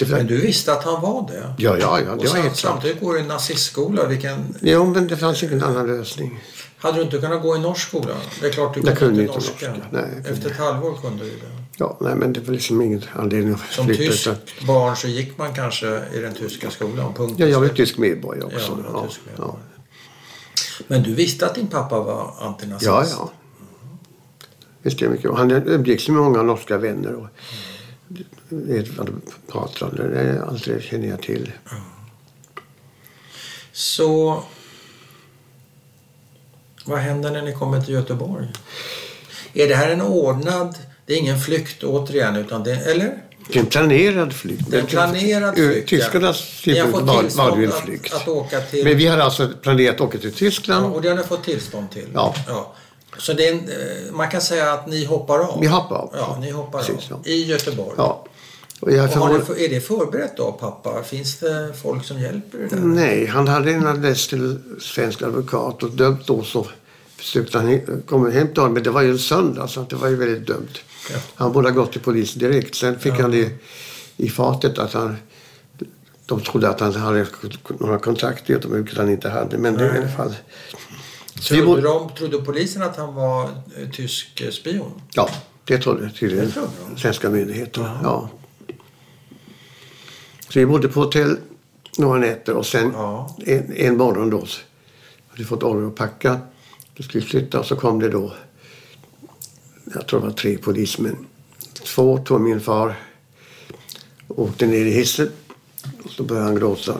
Var, 0.00 0.08
Men 0.08 0.26
du 0.26 0.36
visste 0.40 0.72
att 0.72 0.84
han 0.84 1.02
var 1.02 1.28
det? 1.30 1.54
ja, 1.58 1.76
ja, 1.78 2.00
ja, 2.06 2.10
Och 2.12 2.18
det 2.18 2.24
var 2.28 2.34
sam- 2.34 2.42
helt 2.42 2.56
samtidigt 2.56 3.00
går 3.00 3.14
du 3.14 3.20
i 3.20 3.22
nazistskola. 3.22 4.06
Vilken... 4.06 4.54
Jo, 4.60 4.84
men 4.84 5.08
det 5.08 5.16
fanns 5.16 5.42
ingen 5.42 5.62
annan 5.64 5.86
lösning. 5.86 6.40
Hade 6.78 6.96
du 6.98 7.02
inte 7.02 7.18
kunnat 7.18 7.42
gå 7.42 7.56
i 7.56 7.58
norsk 7.58 7.88
skola? 7.88 8.14
Det 8.40 8.46
är 8.46 8.50
klart 8.52 8.74
du 8.74 8.80
kunde 8.80 8.96
kunde 8.96 9.22
inte 9.22 9.34
norska. 9.34 9.68
norska. 9.68 9.82
Nej, 9.90 10.04
kunde 10.14 10.30
Efter 10.30 10.50
ett 10.50 10.56
halvår 10.56 10.94
kunde 11.02 11.24
du 11.24 11.30
det. 11.30 11.59
Ja, 11.80 11.96
nej, 12.00 12.14
men 12.14 12.32
det 12.32 12.40
var 12.40 12.52
liksom 12.54 12.82
ingen 12.82 13.02
anledning 13.12 13.54
att 13.54 13.60
Som 13.70 13.86
flytta. 13.86 14.02
tysk 14.02 14.26
utan- 14.26 14.66
barn 14.66 14.96
så 14.96 15.08
gick 15.08 15.38
man 15.38 15.54
kanske 15.54 16.02
i 16.14 16.18
den 16.20 16.34
tyska 16.34 16.70
skolan. 16.70 17.14
Punkt. 17.14 17.34
Ja, 17.38 17.46
jag 17.46 17.60
var 17.60 17.68
tysk 17.68 17.98
medborgare 17.98 18.44
också. 18.46 18.78
Ja, 18.84 18.90
Ja, 18.94 19.06
tysk 19.06 19.20
ja, 19.24 19.30
medborgare. 19.30 19.56
Men 20.86 21.02
du 21.02 21.14
visste 21.14 21.46
att 21.46 21.54
din 21.54 21.66
pappa 21.66 22.00
var 22.00 22.34
antinazist? 22.40 22.86
ja. 22.86 23.04
ja. 23.10 23.32
Visste 24.82 25.04
jag 25.04 25.10
mycket. 25.12 25.34
Han 25.36 25.50
umgicks 25.50 26.08
med 26.08 26.16
många 26.22 26.42
norska 26.42 26.78
vänner. 26.78 27.14
Och 27.14 27.26
vet 28.48 28.88
vad 28.98 29.06
de 29.06 29.20
pratar 29.52 29.86
om. 29.86 29.96
Det 29.96 30.20
är 30.20 30.40
allt 30.42 30.64
det 30.64 30.82
känner 30.82 31.08
jag 31.08 31.22
till. 31.22 31.52
Så 33.72 34.42
vad 36.84 36.98
händer 36.98 37.30
när 37.30 37.42
ni 37.42 37.52
kommer 37.52 37.80
till 37.80 37.94
Göteborg? 37.94 38.48
Är 39.52 39.68
det 39.68 39.74
här 39.74 39.90
en 39.90 40.00
ordnad, 40.02 40.78
det 41.06 41.12
är 41.12 41.18
ingen 41.18 41.40
flykt 41.40 41.84
återigen 41.84 42.36
utan 42.36 42.62
det, 42.64 42.74
eller? 42.74 43.22
Det 43.52 43.58
är 43.58 43.60
en 43.62 43.66
planerad 43.66 44.32
flykt. 44.32 44.70
Det 44.70 44.76
är 44.76 44.80
en 44.80 44.86
planerad 44.86 45.54
flykt, 45.54 45.92
ja. 45.92 45.98
tyskarnas 45.98 46.38
har 47.36 47.56
det 47.56 47.62
ju 47.62 47.66
en 47.66 47.72
att, 47.72 48.14
att 48.22 48.28
åka 48.28 48.60
till... 48.60 48.84
Men 48.84 48.96
vi 48.96 49.06
hade 49.06 49.24
alltså 49.24 49.48
planerat 49.62 49.94
att 49.94 50.00
åka 50.00 50.18
till 50.18 50.30
ja, 50.30 50.36
Tyskland. 50.38 50.94
och 50.94 51.02
det 51.02 51.08
har 51.08 51.16
ni 51.16 51.22
fått 51.22 51.44
tillstånd 51.44 51.90
till? 51.90 52.08
Ja. 52.14 52.34
Så 53.18 53.32
det 53.32 53.48
en, 53.48 53.58
eh, 53.58 54.12
man 54.12 54.28
kan 54.30 54.40
säga 54.40 54.72
att 54.72 54.86
ni 54.88 55.04
hoppar 55.04 55.38
av? 55.38 55.60
Vi 55.60 55.66
hoppar 55.66 55.96
av. 55.96 56.10
Ja, 56.18 56.38
ni 56.40 56.50
hoppar 56.50 56.78
Precis, 56.78 57.10
av. 57.10 57.22
ja. 57.24 57.30
I 57.30 57.44
Göteborg? 57.44 57.94
Ja. 57.96 58.24
Och 58.80 58.92
jag 58.92 59.04
Och 59.04 59.10
har 59.16 59.40
för- 59.40 59.60
är 59.60 59.68
det 59.68 59.80
förberett 59.80 60.36
då, 60.36 60.52
pappa? 60.52 61.02
Finns 61.02 61.38
det 61.38 61.72
folk 61.82 62.04
som 62.04 62.20
hjälper 62.20 62.58
er 62.58 62.68
där? 62.70 62.76
Nej, 62.76 63.26
han 63.26 63.48
hade 63.48 63.70
en 63.72 63.86
adress 63.86 64.28
till 64.28 64.58
svensk 64.80 65.22
advokat 65.22 65.82
och 65.82 65.90
dömt 65.90 66.26
då 66.26 66.42
så 66.42 66.66
försökte 67.20 67.58
han 67.58 67.80
komma 68.06 68.30
hem 68.30 68.48
till 68.48 68.56
honom. 68.56 68.74
Men 68.74 68.82
det 68.82 68.90
var 68.90 69.02
ju 69.02 69.10
en 69.10 69.18
söndag 69.18 69.68
så 69.68 69.86
det 69.90 69.96
var 69.96 70.08
ju 70.08 70.16
väldigt 70.16 70.46
dumt. 70.46 70.68
Ja. 71.12 71.18
Han 71.34 71.52
borde 71.52 71.68
ha 71.68 71.74
gått 71.74 71.92
till 71.92 72.00
polisen 72.00 72.38
direkt. 72.38 72.74
Sen 72.74 72.98
fick 72.98 73.12
han 73.12 73.30
det 73.30 73.50
i 74.16 74.28
fatet 74.28 74.78
att 74.78 74.92
han... 74.92 75.16
De 76.26 76.40
trodde 76.40 76.68
att 76.68 76.80
han 76.80 76.94
hade 76.94 77.26
några 77.78 77.98
kontakter 77.98 78.52
Göteborg, 78.52 78.80
vilket 78.80 78.98
han 78.98 79.10
inte 79.10 79.28
hade. 79.28 79.58
Men 79.58 79.74
det, 79.74 79.84
i 79.86 79.98
alla 79.98 80.08
fall... 80.08 80.34
Trodde, 81.48 81.80
de, 81.82 82.10
trodde 82.18 82.38
polisen 82.38 82.82
att 82.82 82.96
han 82.96 83.14
var 83.14 83.44
eh, 83.44 83.90
tysk 83.92 84.40
eh, 84.40 84.50
spion? 84.50 85.02
ja, 85.14 85.28
det 85.64 85.78
trodde 85.78 86.10
tydligen 86.10 86.46
Det 86.46 86.52
trodde 86.52 86.68
de. 86.94 87.00
svenska 87.00 87.30
myndigheter. 87.30 87.98
Ja. 88.02 88.28
Så 90.48 90.58
vi 90.58 90.66
bodde 90.66 90.88
på 90.88 91.00
hotell 91.00 91.36
några 91.98 92.18
nätter 92.18 92.54
och 92.56 92.66
sen 92.66 92.90
Ja. 92.94 93.36
en, 93.46 93.72
en 93.76 93.96
morgon 93.96 94.30
då 94.30 94.36
hade 94.36 94.48
vi 95.36 95.44
fått 95.44 95.62
order 95.62 95.86
att 95.88 95.94
packa. 95.94 96.38
Då 97.00 97.04
skulle 97.04 97.24
vi 97.24 97.30
flytta 97.30 97.64
så 97.64 97.76
kom 97.76 97.98
det 97.98 98.08
då, 98.08 98.32
jag 99.94 100.06
tror 100.06 100.20
det 100.20 100.26
var 100.26 100.32
tre 100.32 100.58
polismän. 100.58 101.26
Två 101.84 102.18
tog 102.18 102.40
min 102.40 102.60
far 102.60 102.96
och 104.26 104.38
åkte 104.38 104.66
ner 104.66 104.86
i 104.86 104.90
hissen. 104.90 105.30
Och 106.04 106.10
så 106.10 106.22
började 106.22 106.46
han 106.46 106.56
gråta. 106.56 106.98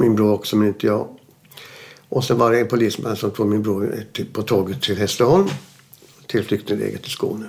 Min 0.00 0.14
bror 0.16 0.32
också, 0.32 0.56
men 0.56 0.68
inte 0.68 0.86
jag. 0.86 1.08
Och 2.08 2.24
sen 2.24 2.38
var 2.38 2.52
det 2.52 2.60
en 2.60 2.68
polisman 2.68 3.16
som 3.16 3.30
tog 3.30 3.46
min 3.46 3.62
bror 3.62 4.04
på 4.32 4.42
tåget 4.42 4.82
till 4.82 4.96
Hässleholm. 4.98 5.48
Till 6.26 6.44
flyktinglägret 6.44 7.06
i 7.06 7.10
Skåne. 7.10 7.48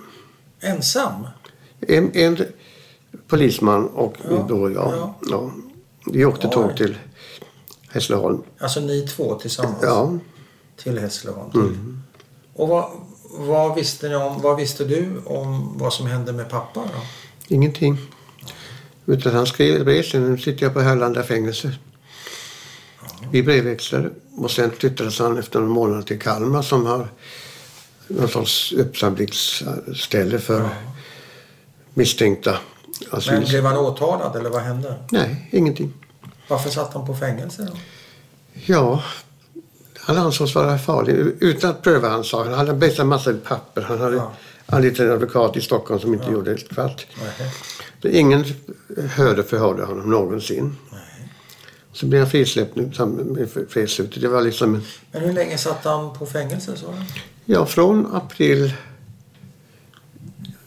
Ensam? 0.60 1.28
En, 1.80 2.12
en 2.14 2.38
polisman 3.28 3.88
och 3.88 4.16
Ja, 4.24 4.30
min 4.38 4.47
bror 4.47 4.64
och 4.70 4.72
jag. 4.72 4.93
ja. 4.93 5.16
Ja. 5.30 5.51
Vi 6.12 6.26
åkte 6.26 6.47
Oj. 6.47 6.54
tåg 6.54 6.78
till 6.78 6.97
Hässleholm. 7.89 8.41
Alltså 8.60 8.80
ni 8.80 9.08
två 9.08 9.36
tillsammans? 9.36 9.78
Ja. 9.82 10.18
Till 10.84 10.99
Hässleholm? 10.99 11.51
Mm. 11.55 12.03
Och 12.53 12.67
vad, 12.67 12.89
vad, 13.23 13.75
visste 13.75 14.09
ni 14.09 14.15
om, 14.15 14.41
vad 14.41 14.57
visste 14.57 14.84
du 14.84 15.21
om 15.25 15.78
vad 15.78 15.93
som 15.93 16.07
hände 16.07 16.34
med 16.34 16.49
pappa 16.49 16.80
då? 16.80 17.01
Ingenting. 17.47 17.97
Utan 19.05 19.34
han 19.34 19.47
skrev 19.47 19.86
brev. 19.86 20.03
Sen 20.03 20.32
nu 20.32 20.38
sitter 20.38 20.63
jag 20.63 20.73
på 20.73 20.80
Härlanda 20.80 21.23
fängelse. 21.23 21.73
Vi 23.32 23.43
brevväxlade. 23.43 24.09
Och 24.38 24.51
sen 24.51 24.71
flyttades 24.71 25.19
han 25.19 25.38
efter 25.38 25.59
några 25.59 25.73
månader 25.73 26.01
till 26.01 26.19
Kalmar 26.19 26.61
som 26.61 26.86
har 26.86 27.07
någon 28.07 28.28
sorts 28.28 28.73
uppsamlingsställe 28.73 30.39
för 30.39 30.69
misstänkta 31.93 32.57
Men 33.11 33.17
asyl... 33.17 33.45
blev 33.47 33.65
han 33.65 33.78
åtalad 33.78 34.36
eller 34.36 34.49
vad 34.49 34.61
hände? 34.61 34.95
Nej, 35.11 35.49
ingenting. 35.51 35.93
Varför 36.47 36.69
satt 36.69 36.93
han 36.93 37.05
på 37.05 37.15
fängelse 37.15 37.67
då? 37.71 37.78
Ja, 38.65 39.03
han 40.08 40.18
ansågs 40.18 40.55
vara 40.55 40.78
farlig 40.78 41.14
utan 41.39 41.70
att 41.70 41.82
pröva 41.82 42.10
hans 42.10 42.30
sak. 42.30 42.45
Han 42.47 42.53
hade 42.55 42.74
bäst 42.74 42.99
en 42.99 43.08
massa 43.08 43.34
papper. 43.34 43.82
Han 43.82 43.99
hade 43.99 44.16
Ja. 44.16 44.32
anlitat 44.66 44.99
en 44.99 45.12
advokat 45.12 45.58
i 45.58 45.62
Stockholm 45.62 45.99
som 45.99 46.14
inte 46.14 46.26
Ja. 46.26 46.32
gjorde 46.32 46.51
ett 46.51 46.70
kvart. 46.70 47.05
Nej. 48.01 48.20
Ingen 48.20 48.45
hörde 49.16 49.43
förhörde 49.43 49.84
honom 49.86 50.10
någonsin. 50.10 50.76
Så 51.93 52.05
blev 52.05 52.22
han 52.22 52.30
frisläppt 52.32 52.76
nu 52.76 52.91
frislutet. 53.70 54.22
Det 54.22 54.28
var 54.28 54.41
liksom 54.41 54.76
en 54.76 54.82
Men 55.12 55.22
hur 55.22 55.34
länge 55.34 55.58
satt 55.58 55.84
han 55.86 56.18
på 56.18 56.26
fängelse 56.26 56.78
sa 56.78 56.88
du? 56.88 57.22
Ja, 57.53 57.66
från 57.66 58.16
april 58.16 58.74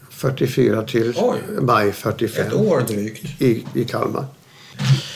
44 0.09 0.83
till 0.83 1.13
Oj. 1.17 1.39
maj 1.61 1.91
45 1.91 2.47
Ett 2.47 2.53
år 2.53 2.81
drygt. 2.87 3.41
i, 3.41 3.65
i 3.73 3.85
Kalmar. 3.85 4.25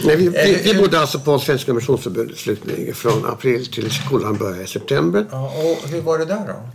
Nej, 0.03 0.15
vi, 0.15 0.25
Eh, 0.25 0.31
vi, 0.33 0.59
vi 0.63 0.73
hur- 0.73 0.81
bodde 0.81 0.99
alltså 0.99 1.19
på 1.19 1.39
Svenska 1.39 1.73
Missionsförbundets 1.73 2.41
slutning 2.41 2.93
från 2.93 3.25
april 3.25 3.65
till 3.71 3.91
skolan 3.91 4.37
började 4.37 4.63
i 4.63 4.67
september. 4.67 5.25
Ja, 5.31 5.45
och 5.83 5.89
hur 5.89 6.01
var 6.01 6.17
det 6.19 6.25
där 6.25 6.47
då? 6.47 6.69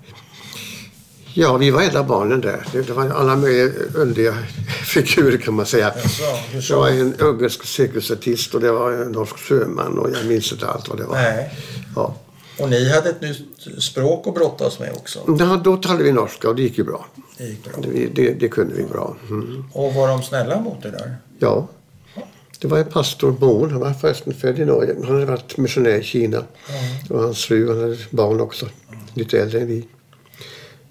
Ja, 1.34 1.57
vi 1.57 1.70
var 1.70 1.82
enda 1.82 2.03
barnen 2.05 2.41
där. 2.41 2.66
Det, 2.72 2.91
var 2.91 3.09
alla 3.11 3.36
möjliga 3.36 3.70
underliga 3.95 4.34
figurer 4.86 5.38
kan 5.38 5.55
man 5.55 5.66
säga. 5.66 5.93
Jaså, 5.97 6.22
hur 6.51 6.61
Det 6.68 6.74
var 6.76 6.88
så? 6.88 6.95
en 6.95 7.14
ungersk 7.14 7.64
cirkusartist 7.66 8.55
och 8.55 8.61
det 8.61 8.72
var 8.72 8.93
en 8.93 9.12
norsk 9.12 9.36
sjöman 9.38 9.99
och 9.99 10.11
jag 10.11 10.26
minns 10.26 10.53
inte 10.53 10.66
allt 10.68 10.88
vad 10.88 10.99
det 10.99 11.05
var. 11.05 11.14
Nej. 11.14 11.55
Ja. 11.97 12.14
Och 12.61 12.70
ni 12.70 12.88
hade 12.95 13.11
ett 13.11 13.20
nytt 13.22 13.38
språk 13.82 14.26
att 14.26 14.34
brottas 14.34 14.78
med 14.78 14.93
också. 14.93 15.18
Ja, 15.38 15.61
då 15.64 15.76
talade 15.76 16.05
vi 16.05 16.12
norska 16.12 16.49
och 16.49 16.57
det 16.57 16.62
gick 16.62 16.78
ju 16.78 16.84
bra. 16.84 17.07
Det 17.38 17.45
gick 17.45 17.64
bra. 17.64 17.72
Det, 17.93 18.07
det, 18.14 18.32
det 18.34 18.49
kunde 18.49 18.74
vi 18.74 18.84
bra. 18.84 19.16
Mm. 19.28 19.64
Och 19.72 19.95
var 19.95 20.09
de 20.09 20.22
snälla 20.22 20.61
mot 20.61 20.84
er 20.84 20.91
där? 20.91 21.16
Ja. 21.38 21.68
Det 22.61 22.68
var 22.68 22.78
en 22.78 22.84
pastor 22.84 23.36
Moen, 23.40 23.70
han 23.70 23.80
var 23.80 23.92
förresten 23.92 24.34
född 24.34 24.58
i 24.58 24.64
Norge. 24.64 24.94
Han 25.04 25.14
hade 25.14 25.24
varit 25.26 25.56
missionär 25.56 25.98
i 25.98 26.02
Kina. 26.02 26.44
Och 27.11 27.20
hans 27.22 27.44
fru, 27.44 27.68
han 27.68 27.80
hade 27.80 27.96
barn 28.11 28.40
också. 28.40 28.68
Lite 29.14 29.40
äldre 29.42 29.61
än 29.61 29.66
vi. 29.66 29.86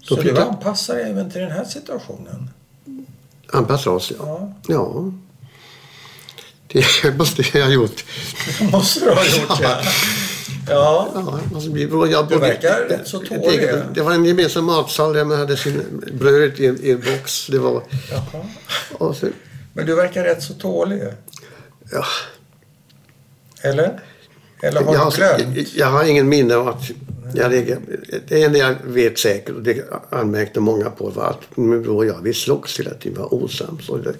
Då 0.08 0.16
Så 0.16 0.22
du 0.22 0.28
jag- 0.28 0.38
anpassar 0.38 0.94
dig 0.94 1.10
även 1.10 1.30
till 1.30 1.40
den 1.40 1.50
här 1.50 1.64
situationen? 1.64 2.50
Anpassa 3.52 3.90
oss, 3.90 4.12
ja. 4.18 4.52
Ja. 4.68 4.74
Ja. 4.74 5.12
Det 7.02 7.14
måste 7.18 7.58
jag 7.58 7.64
ha 7.64 7.72
gjort. 7.72 8.04
Det 8.58 8.64
måste 8.72 9.00
du 9.04 9.10
ha 9.10 9.24
gjort 9.24 9.60
ja. 9.62 9.80
Ja, 10.68 11.08
Ja, 11.14 11.40
alltså, 11.54 11.70
vi, 11.72 11.82
jag 11.82 11.90
bodde- 12.28 12.38
verkar 12.38 12.80
rätt 12.88 13.08
så 13.08 13.18
tålig. 13.18 13.68
Det 13.94 14.00
var 14.02 14.12
en 14.12 14.24
gemensam 14.24 14.64
matsal 14.64 15.12
där 15.12 15.24
man 15.24 15.38
hade 15.38 15.56
sin 15.56 16.02
bröd 16.12 16.60
i 16.60 16.66
en, 16.66 16.84
i 16.84 16.90
en 16.90 17.00
box. 17.00 17.46
Det 17.46 17.58
var, 17.58 17.82
jaha. 18.10 18.44
och 18.92 19.16
så, 19.16 19.26
Men 19.72 19.86
du 19.86 19.94
verkar 19.94 20.24
rätt 20.24 20.42
så 20.42 20.54
tålig. 20.54 21.02
Ja, 21.92 22.04
Eller? 23.62 24.00
Eller 24.62 24.82
har 24.82 24.94
jag, 24.94 25.12
du 25.12 25.16
glömt? 25.16 25.56
jag, 25.56 25.66
jag 25.76 25.86
har 25.86 26.04
ingen 26.04 26.28
minne 26.28 26.54
av 26.56 26.68
att 26.68 26.90
jag 27.34 27.50
ligger, 27.50 27.78
det 28.28 28.42
enda 28.42 28.58
jag 28.58 28.74
vet 28.84 29.18
säkert 29.18 29.54
och 29.54 29.62
det 29.62 29.84
anmärkte 30.10 30.60
många 30.60 30.90
på 30.90 31.08
var 31.10 31.24
att 31.24 31.56
min 31.56 31.82
bror 31.82 31.96
och 31.96 32.06
jag 32.06 32.22
vi 32.22 32.34
slogs 32.34 32.80
hela 32.80 32.94
tiden, 32.94 33.18
var 33.22 33.34
osams. 33.34 33.88
Och 33.88 33.98
det, 34.00 34.14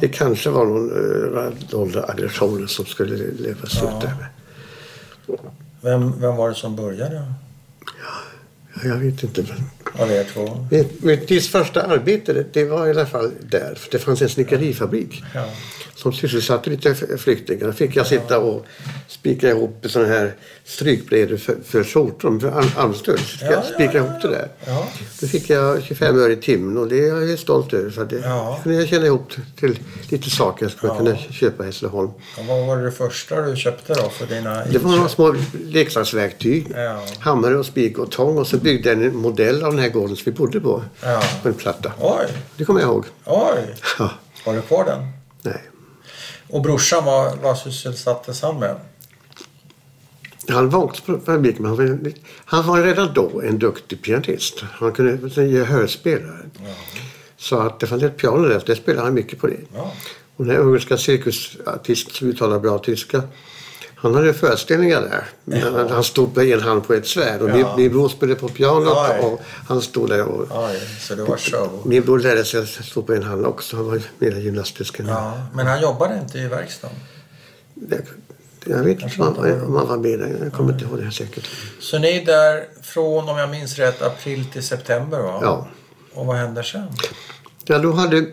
det 0.00 0.08
kanske 0.08 0.50
var 0.50 0.64
någon 0.64 0.90
uh, 0.92 1.52
dolda 1.70 2.04
aggressioner 2.08 2.66
som 2.66 2.86
skulle 2.86 3.16
levas 3.16 3.76
ut 3.76 3.82
Ja. 3.82 4.02
där. 4.02 4.28
Vem, 5.80 6.20
vem 6.20 6.36
var 6.36 6.48
det 6.48 6.54
som 6.54 6.76
började 6.76 7.32
Jag 8.84 8.96
vet 8.96 9.22
inte. 9.22 9.44
Av 9.98 10.10
er 10.10 10.24
två? 10.24 10.66
mitt, 10.70 11.02
mitt 11.30 11.46
första 11.46 11.82
arbete 11.82 12.32
det, 12.32 12.44
det 12.52 12.64
var 12.64 12.86
i 12.86 12.90
alla 12.90 13.06
fall 13.06 13.32
där. 13.50 13.74
För 13.74 13.90
det 13.90 13.98
fanns 13.98 14.22
en 14.22 14.28
snickerifabrik 14.28 15.22
Ja. 15.34 15.44
som 15.94 16.12
sysselsatte 16.12 16.70
lite 16.70 16.94
flyktingar. 17.18 17.66
Då 17.66 17.72
fick 17.72 17.96
jag 17.96 18.06
sitta 18.06 18.38
och 18.38 18.66
spika 19.08 19.48
ihop 19.50 19.84
sådana 19.88 20.08
här 20.08 20.34
strykbrädor 20.66 21.36
för, 21.36 21.56
för 21.64 21.84
skjortor, 21.84 22.40
för 22.40 22.48
ar- 22.48 22.72
armstöd. 22.76 23.20
Ja, 23.40 23.62
spika 23.62 23.84
ja, 23.84 23.92
ihop 24.04 24.22
det 24.22 24.28
där. 24.28 24.48
Ja. 24.66 24.86
Då 25.20 25.26
fick 25.26 25.50
jag 25.50 25.82
25 25.82 26.18
öre 26.18 26.32
i 26.32 26.36
timmen 26.36 26.76
och 26.78 26.88
det 26.88 26.98
är 27.08 27.20
jag 27.30 27.38
stolt 27.38 27.72
över. 27.72 27.90
För 27.90 28.04
det 28.04 28.16
Ja. 28.16 28.60
kunde 28.62 28.78
jag 28.78 28.88
tjäna 28.88 29.06
ihop 29.06 29.32
till 29.60 29.78
lite 30.10 30.30
saker 30.30 30.68
som 30.68 30.78
jag 30.82 30.90
Ja. 30.90 30.96
kunde 30.96 31.16
köpa 31.30 31.62
i 31.62 31.66
Hässleholm. 31.66 32.10
Och 32.38 32.44
vad 32.46 32.66
var 32.66 32.76
det 32.76 32.92
första 32.92 33.40
du 33.42 33.56
köpte 33.56 33.94
då 33.94 34.08
för 34.08 34.26
dina 34.26 34.64
Det 34.64 34.78
var 34.78 34.90
några 34.96 35.08
små 35.08 35.34
leksaksverktyg. 35.64 36.66
Ja. 36.76 37.02
Hammare 37.18 37.56
och 37.58 37.66
spik 37.66 37.98
och 37.98 38.10
tång 38.10 38.38
och 38.38 38.46
så 38.46 38.56
byggde 38.56 38.88
jag 38.92 39.02
en 39.02 39.16
modell 39.16 39.62
av 39.62 39.70
den 39.70 39.78
här 39.82 39.88
gården 39.88 40.16
som 40.16 40.22
vi 40.24 40.32
bodde 40.32 40.60
på. 40.60 40.82
Ja. 41.02 41.22
På 41.42 41.48
en 41.48 41.54
platta. 41.54 41.92
Oj, 42.00 42.26
Det 42.56 42.64
kommer 42.64 42.80
jag 42.80 42.88
ihåg. 42.88 43.04
oj. 43.24 43.74
Ja. 43.98 44.10
Har 44.44 44.54
du 44.54 44.60
kvar 44.60 44.84
den? 44.84 45.06
Nej. 45.42 45.62
Och 46.48 46.62
brorsan, 46.62 47.04
vad, 47.04 47.38
vad 47.42 47.58
sysselsattes 47.58 48.42
han 48.42 48.58
med? 48.58 48.76
Han 50.48 50.70
var 50.70 50.86
på 51.06 51.20
fabriken 51.24 51.62
men 51.62 51.70
han 51.70 51.76
var, 51.76 52.12
han 52.44 52.66
var 52.66 52.82
redan 52.82 53.14
då 53.14 53.40
en 53.42 53.58
duktig 53.58 54.02
pianist. 54.02 54.60
Han 54.62 54.92
kunde 54.92 55.44
ge 55.44 55.62
hörspelare. 55.64 56.38
Så 57.36 57.58
att 57.58 57.80
det 57.80 57.86
fanns 57.86 58.02
ett 58.02 58.16
piano 58.16 58.48
där, 58.48 58.62
det 58.66 58.76
spelade 58.76 59.04
han 59.06 59.14
mycket 59.14 59.38
på 59.38 59.46
det. 59.46 59.56
Ja. 59.74 59.92
Och 60.36 60.44
den 60.44 60.54
här 60.56 60.62
ungerska 60.62 60.96
cirkusartisten 60.96 62.12
som 62.14 62.28
uttalar 62.28 62.58
bra 62.58 62.78
tyska. 62.78 63.22
Han 63.98 64.14
hade 64.14 64.34
föreställningar 64.34 65.00
där. 65.00 65.24
Men 65.44 65.88
han, 65.90 66.04
stod 66.04 66.36
med 66.36 66.46
en 66.52 66.60
hand 66.60 66.86
på 66.86 66.94
ett 66.94 67.06
svärd. 67.06 67.42
Och 67.42 67.50
Ja. 67.50 67.76
min 67.76 67.90
bror 67.92 68.08
spelade 68.08 68.40
på 68.40 68.48
pianot 68.48 68.96
Oj. 69.10 69.18
och 69.26 69.40
han 69.68 69.82
stod 69.82 70.08
där. 70.08 70.22
Och, 70.24 70.46
Oj, 70.68 70.80
så 71.00 71.14
det 71.14 71.22
var 71.24 71.36
show. 71.36 71.82
min 71.84 72.02
bror 72.02 72.18
lärde 72.18 72.44
sig 72.44 72.60
att 72.60 72.68
stå 72.68 73.02
på 73.02 73.12
en 73.14 73.22
hand 73.22 73.46
också. 73.46 73.76
Han 73.76 73.86
var 73.86 74.00
mer 74.18 74.30
gymnastisk 74.32 74.98
än. 75.00 75.06
Ja, 75.06 75.42
men 75.54 75.66
han 75.66 75.80
jobbade 75.82 76.18
inte 76.18 76.38
i 76.38 76.48
verkstaden. 76.48 76.96
Jag, 77.90 78.00
jag 78.66 78.82
vet 78.82 79.02
inte 79.02 79.22
om 79.22 79.74
han 79.76 79.88
var 79.88 79.96
med 79.96 80.18
där. 80.18 80.38
Jag 80.42 80.52
kommer 80.52 80.72
inte 80.72 80.84
ihåg 80.84 80.98
det 80.98 81.04
här 81.04 81.10
säkert. 81.10 81.48
Så 81.80 81.98
ni 81.98 82.16
är 82.16 82.24
där 82.26 82.64
från, 82.82 83.28
om 83.28 83.38
jag 83.38 83.50
minns 83.50 83.78
rätt, 83.78 84.02
april 84.02 84.44
till 84.52 84.62
september 84.62 85.18
va? 85.20 85.38
Ja. 85.42 85.66
Och 86.14 86.26
vad 86.26 86.36
händer 86.36 86.62
sen? 86.62 86.86
Ja, 87.64 87.78
då 87.78 87.92
hade... 87.92 88.24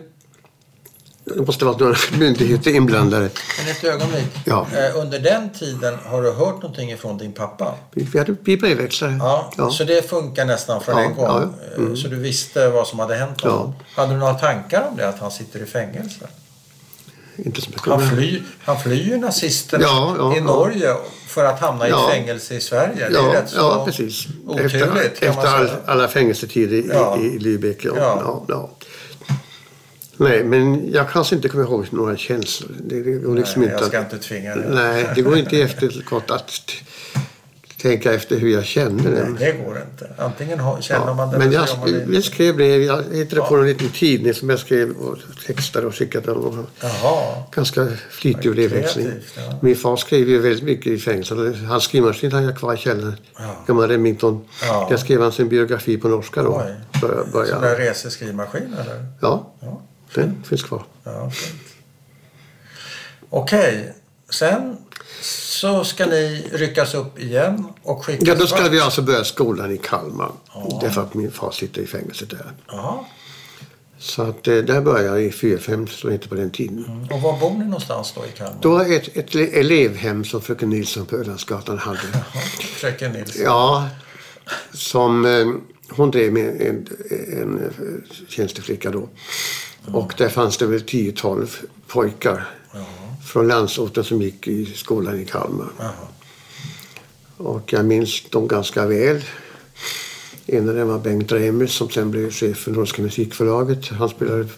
Det 1.26 1.46
måste 1.46 1.64
vara 1.64 1.76
några 1.76 1.96
myndigheter 2.18 2.70
inblandade. 2.70 3.30
Men 3.58 3.70
ett 3.70 3.84
ögonblick. 3.84 4.26
Ja. 4.44 4.66
Eh, 4.76 4.96
under 5.00 5.18
den 5.18 5.50
tiden 5.52 5.98
har 6.04 6.22
du 6.22 6.32
hört 6.32 6.54
någonting 6.62 6.90
ifrån 6.92 7.18
din 7.18 7.32
pappa? 7.32 7.74
Vi 7.90 8.18
hade 8.18 8.36
vi 8.42 8.56
brevväxlare. 8.56 9.16
Ja, 9.18 9.52
Ja. 9.56 9.70
så 9.70 9.84
det 9.84 10.08
funkar 10.08 10.44
nästan 10.44 10.80
från 10.80 10.94
Ja, 10.98 11.02
en 11.04 11.14
gång. 11.14 11.24
ja, 11.24 11.42
Eh, 11.72 11.78
mm. 11.78 11.96
Så 11.96 12.08
du 12.08 12.16
visste 12.16 12.68
vad 12.68 12.86
som 12.86 12.98
hade 12.98 13.14
hänt 13.14 13.40
honom? 13.40 13.74
Hade 13.96 14.12
du 14.12 14.18
några 14.18 14.34
tankar 14.34 14.88
om 14.90 14.96
det, 14.96 15.08
att 15.08 15.18
han 15.18 15.30
sitter 15.30 15.62
i 15.62 15.66
fängelse? 15.66 16.26
Inte 17.36 17.60
så 17.60 17.70
mycket. 17.70 17.86
Han 17.86 18.08
flyr, 18.10 18.42
han 18.64 18.80
flyr 18.80 19.16
nazisterna 19.16 19.84
Ja, 19.84 20.14
ja, 20.18 20.34
i 20.34 20.38
ja. 20.38 20.44
Norge 20.44 20.94
för 21.28 21.44
att 21.44 21.60
hamna 21.60 21.86
i 21.86 21.90
Ja. 21.90 22.08
fängelse 22.12 22.54
i 22.54 22.60
Sverige. 22.60 22.94
Det 22.96 23.04
är 23.04 23.10
Ja, 23.10 23.32
rätt 23.34 23.48
så 23.50 23.56
ja, 23.56 23.84
precis. 23.86 24.26
oturligt 24.46 24.74
Efter, 24.74 25.28
efter 25.28 25.46
all, 25.46 25.70
alla 25.86 26.08
fängelsetider 26.08 26.76
i, 26.76 26.88
Ja. 26.92 27.18
i, 27.20 27.26
i 27.26 27.38
Lübeck. 27.38 27.76
Ja, 27.82 27.92
Ja. 27.96 28.20
ja. 28.22 28.44
Ja, 28.48 28.70
Nej, 30.16 30.44
men 30.44 30.92
jag 30.92 31.10
kanske 31.10 31.34
inte 31.36 31.48
kommer 31.48 31.64
ihåg 31.64 31.86
några 31.90 32.16
känslor. 32.16 32.70
Det, 32.84 33.02
det 33.02 33.12
går 33.12 33.34
liksom 33.36 33.62
Nej, 33.62 33.70
inte 33.70 33.82
jag 33.82 33.88
ska 33.88 33.98
att, 34.00 34.12
inte 34.12 34.28
tvinga 34.28 34.56
dig. 34.56 34.66
Nej, 34.70 35.06
det 35.14 35.22
går 35.22 35.36
inte 35.38 35.56
i 35.56 35.62
efterskott 35.62 36.30
att 36.30 36.50
tänka 37.88 38.12
efter 38.14 38.36
hur 38.38 38.48
jag 38.52 38.64
känner 38.64 39.10
det. 39.10 39.28
Nej, 39.28 39.34
det 39.38 39.64
går 39.64 39.78
inte. 39.92 40.10
Antingen 40.18 40.60
har, 40.60 40.80
känner 40.80 41.06
Ja, 41.06 41.14
man 41.14 41.30
det 41.30 41.38
men 41.38 41.52
jag, 41.52 41.68
så 41.68 41.76
man 41.76 41.92
det 41.92 42.06
jag 42.14 42.24
skrev 42.24 42.56
brev. 42.56 42.82
Jag 42.82 42.96
hittade 43.12 43.36
Ja. 43.40 43.46
på 43.48 43.56
en 43.56 43.66
liten 43.66 43.88
tidning 43.88 44.34
som 44.34 44.50
jag 44.50 44.58
skrev 44.58 44.90
och 44.90 45.16
textade 45.46 45.86
och 45.86 45.94
skickade. 45.94 46.30
Och 46.32 46.54
Jaha. 46.80 47.42
ganska 47.54 47.88
flitig 48.10 48.52
brevväxling. 48.52 49.08
ja. 49.36 49.58
Min 49.62 49.76
far 49.76 49.96
skrev 49.96 50.28
ju 50.28 50.38
väldigt 50.38 50.62
mycket 50.64 50.86
i 50.86 50.98
fängelset. 50.98 51.38
Hans 51.68 51.84
skrivmaskin 51.84 52.32
hade 52.32 52.44
jag 52.46 52.58
kvar 52.58 52.74
i 52.74 52.76
källaren. 52.76 53.16
Ja. 53.38 53.56
Gammal 53.66 53.88
Remington. 53.88 54.44
Ja. 54.62 54.86
Där 54.90 54.96
skrev 54.96 55.22
han 55.22 55.32
sin 55.32 55.48
biografi 55.48 55.96
på 55.98 56.08
norska 56.08 56.42
då. 56.42 56.62
Oj. 56.66 57.00
Börja, 57.00 57.22
Sån 57.22 57.32
börja. 57.32 57.58
där 57.60 57.76
reseskrivmaskin 57.76 58.74
eller? 58.80 59.06
Ja, 59.20 59.52
Ja. 59.60 59.80
den 60.14 60.42
finns 60.48 60.62
kvar. 60.62 60.82
Ja. 61.04 61.30
Okej, 63.30 63.94
sen 64.30 64.76
så 65.24 65.84
ska 65.84 66.06
ni 66.06 66.44
ryckas 66.52 66.94
upp 66.94 67.18
igen 67.18 67.66
och 67.82 68.04
skickas 68.04 68.28
Ja, 68.28 68.34
då 68.34 68.46
ska 68.46 68.62
vart? 68.62 68.72
vi 68.72 68.80
alltså 68.80 69.02
börja 69.02 69.24
skolan 69.24 69.70
i 69.72 69.78
Kalmar. 69.78 70.30
Ja. 70.54 70.78
Därför 70.82 71.00
att 71.02 71.14
min 71.14 71.30
far 71.30 71.50
sitter 71.50 71.82
i 71.82 71.86
fängelset 71.86 72.30
där. 72.30 72.52
Ja. 72.66 73.06
Så 73.98 74.22
att 74.22 74.48
eh, 74.48 74.56
där 74.56 74.80
börjar 74.80 75.04
jag 75.04 75.22
i 75.22 75.30
4-5, 75.30 75.86
så 75.86 76.10
inte 76.10 76.28
på 76.28 76.34
den 76.34 76.50
tiden. 76.50 76.84
Mm. 76.88 77.08
Och 77.08 77.20
var 77.22 77.38
bor 77.40 77.50
ni 77.50 77.64
någonstans 77.64 78.12
då 78.16 78.26
i 78.26 78.38
Kalmar? 78.38 78.58
Då 78.62 78.78
är 78.78 78.92
ett, 78.96 79.16
ett 79.16 79.34
le- 79.34 79.60
elevhem 79.60 80.24
som 80.24 80.40
fröken 80.42 80.70
Nilsson 80.70 81.06
på 81.06 81.16
Ölandsgatan 81.16 81.78
hade. 81.78 81.98
Fröken 82.60 83.12
Nilsson. 83.12 83.42
Ja, 83.44 83.88
som 84.72 85.24
eh, 85.24 85.46
hon 85.90 86.10
drev 86.10 86.32
med 86.32 86.46
en, 86.62 86.86
en 87.32 87.72
tjänsteflicka 88.28 88.90
då. 88.90 89.08
Och 89.92 90.14
där 90.18 90.28
fanns 90.28 90.56
det 90.56 90.66
väl 90.66 90.80
10-12 90.80 91.46
pojkar. 91.86 92.48
Från 93.34 93.48
landsorten 93.48 94.04
som 94.04 94.22
gick 94.22 94.48
i 94.48 94.66
skolan 94.74 95.20
i 95.20 95.24
Kalmar. 95.24 95.68
Jaha. 95.78 95.90
Och 97.36 97.72
jag 97.72 97.84
minns 97.84 98.22
dem 98.30 98.48
ganska 98.48 98.86
väl. 98.86 99.24
En 100.46 100.68
av 100.68 100.74
dem 100.74 100.88
var 100.88 100.98
Bengt 100.98 101.32
Remer 101.32 101.66
som 101.66 101.90
sen 101.90 102.10
blev 102.10 102.30
chef 102.30 102.56
för 102.58 102.70
Norska 102.70 103.02
musikförlaget. 103.02 103.88
Han 103.88 104.08
spelade 104.08 104.48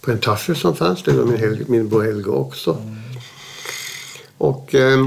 på 0.00 0.10
en 0.10 0.18
taffel 0.18 0.56
som 0.56 0.76
fanns. 0.76 1.02
Det 1.02 1.12
var 1.12 1.24
min, 1.24 1.36
Helge, 1.38 1.64
min 1.68 1.88
bror 1.88 2.02
Helge 2.02 2.30
också. 2.30 2.82
Och 4.38 4.74
eh, 4.74 5.06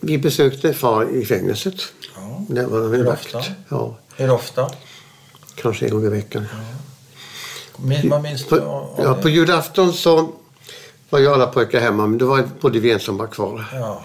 vi 0.00 0.18
besökte 0.18 0.74
far 0.74 1.16
i 1.16 1.24
fängelset. 1.24 1.74
Ja. 2.16 2.44
Där 2.48 2.66
var 2.66 2.82
han 2.82 2.94
en 2.94 3.04
vakt. 3.04 3.36
Ja, 3.68 3.98
Hur 4.16 4.30
ofta? 4.30 4.70
kanske 5.54 5.86
en 5.86 5.92
gång 5.92 6.04
i 6.04 6.08
veckan. 6.08 6.44
Min, 7.76 8.08
vad 8.10 8.22
minns 8.22 8.44
du? 8.44 8.48
På, 8.48 8.56
av- 8.66 8.94
ja, 9.04 9.14
på 9.14 9.28
julafton 9.28 9.92
så 9.92 10.32
var 11.10 11.18
ju 11.18 11.28
alla 11.28 11.46
pojkar 11.46 11.80
hemma 11.80 12.06
men 12.06 12.18
det 12.18 12.24
var 12.24 12.48
både 12.60 12.80
vi 12.80 12.92
ensam 12.92 13.16
var 13.16 13.26
kvar. 13.26 13.64
Ja, 13.72 14.04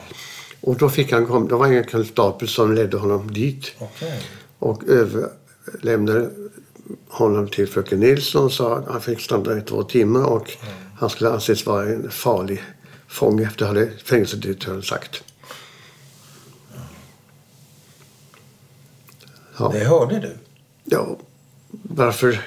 Och 0.62 0.78
då 0.78 0.90
fick 0.90 1.12
han 1.12 1.28
kom, 1.28 1.48
då 1.48 1.58
var 1.58 1.70
det 1.70 1.78
en 1.78 1.84
konstapel 1.84 2.48
som 2.48 2.74
ledde 2.76 2.98
honom 2.98 3.34
dit 3.34 3.72
okej. 3.80 4.22
och 4.60 4.84
överlämnade 4.88 6.30
honom 7.08 7.48
till 7.48 7.68
fröken 7.68 8.00
Nilsson. 8.00 8.52
Sa 8.52 8.78
att 8.78 8.88
han 8.88 9.02
fick 9.02 9.22
stanna 9.22 9.58
i 9.58 9.62
två 9.62 9.84
timmar 9.84 10.24
och 10.26 10.52
han 11.00 11.10
skulle 11.10 11.30
anses 11.30 11.66
vara 11.66 11.86
en 11.86 12.12
farlig 12.12 12.64
fånge 13.08 13.44
efter 13.44 13.92
fängelsedirektören 14.06 14.82
sagt. 14.84 15.24
Ja. 19.58 19.70
Det 19.74 19.80
hörde 19.84 20.20
du? 20.20 20.38
Ja, 20.84 21.18
varför... 21.72 22.42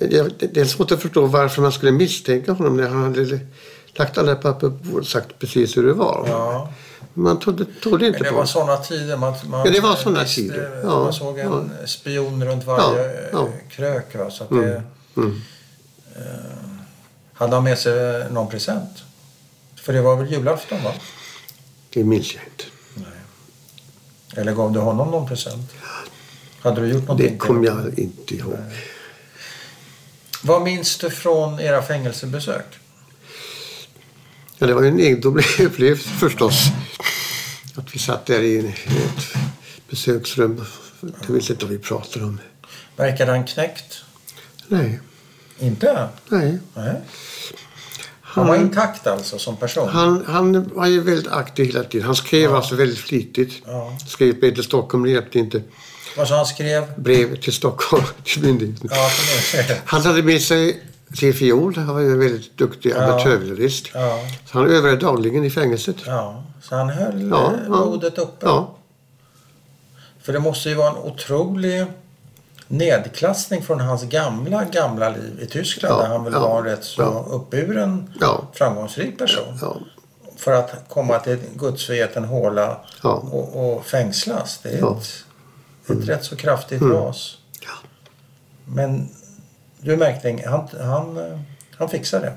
Ja, 0.00 0.24
det 0.38 0.56
är 0.56 0.64
svårt 0.64 0.90
att 0.92 1.02
förstå 1.02 1.26
varför 1.26 1.62
man 1.62 1.72
skulle 1.72 1.92
misstänka 1.92 2.52
honom 2.52 2.76
när 2.76 2.88
han 2.88 3.02
hade 3.02 3.40
lagt 3.94 4.18
alla 4.18 4.34
papper 4.34 4.70
på 4.92 5.04
sagt 5.04 5.38
precis 5.38 5.76
hur 5.76 5.86
det 5.86 5.92
var. 5.92 6.26
Ja. 6.28 6.72
Man 7.14 7.38
trodde, 7.40 7.64
trodde 7.82 8.06
inte 8.06 8.18
Men 8.18 8.24
det 8.24 8.30
på 8.30 8.36
var 8.36 8.44
sådana 8.44 8.76
tider. 8.76 9.16
Man, 9.16 9.34
man 9.46 9.66
Ja, 9.66 9.72
det 9.72 9.80
var 9.80 9.96
såna 9.96 10.22
visste- 10.22 10.40
tider. 10.40 10.80
Ja, 10.84 10.88
man 11.04 11.12
såg 11.12 11.38
en 11.38 11.70
spion 11.86 12.44
runt 12.44 12.64
varje 12.66 13.02
Ja, 13.12 13.28
ja. 13.32 13.46
eh, 13.46 13.68
krök. 13.70 14.14
Va? 14.16 14.30
Så 14.30 14.44
att 14.44 14.50
det, 14.50 14.82
Mm. 15.16 15.40
eh, 16.16 16.22
hade 17.32 17.54
han 17.54 17.64
med 17.64 17.78
sig 17.78 18.24
någon 18.30 18.48
present? 18.48 18.90
För 19.76 19.92
det 19.92 20.02
var 20.02 20.16
väl 20.16 20.32
julafton? 20.32 20.78
va? 20.84 20.92
Det 21.92 22.04
minns 22.04 22.34
jag 22.34 22.42
inte. 22.44 22.64
Eller 24.40 24.52
gav 24.52 24.72
du 24.72 24.78
honom 24.80 25.10
någon 25.10 25.28
present? 25.28 25.70
Hade 26.62 26.80
du 26.80 26.86
gjort 26.88 27.02
någonting? 27.02 27.32
Det 27.32 27.38
kommer 27.38 27.66
jag 27.66 27.98
inte 27.98 28.34
ihåg. 28.34 28.56
Vad 30.42 30.62
minns 30.62 30.98
du 30.98 31.10
från 31.10 31.60
era 31.60 31.82
fängelsebesök? 31.82 32.66
Ja, 34.58 34.66
det 34.66 34.74
var 34.74 34.82
ju 34.82 34.88
en 34.88 35.00
egendomlig 35.00 35.44
upplevelse 35.60 36.08
förstås. 36.08 36.64
Att 37.74 37.94
vi 37.94 37.98
satt 37.98 38.26
där 38.26 38.40
i 38.40 38.58
ett 38.58 38.74
besöksrum. 39.90 40.64
Jag 41.00 41.34
vet 41.34 41.50
inte 41.50 41.64
vad 41.64 41.72
vi 41.72 41.78
pratade 41.78 42.24
om. 42.24 42.40
Verkade 42.96 43.30
han 43.32 43.44
knäckt? 43.44 44.04
Nej, 44.68 45.00
Inte? 45.58 46.08
nej. 46.28 46.58
Nej. 46.74 46.94
Han 48.20 48.46
var 48.46 48.56
intakt 48.56 49.06
alltså 49.06 49.38
som 49.38 49.56
person? 49.56 49.88
Han, 49.88 50.24
han 50.26 50.68
var 50.74 50.86
ju 50.86 51.00
väldigt 51.00 51.32
aktiv 51.32 51.66
hela 51.66 51.84
tiden. 51.84 52.06
Han 52.06 52.16
skrev 52.16 52.54
alltså 52.54 52.74
väldigt 52.74 52.98
flitigt. 52.98 53.62
Ja. 53.66 53.98
Skrev 54.08 54.40
till 54.40 54.64
Stockholm, 54.64 55.04
det 55.04 55.10
hjälpte 55.10 55.38
inte. 55.38 55.62
Vad 56.16 56.28
sa 56.28 56.36
han 56.36 56.46
skrev? 56.46 56.84
Brev 56.96 57.36
till 57.40 57.52
Stockholm, 57.52 58.04
till 58.24 58.42
myndigheten. 58.42 58.88
Ja, 58.92 59.10
Han 59.84 60.02
hade 60.02 60.22
med 60.22 60.42
sig 60.42 60.82
sin 61.18 61.34
fiol. 61.34 61.76
Han 61.76 61.94
var 61.94 62.00
ju 62.00 62.12
en 62.12 62.18
väldigt 62.18 62.58
duktig 62.58 62.90
Ja. 62.96 63.02
amatörviolist. 63.04 63.86
ja, 63.94 64.20
Så 64.46 64.58
han 64.58 64.70
övade 64.70 64.96
dagligen 64.96 65.44
i 65.44 65.50
fängelset. 65.50 65.96
ja. 66.06 66.44
Så 66.62 66.76
han 66.76 66.88
höll 66.90 67.28
Ja, 67.30 67.46
eh, 67.46 67.58
ja. 67.68 67.70
modet 67.84 68.18
uppe? 68.18 68.46
Ja, 68.46 68.74
För 70.22 70.32
det 70.32 70.38
måste 70.38 70.68
ju 70.68 70.74
vara 70.74 70.88
en 70.90 70.96
otrolig 70.96 71.86
nedklassning 72.68 73.62
från 73.62 73.80
hans 73.80 74.02
gamla, 74.04 74.64
gamla 74.64 75.08
liv 75.08 75.38
i 75.42 75.46
Tyskland 75.46 75.94
Ja, 75.94 75.98
där 76.02 76.08
han 76.08 76.24
väl 76.24 76.32
ja, 76.32 76.40
var 76.40 76.58
en 76.58 76.64
rätt 76.64 76.84
så 76.84 77.02
ja. 77.02 77.26
uppburen, 77.30 78.14
Ja. 78.20 78.42
framgångsrik 78.54 79.18
person. 79.18 79.58
För 80.36 80.52
att 80.52 80.70
komma 80.88 81.18
till 81.18 81.38
gudsförgeten 81.54 82.24
håla 82.24 82.76
och, 83.02 83.72
och 83.74 83.86
fängslas. 83.86 84.60
Det 84.62 84.68
är 84.68 84.78
Ja. 84.78 85.00
Ett, 85.92 85.98
ett 86.02 86.08
rätt 86.08 86.24
så 86.24 86.36
kraftigt 86.36 86.80
Mm. 86.80 86.92
ras. 86.96 87.38
Ja. 87.60 87.88
Men 88.64 89.08
du 89.80 89.96
märkte, 89.96 90.42
han, 90.48 90.68
han, 90.80 91.18
han 91.76 91.88
fixade 91.88 92.24
det. 92.26 92.36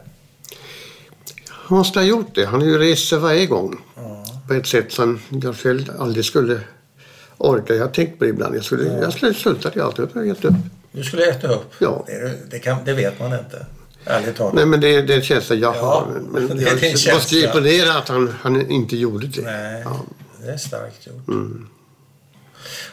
Han 1.49 1.77
måste 1.77 1.99
ha 1.99 2.05
gjort 2.05 2.35
det. 2.35 2.45
Han 2.45 2.61
har 2.61 2.67
ju 2.67 2.77
rest 2.77 3.07
sig 3.09 3.19
varje 3.19 3.45
gång. 3.45 3.81
Ja. 3.95 4.25
På 4.47 4.53
ett 4.53 4.67
sätt 4.67 4.91
som 4.91 5.19
jag 5.29 5.55
själv 5.55 5.91
aldrig 5.99 6.25
skulle 6.25 6.59
orka. 7.37 7.75
Jag 7.75 7.85
har 7.85 7.91
tänkt 7.91 8.19
på 8.19 8.23
det 8.23 8.29
ibland. 8.29 8.55
Jag 8.55 8.63
skulle, 8.63 8.93
jag 8.93 9.13
skulle 9.13 9.33
sluta 9.33 9.69
det. 9.69 9.79
Jag 10.13 10.27
gett 10.27 10.45
upp. 10.45 10.53
Du 10.91 11.03
skulle 11.03 11.25
äta 11.29 11.47
upp. 11.47 11.71
Ja. 11.79 12.03
Det, 12.07 12.51
det, 12.51 12.59
kan, 12.59 12.77
det 12.85 12.93
vet 12.93 13.19
man 13.19 13.33
inte. 13.39 13.65
Ärligt 14.05 14.35
talat. 14.37 14.53
Nej 14.53 14.65
men 14.65 14.81
det, 14.81 15.01
det 15.01 15.13
är 15.13 15.17
en 15.17 15.23
känsla 15.23 15.55
jag 15.55 15.75
Ja, 15.75 15.81
har. 15.81 16.19
Men 16.31 16.47
det 16.57 17.05
jag 17.05 17.15
måste 17.15 17.35
imponera 17.39 17.93
att 17.97 18.09
han, 18.09 18.33
han 18.41 18.71
inte 18.71 18.97
gjorde 18.97 19.27
det. 19.27 19.41
Nej, 19.41 19.81
Ja. 19.85 19.99
det 20.43 20.51
är 20.51 20.57
starkt 20.57 21.07
gjort. 21.07 21.27
Mm. 21.27 21.67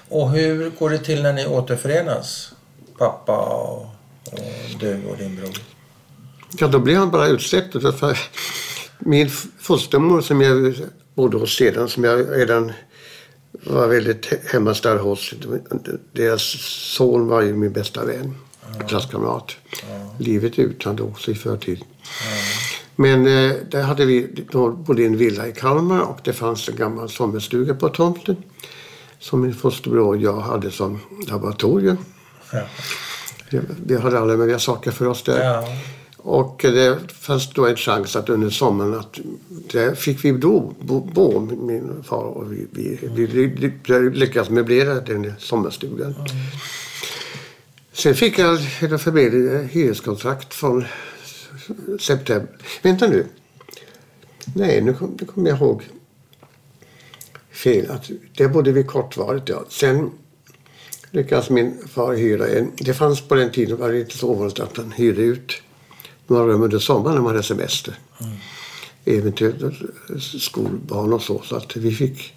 Och 0.08 0.30
hur 0.30 0.70
går 0.78 0.90
det 0.90 0.98
till 0.98 1.22
när 1.22 1.32
ni 1.32 1.46
återförenas? 1.46 2.52
Pappa 2.98 3.38
och, 3.38 3.82
och 4.32 4.78
du 4.80 5.02
och 5.10 5.16
din 5.16 5.36
bror. 5.36 5.50
Ja, 6.58 6.68
då 6.68 6.78
blev 6.78 6.96
han 6.98 7.10
bara 7.10 7.26
utsläppt. 7.26 7.72
För 7.72 8.18
min 8.98 9.30
fostermor 9.58 10.20
som 10.20 10.40
jag 10.40 10.74
bodde 11.14 11.36
hos 11.36 11.56
sedan, 11.56 11.88
som 11.88 12.04
jag 12.04 12.38
redan 12.38 12.72
var 13.52 13.86
väldigt 13.86 14.26
he- 14.26 14.52
hemmastad 14.52 14.98
hos. 14.98 15.34
Deras 16.12 16.42
son 16.96 17.26
var 17.28 17.42
ju 17.42 17.54
min 17.54 17.72
bästa 17.72 18.04
vän, 18.04 18.34
klasskamrat. 18.88 19.56
Livet 20.18 20.58
ut, 20.58 20.84
han 20.84 20.96
dog 20.96 21.16
i 21.28 21.34
förtid. 21.34 21.84
Men 22.96 23.26
eh, 23.26 23.56
där 23.70 23.82
hade 23.82 24.04
vi 24.04 24.44
då 24.52 24.70
bodde 24.70 25.02
i 25.02 25.06
en 25.06 25.16
villa 25.16 25.48
i 25.48 25.52
Kalmar 25.52 26.00
och 26.00 26.18
det 26.24 26.32
fanns 26.32 26.68
en 26.68 26.76
gammal 26.76 27.08
sommarstuga 27.08 27.74
på 27.74 27.88
tomten. 27.88 28.36
Som 29.20 29.40
min 29.40 29.54
fosterbror 29.54 30.06
och 30.06 30.16
jag 30.16 30.40
hade 30.40 30.70
som 30.70 30.98
laboratorium. 31.28 31.96
Ja. 32.52 32.62
Vi- 33.50 33.60
Vi 33.86 33.96
hade 33.98 34.18
alla 34.18 34.36
möjliga 34.36 34.58
saker 34.58 34.90
för 34.90 35.06
oss 35.06 35.22
där. 35.22 35.44
Ja. 35.44 35.64
Och 36.16 36.58
det 36.62 36.98
fanns 37.12 37.50
då 37.52 37.66
en 37.66 37.76
chans 37.76 38.16
att 38.16 38.28
under 38.28 38.50
sommaren 38.50 38.94
att 38.94 39.18
där 39.72 39.94
fick 39.94 40.24
vi 40.24 40.32
då 40.32 40.74
bo, 40.80 41.00
bo 41.00 41.40
min 41.40 42.02
far 42.04 42.24
och 42.24 42.52
vi, 42.52 42.66
vi, 42.72 42.98
vi, 43.14 43.26
vi, 43.26 43.46
vi 43.46 44.10
lyckades 44.10 44.50
möblera 44.50 44.94
den 45.00 45.32
sommarstugan. 45.38 46.14
Sen 47.92 48.14
fick 48.14 48.38
jag 48.38 48.58
familjen 49.00 49.68
hyreskontrakt 49.68 50.54
från 50.54 50.84
september. 52.00 52.48
Vänta 52.82 53.06
nu. 53.06 53.26
Nej, 54.54 54.80
nu 54.80 54.94
kommer 54.94 55.18
kom 55.26 55.46
jag 55.46 55.56
ihåg 55.58 55.82
fel. 57.62 57.90
Att 57.90 58.10
det 58.36 58.48
bodde 58.48 58.72
vi 58.72 58.84
kortvarigt. 58.84 59.48
Ja. 59.48 59.64
Sen 59.68 60.10
lyckades 61.10 61.50
min 61.50 61.78
far 61.88 62.14
hyra 62.14 62.48
en. 62.48 62.72
Det 62.76 62.94
fanns 62.94 63.20
på 63.20 63.34
den 63.34 63.50
tiden 63.50 63.76
var 63.78 63.88
det 63.88 64.00
inte 64.00 64.18
så 64.18 64.28
ovanligt 64.28 64.60
att 64.60 64.76
man 64.76 64.92
hyrde 64.92 65.22
ut 65.22 65.52
några 66.26 66.46
rum 66.46 66.62
under 66.62 66.78
sommaren 66.78 67.14
när 67.14 67.22
man 67.22 67.30
hade 67.32 67.42
semester. 67.42 67.94
Eventuellt 69.04 69.74
skolbarn 70.40 71.12
och 71.12 71.22
så. 71.22 71.42
Så 71.44 71.56
att 71.56 71.76
vi 71.76 71.92
fick 71.92 72.34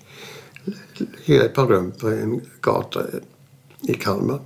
hyra 1.26 1.44
ett 1.44 1.54
par 1.56 1.68
rum 1.68 1.92
på 2.00 2.08
en 2.08 2.42
gata 2.62 3.02
i 3.82 3.94
Kalmar. 3.94 4.40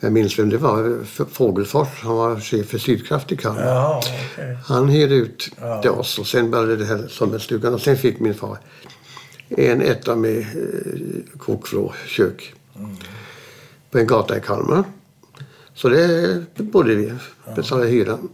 Jag 0.00 0.12
minns 0.12 0.38
vem 0.38 0.50
det 0.50 0.58
var. 0.58 1.04
Fågelfors. 1.32 1.88
Han 2.02 2.16
var 2.16 2.40
chef 2.40 2.66
för 2.66 2.78
Sydkraft 2.78 3.32
i 3.32 3.36
Kalmar. 3.36 3.62
Jaha, 3.66 3.98
okej. 3.98 4.58
Han 4.64 4.88
hyrde 4.88 5.14
ut 5.14 5.48
Ja. 5.60 5.82
till 5.82 5.90
oss 5.90 6.18
och 6.18 6.26
sen 6.26 6.50
började 6.50 6.76
det 6.76 6.84
här 6.84 7.06
sommarstugan 7.08 7.74
och 7.74 7.80
sen 7.80 7.96
fick 7.96 8.20
min 8.20 8.34
far 8.34 8.58
en 9.48 9.82
etta 9.82 10.16
med 10.16 10.38
eh, 10.38 11.38
kokvrå, 11.38 11.92
kök 12.06 12.52
på 13.90 13.98
en 13.98 14.06
gata 14.06 14.36
i 14.36 14.40
Kalmar. 14.40 14.84
Så 15.74 15.88
det 15.88 16.44
bodde 16.56 16.94
vi, 16.94 17.12
betalade 17.56 17.88
hyran. 17.88 18.28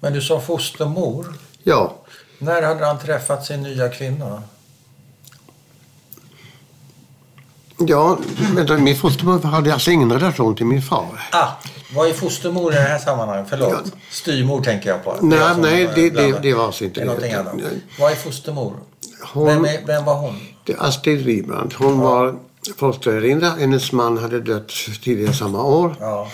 Men 0.00 0.12
du 0.12 0.20
sa 0.20 0.40
fostermor. 0.40 1.26
Ja, 1.62 1.96
När 2.38 2.62
hade 2.62 2.86
han 2.86 2.98
träffat 2.98 3.46
sin 3.46 3.62
nya 3.62 3.88
kvinna? 3.88 4.42
ja 7.78 8.18
men 8.54 8.84
min 8.84 8.96
fostermor 8.96 9.38
hade 9.42 9.72
alltså 9.72 9.90
ingen 9.90 10.12
relation 10.12 10.54
till 10.56 10.66
min 10.66 10.82
far. 10.82 11.28
Ah, 11.32 11.48
vad 11.94 12.08
är 12.08 12.12
fostermor 12.12 12.72
i 12.72 12.74
det 12.74 12.80
här 12.80 12.98
sammanhanget? 12.98 13.46
Förlåt. 13.50 13.92
Styrmor 14.10 14.62
tänker 14.62 14.90
jag 14.90 15.04
på. 15.04 15.12
Det 15.20 15.54
Nej, 15.56 15.90
det, 15.94 16.10
det, 16.10 16.38
det 16.42 16.54
var 16.54 16.66
alltså 16.66 16.84
inte 16.84 17.04
Det 17.04 17.12
är 17.12 17.20
det. 17.20 17.40
annat. 17.40 17.54
Vad 17.98 18.12
är 18.12 18.16
fostermor? 18.16 18.74
Hon, 19.32 19.46
Vem, 19.46 19.64
är, 19.64 19.86
vem 19.86 20.04
var 20.04 20.14
hon? 20.14 20.40
Astrid 20.78 21.24
Wibrand. 21.24 21.74
Hon 21.74 21.98
var 21.98 22.38
fosterlärarinna. 22.76 23.50
Hennes 23.50 23.92
man 23.92 24.18
hade 24.18 24.40
dött 24.40 24.72
tidigare 25.02 25.32
samma 25.34 25.64
år. 25.64 25.94
Ja, 26.00 26.28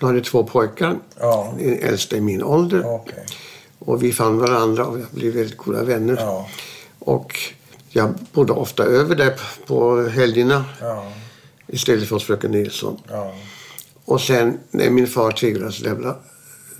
Hon 0.00 0.08
hade 0.08 0.20
två 0.20 0.44
pojkar. 0.44 0.98
ja, 1.18 1.54
Den 1.58 1.78
äldsta 1.78 2.16
i 2.16 2.20
min 2.20 2.42
ålder. 2.42 2.82
okej. 2.94 3.26
Och 3.78 4.02
vi 4.02 4.12
fann 4.12 4.38
varandra 4.38 4.84
och 4.86 4.98
blev 5.10 5.34
väldigt 5.34 5.56
goda 5.56 5.84
vänner. 5.84 6.16
Ja, 6.20 6.48
Och 6.98 7.38
jag 7.88 8.14
bodde 8.32 8.52
ofta 8.52 8.82
över 8.84 9.14
där 9.16 9.40
på 9.66 10.02
helgerna. 10.08 10.64
ja. 10.80 11.12
istället 11.66 12.08
för 12.08 12.16
hos 12.16 12.24
fröken 12.24 12.50
Nilsson. 12.50 13.00
Ja. 13.10 13.34
Och 14.04 14.20
sen 14.20 14.58
när 14.70 14.90
min 14.90 15.06
far 15.06 15.30
tvingades 15.32 15.80
lämna 15.80 16.14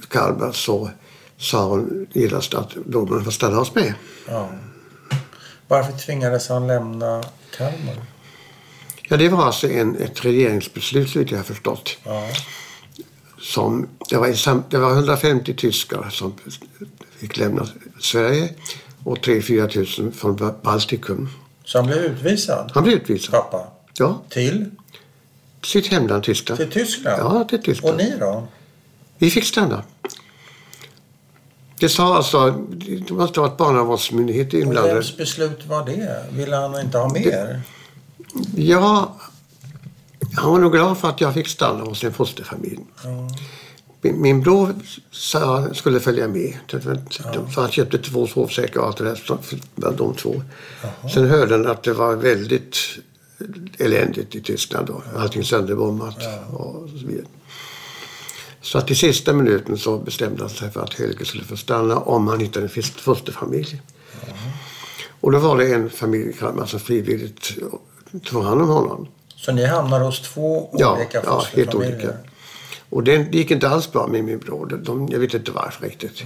Kalmar 0.09 0.53
så 0.53 0.91
sa 1.39 1.65
hon 1.69 2.07
genast 2.13 2.55
att 2.55 2.71
då 2.87 3.07
man 3.07 3.25
får 3.25 3.31
stanna 3.31 3.57
hos 3.57 3.75
mig. 3.75 3.95
ja. 4.29 4.49
Varför 5.73 5.93
tvingades 5.93 6.49
han 6.49 6.67
lämna 6.67 7.23
Kalmar? 7.57 7.97
Ja, 9.09 9.17
det 9.17 9.29
var 9.29 9.45
alltså 9.47 9.71
en, 9.71 9.97
ett 9.97 10.25
regeringsbeslut 10.25 11.11
så 11.11 11.19
jag 11.19 11.37
har 11.37 11.43
förstått. 11.43 11.97
Ja. 12.05 12.29
Som, 13.41 13.89
det, 14.11 14.17
var 14.17 14.27
i 14.29 14.37
det 14.71 14.79
var 14.79 14.91
150 14.93 15.55
tyskar 15.55 16.09
som 16.11 16.35
fick 17.19 17.37
lämna 17.37 17.67
Sverige 18.01 18.49
och 19.05 19.19
3-4 19.19 19.69
tusen 19.69 20.13
från 20.13 20.37
Ba- 20.37 20.55
Baltikum. 20.63 21.29
Så 21.65 21.79
han 21.79 21.87
blev 21.87 21.99
utvisad? 21.99 22.71
Han 22.75 22.85
blev 22.85 22.97
utvisad. 22.97 23.31
Pappa? 23.31 23.67
Ja, 23.99 24.23
Till? 24.29 24.71
sitt 25.65 25.87
hemland 25.87 26.23
Tyskland. 26.25 26.59
Till 26.61 26.71
Tyskland? 26.71 27.21
Ja, 27.21 27.45
till 27.45 27.59
Och 27.59 27.65
Tyskland. 27.65 27.97
ni 27.97 28.15
då? 28.21 28.49
Vi 29.19 29.31
fick 29.31 29.45
stanna. 29.45 29.85
Det 31.83 31.89
sa 31.89 32.17
alltså, 32.17 32.51
det 33.09 33.11
måste 33.11 33.41
ha 33.41 33.49
varit 33.49 33.59
barnavårdsmyndigheter 33.59 34.59
inblandade. 34.59 34.95
vems 34.95 35.17
beslut 35.17 35.67
var 35.67 35.87
det? 35.87 36.25
Ville 36.33 36.57
han 36.57 36.81
inte 36.81 36.99
ha 36.99 37.13
mer? 37.13 37.61
Ja, 38.57 39.17
han 40.35 40.53
var 40.53 40.59
nog 40.59 40.73
glad 40.73 40.99
för 40.99 41.09
att 41.09 41.21
jag 41.21 41.35
fick 41.35 41.49
stanna 41.49 41.85
hos 41.85 42.05
en 42.05 42.13
fosterfamilj. 42.13 42.81
Ja. 43.05 43.29
Min, 44.01 44.23
min 44.23 44.41
bror 44.41 44.75
sa 45.11 45.75
skulle 45.75 46.01
följa 46.01 46.29
med. 46.29 46.55
Så 47.55 47.61
han 47.61 47.71
köpte 47.71 47.99
två 47.99 48.27
sovsäckar 48.27 48.81
och 48.81 48.87
allt 48.87 48.97
det 48.97 49.05
där. 49.05 49.93
De 49.97 50.15
två. 50.15 50.43
Sen 51.15 51.29
hörde 51.29 51.55
han 51.55 51.67
att 51.67 51.83
det 51.83 51.93
var 51.93 52.17
väldigt 52.17 52.77
eländigt 53.79 54.35
i 54.35 54.41
Tyskland. 54.41 54.87
Då. 54.87 55.03
Allting 55.17 55.45
sönderbombat 55.45 56.17
och 56.53 56.89
så 57.01 57.07
vidare. 57.07 57.27
Så 58.63 58.79
att 58.79 58.91
i 58.91 58.95
sista 58.95 59.33
minuten 59.33 59.79
så 59.79 59.99
bestämde 59.99 60.43
han 60.43 60.51
sig 60.51 60.71
för 60.71 60.81
att 60.83 60.95
Helge 60.95 61.25
skulle 61.25 61.45
få 61.45 61.57
stanna 61.57 61.99
om 61.99 62.29
han 62.29 62.41
hittade 62.41 62.67
en 62.77 62.83
fosterfamilj. 62.83 63.81
Och 65.21 65.33
då 65.33 65.39
var 65.39 65.59
det 65.59 65.75
en 65.75 65.91
familj 65.91 66.31
i 66.31 66.33
Kalmar 66.33 66.67
som 66.67 66.81
frivilligt 66.81 67.53
tog 68.25 68.45
hand 68.45 68.63
om 68.63 68.69
honom. 68.69 69.09
Så 69.37 69.53
ni 69.53 69.67
hamnar 69.67 70.01
hos 70.01 70.21
två 70.23 70.71
Ja, 70.79 70.97
olika 70.97 71.23
ja, 71.25 71.45
helt 71.53 71.71
fosterfamiljer? 71.71 71.97
olika. 71.97 72.13
Och 72.91 73.03
det 73.03 73.35
gick 73.35 73.51
inte 73.51 73.69
alls 73.69 73.93
bra 73.93 74.07
med 74.07 74.25
min 74.25 74.39
bror. 74.39 74.81
De- 74.85 75.09
jag 75.13 75.19
vet 75.19 75.35
inte 75.35 75.51
varför 75.51 75.85
riktigt. 75.87 76.23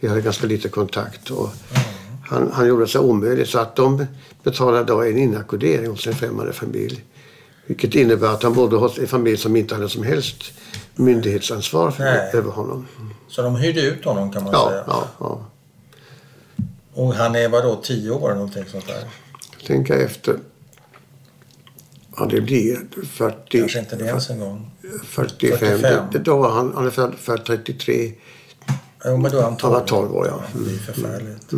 Vi 0.00 0.08
hade 0.08 0.20
ganska 0.20 0.46
lite 0.46 0.68
kontakt. 0.68 1.30
Och 1.30 1.50
han, 2.28 2.50
han 2.52 2.68
gjorde 2.68 2.86
sig 2.86 3.00
omöjlig 3.00 3.46
så 3.48 3.58
att 3.58 3.76
de 3.76 4.06
betalade 4.42 4.84
då 4.84 5.02
en 5.02 5.18
inackordering 5.18 5.86
hos 5.90 6.06
en 6.06 6.14
främmande 6.14 6.52
familj. 6.52 7.04
Vilket 7.66 7.94
innebär 7.94 8.28
att 8.28 8.42
han 8.42 8.52
bodde 8.54 8.76
hos 8.76 8.98
en 8.98 9.06
familj 9.06 9.36
som 9.36 9.56
inte 9.56 9.74
hade 9.74 9.88
som 9.88 10.02
helst 10.02 10.42
myndighetsansvar 10.94 11.90
för, 11.90 12.04
Nej. 12.04 12.30
över 12.34 12.50
honom. 12.50 12.86
Så 13.28 13.42
de 13.42 13.56
hyrde 13.56 13.80
ut 13.80 14.04
honom 14.04 14.32
kan 14.32 14.42
man 14.44 14.52
Ja, 14.52 14.68
säga? 14.70 14.84
ja, 14.86 15.08
ja. 15.20 15.46
Och 16.94 17.14
han 17.14 17.34
är 17.36 17.48
vadå, 17.48 17.80
tio 17.82 18.10
år 18.10 18.34
någonting 18.34 18.64
sånt 18.72 18.86
där? 18.86 19.04
Tänka 19.66 19.94
efter. 19.96 20.36
Ja, 22.16 22.26
det 22.26 22.40
blir 22.40 22.78
40, 23.06 23.58
Kanske 23.60 23.78
inte 23.78 23.96
det 23.96 24.04
ens 24.04 24.30
en 24.30 24.40
gång. 24.40 24.70
45. 25.04 25.58
45. 25.58 26.04
Det, 26.12 26.18
då 26.18 26.36
var 26.36 26.50
han, 26.50 26.72
han 26.74 26.86
är 26.86 26.90
född, 26.90 27.14
född 27.18 27.44
33. 27.44 28.12
Jo, 29.04 29.16
men 29.16 29.30
då 29.32 29.38
är 29.38 29.42
han 29.42 29.56
12. 29.56 29.72
Han 29.74 29.80
var 29.82 29.88
12 29.88 30.14
år, 30.16 30.26
ja. 30.26 30.42
Mm. 30.54 30.68
Det 30.68 30.74
är 30.74 30.92
förfärligt. 30.92 31.52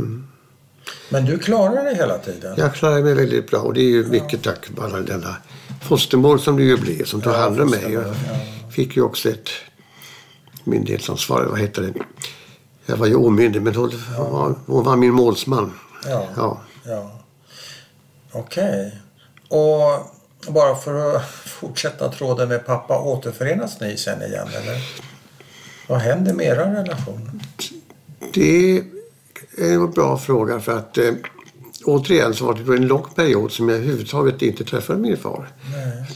Men 1.09 1.25
du 1.25 1.39
klarar 1.39 1.85
det 1.85 1.95
hela 1.95 2.19
tiden? 2.19 2.55
Jag 2.59 2.75
klarade 2.75 3.03
mig 3.03 3.15
väldigt 3.15 3.51
bra 3.51 3.61
och 3.61 3.75
det 3.75 3.81
är 3.81 3.89
ju 3.89 4.07
mycket 4.07 4.43
tack 4.43 4.71
vare 4.77 5.03
denna 5.03 5.37
fostermor 5.83 6.39
som 6.39 6.57
du 6.57 6.65
ju 6.65 6.77
blev 6.77 7.05
som 7.05 7.21
tog 7.21 7.33
hand 7.33 7.61
om 7.61 7.71
mig. 7.71 7.93
Jag 7.93 8.15
fick 8.71 8.97
ju 8.97 9.03
också 9.03 9.29
ett 9.29 9.49
myndighetsansvar, 10.65 11.45
vad 11.45 11.61
heter 11.61 11.83
det? 11.83 11.93
Jag 12.87 12.97
var 12.97 13.07
ju 13.07 13.15
omyndig 13.15 13.63
men 13.63 13.75
hon, 13.75 13.91
var, 14.19 14.55
hon 14.67 14.85
var 14.85 14.97
min 14.97 15.13
målsman. 15.13 15.73
Ja. 16.09 16.27
Ja. 16.37 16.61
Ja. 16.85 17.11
Okej. 18.33 18.99
Och 19.49 20.13
bara 20.49 20.75
för 20.75 21.17
att 21.17 21.31
fortsätta 21.31 22.09
tråden 22.09 22.49
med 22.49 22.67
pappa, 22.67 22.99
återförenas 22.99 23.81
ni 23.81 23.97
sen 23.97 24.23
igen 24.23 24.49
eller? 24.49 24.79
Vad 25.87 25.99
händer 25.99 26.35
med 26.35 26.47
er 26.47 26.57
relation? 26.57 27.41
Det 28.33 28.77
är 28.79 28.85
en 29.59 29.91
bra 29.91 30.19
fråga 30.19 30.61
för 30.61 30.79
att 30.79 30.99
eh, 30.99 31.13
återigen 31.85 32.35
så 32.35 32.47
var 32.47 32.55
det 32.55 32.65
då 32.65 32.73
en 32.73 32.87
lång 32.87 33.07
period 33.15 33.53
som 33.53 33.69
jag 33.69 33.79
överhuvudtaget 33.79 34.43
inte 34.43 34.65
träffade 34.65 34.99
min 34.99 35.17
far. 35.17 35.49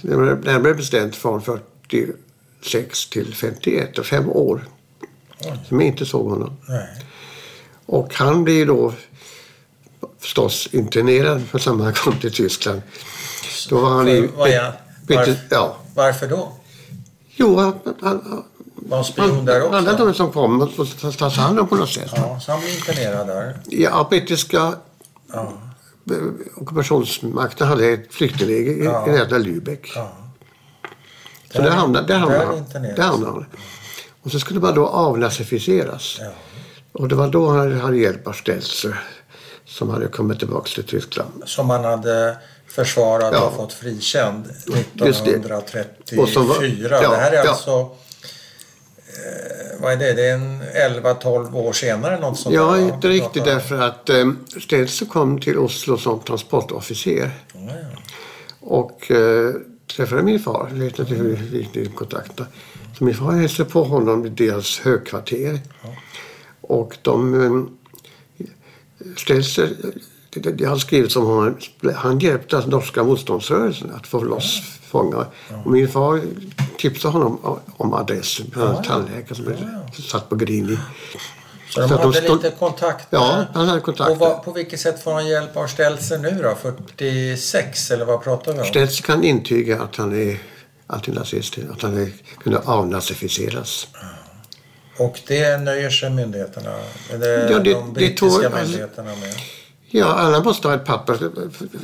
Nej. 0.02 0.16
Var 0.16 0.34
närmare 0.44 0.74
bestämt 0.74 1.16
från 1.16 1.42
46 1.42 3.08
till 3.10 3.34
51, 3.34 3.98
och 3.98 4.06
fem 4.06 4.30
år. 4.30 4.68
Oj. 5.40 5.58
Som 5.68 5.80
jag 5.80 5.86
inte 5.86 6.06
såg 6.06 6.30
honom. 6.30 6.56
Nej. 6.68 6.88
Och 7.86 8.14
han 8.14 8.44
blev 8.44 8.66
då 8.66 8.92
förstås 10.20 10.68
internerad 10.72 11.42
för 11.42 11.58
samma 11.58 11.84
gång 12.04 12.18
till 12.20 12.32
Tyskland. 12.32 12.82
Då 13.68 13.78
var 13.80 13.88
han 13.90 14.08
i... 14.08 14.20
Han? 14.20 14.72
Peter, 15.06 15.26
Varför? 15.26 15.36
ja. 15.50 15.76
Varför 15.94 16.28
då? 16.28 16.52
Jo, 17.28 17.56
han, 17.56 17.74
han, 18.00 18.44
Var 18.74 18.96
han 18.96 19.04
spion 19.04 19.30
han, 19.30 19.44
där 19.44 19.60
alla 19.60 19.92
också? 19.92 20.06
de 20.06 20.14
som 20.14 20.32
kom 20.32 20.60
och 20.60 20.70
tas 21.18 21.36
hand 21.36 21.60
om 21.60 21.68
på 21.68 21.76
något 21.76 21.90
sätt. 21.90 22.12
Ja, 22.16 22.40
så 22.40 22.52
han 22.52 22.60
blev 22.60 22.74
internerad 22.74 23.26
där. 23.26 23.58
Ja, 23.68 24.06
brittiska 24.10 24.74
Ja. 25.36 25.52
ockupationsmakten 26.56 27.66
hade 27.68 27.86
ett 27.88 28.14
flyktingläger 28.14 28.72
i 28.72 28.84
Ja. 28.84 29.06
i 29.06 29.10
närheten 29.10 29.34
av 29.36 29.40
Lübeck. 29.46 29.92
ja. 29.94 30.12
Så 31.52 31.62
där 31.62 31.70
hamnade, 31.70 32.06
där 32.06 32.18
hamnade, 32.18 32.44
han. 32.44 32.82
där 32.82 33.02
hamnade 33.02 33.32
han. 33.32 33.46
Och 34.22 34.30
så 34.30 34.40
skulle 34.40 34.60
man 34.60 34.74
då 34.74 34.86
avnazificeras. 34.86 36.16
Ja. 36.20 36.30
Och 36.92 37.08
det 37.08 37.14
var 37.14 37.28
då 37.28 37.48
han 37.48 37.80
hade, 37.80 37.96
hjälp 37.96 38.26
av 38.26 38.32
Stelzer 38.32 39.00
som 39.64 39.90
hade 39.90 40.06
kommit 40.08 40.38
tillbaka 40.38 40.68
till 40.74 40.84
Tyskland. 40.84 41.42
Som 41.44 41.70
han 41.70 41.84
hade 41.84 42.36
försvarat 42.68 43.30
Ja. 43.32 43.40
och 43.46 43.56
fått 43.56 43.72
frikänd 43.72 44.44
Just 44.94 45.24
det. 45.24 45.30
1934. 45.30 46.22
Och 46.22 46.46
var- 46.48 46.62
ja, 46.64 47.10
det 47.10 47.16
här 47.16 47.32
är 47.32 47.44
ja. 47.44 47.50
alltså... 47.50 47.90
Eh, 49.16 49.80
vad 49.80 49.92
är 49.92 49.96
det? 49.96 50.12
Det 50.12 50.28
är 50.28 50.34
en 50.34 50.62
11-12 51.02 51.54
år 51.54 51.72
senare 51.72 52.20
något 52.20 52.38
sånt 52.38 52.54
Ja, 52.54 52.78
inte 52.78 53.08
riktigt 53.08 53.44
därför 53.44 53.78
att 53.78 54.08
eh, 54.08 54.30
Stelzer 54.60 55.06
kom 55.06 55.40
till 55.40 55.58
Oslo 55.58 55.98
som 55.98 56.20
transportofficer 56.20 57.30
ja. 57.52 57.60
och 58.60 59.10
eh, 59.10 59.54
träffade 59.96 60.22
min 60.22 60.40
far. 60.40 60.68
Vet 60.72 60.98
inte 60.98 61.14
hur 61.14 61.36
vi 61.36 61.58
gick 61.58 61.76
i 61.76 61.86
kontakt. 61.86 62.40
Så 62.98 63.04
min 63.04 63.14
far 63.14 63.32
hälsade 63.32 63.70
på 63.70 63.84
honom 63.84 64.26
i 64.26 64.28
deras 64.28 64.78
högkvarter. 64.78 65.60
Och 66.60 66.96
de... 67.02 67.44
Eh, 67.44 67.62
Stelzer, 69.16 69.76
det, 70.30 70.40
det, 70.40 70.52
det 70.52 70.64
har 70.64 70.76
skrivits 70.76 71.16
om 71.16 71.24
honom. 71.24 71.56
Han 71.94 72.18
hjälpte 72.18 72.60
den 72.60 72.70
norska 72.70 73.04
motståndsrörelsen 73.04 73.90
att 73.90 74.06
få 74.06 74.22
loss 74.22 74.75
fångar. 74.98 75.26
Och 75.64 75.70
min 75.70 75.88
far 75.88 76.20
tipsade 76.78 77.12
honom 77.12 77.60
om- 77.76 77.94
adressen. 77.94 78.46
Hade 78.54 78.76
en 78.76 78.82
tandläkare 78.82 79.34
som 79.94 80.04
satt 80.04 80.28
på 80.28 80.34
Grini. 80.36 80.78
Så 81.70 81.80
de 81.80 81.88
Så 81.88 81.94
att 81.94 82.00
de 82.02 82.06
hade 82.12 82.22
stod- 82.26 82.42
lite 82.44 82.56
kontakt 82.56 83.06
Ja, 83.10 83.44
han 83.54 83.68
hade 83.68 83.80
kontakt. 83.80 84.10
Och 84.10 84.18
vad, 84.18 84.42
på 84.44 84.52
vilket 84.52 84.80
sätt 84.80 85.02
får 85.02 85.12
han 85.12 85.26
hjälp 85.28 85.56
av 85.56 85.66
Stelzer 85.66 86.18
nu 86.18 86.40
då? 86.42 86.54
46 86.54 87.90
eller 87.90 88.04
vad 88.04 88.22
pratar 88.24 88.52
vi 88.52 88.58
om? 88.60 88.64
Stelzer 88.66 89.02
kan 89.02 89.24
intyga 89.24 89.82
att 89.82 89.96
han 89.96 90.12
är 90.30 90.38
antinazist, 90.86 91.58
att 91.72 91.82
han 91.82 91.96
är, 92.02 92.08
kunde 92.42 92.58
avnazificeras. 92.58 93.88
Och 94.98 95.20
det 95.26 95.56
nöjer 95.58 95.90
sig 95.90 96.10
myndigheterna, 96.10 96.74
eller 97.12 97.50
Ja, 97.52 97.58
det- 97.58 97.72
de 97.72 97.86
det 97.86 97.92
brittiska 97.92 98.26
tog- 98.28 98.44
alltså- 98.44 98.58
myndigheterna 98.60 99.10
med? 99.10 99.34
Ja, 99.90 100.04
alla 100.06 100.42
måste 100.42 100.68
ha 100.68 100.74
ett 100.74 100.84
papper. 100.84 101.18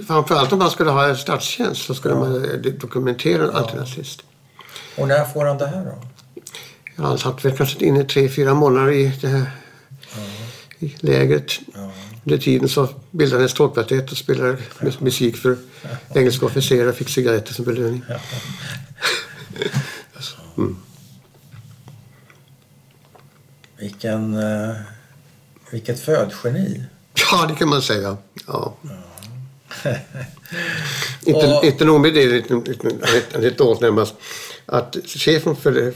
Framförallt 0.07 0.53
om 0.53 0.59
man 0.59 0.71
skulle 0.71 0.91
ha 0.91 1.17
statstjänst 1.17 1.83
så 1.87 1.95
skulle 1.95 2.15
man 2.15 2.45
eh, 2.45 2.51
dokumentera 2.73 3.45
en 3.45 3.51
antinazist. 3.51 4.23
Och 4.99 5.09
när 5.09 5.25
får 5.25 5.45
han 5.45 5.59
det 5.59 5.67
här 5.67 5.85
då? 5.85 6.03
Han 7.03 7.19
satt 7.19 7.45
väl 7.45 7.57
kanske 7.57 7.85
inne 7.85 8.05
tre, 8.05 8.29
fyra 8.29 8.55
månader 8.55 8.93
i 8.93 9.13
det 9.21 9.29
här 9.29 9.51
i 10.79 10.97
lägret. 11.01 11.53
Ja. 11.75 11.91
Under 12.25 12.39
tiden 12.39 12.69
så 12.69 12.89
bildade 13.11 13.37
han 13.39 13.45
ett 13.45 13.51
stråkkvartett 13.51 14.11
och 14.11 14.17
spelade 14.17 14.57
mus- 14.81 15.01
musik 15.01 15.37
för 15.37 15.57
engelska 16.15 16.47
officerare 16.47 16.89
och 16.89 16.95
fick 16.95 17.09
cigaretter 17.09 17.55
som 17.55 17.65
belöning. 17.65 18.05
Vilken, 23.79 24.35
eh, 24.35 24.75
vilket 25.71 26.01
födgeni. 26.01 26.85
Ja, 27.33 27.47
det 27.49 27.55
kan 27.55 27.69
man 27.69 27.83
säga. 27.83 28.17
Ja. 28.47 28.75
inte, 31.27 31.47
Och- 31.47 31.65
inte 31.65 31.85
nog 31.85 32.01
med 32.01 32.15
det, 32.15 32.51
ett 33.47 33.61
år 33.61 33.79
närmast, 33.81 34.15
att 34.67 34.97
chefen 35.07 35.57
för 35.57 35.95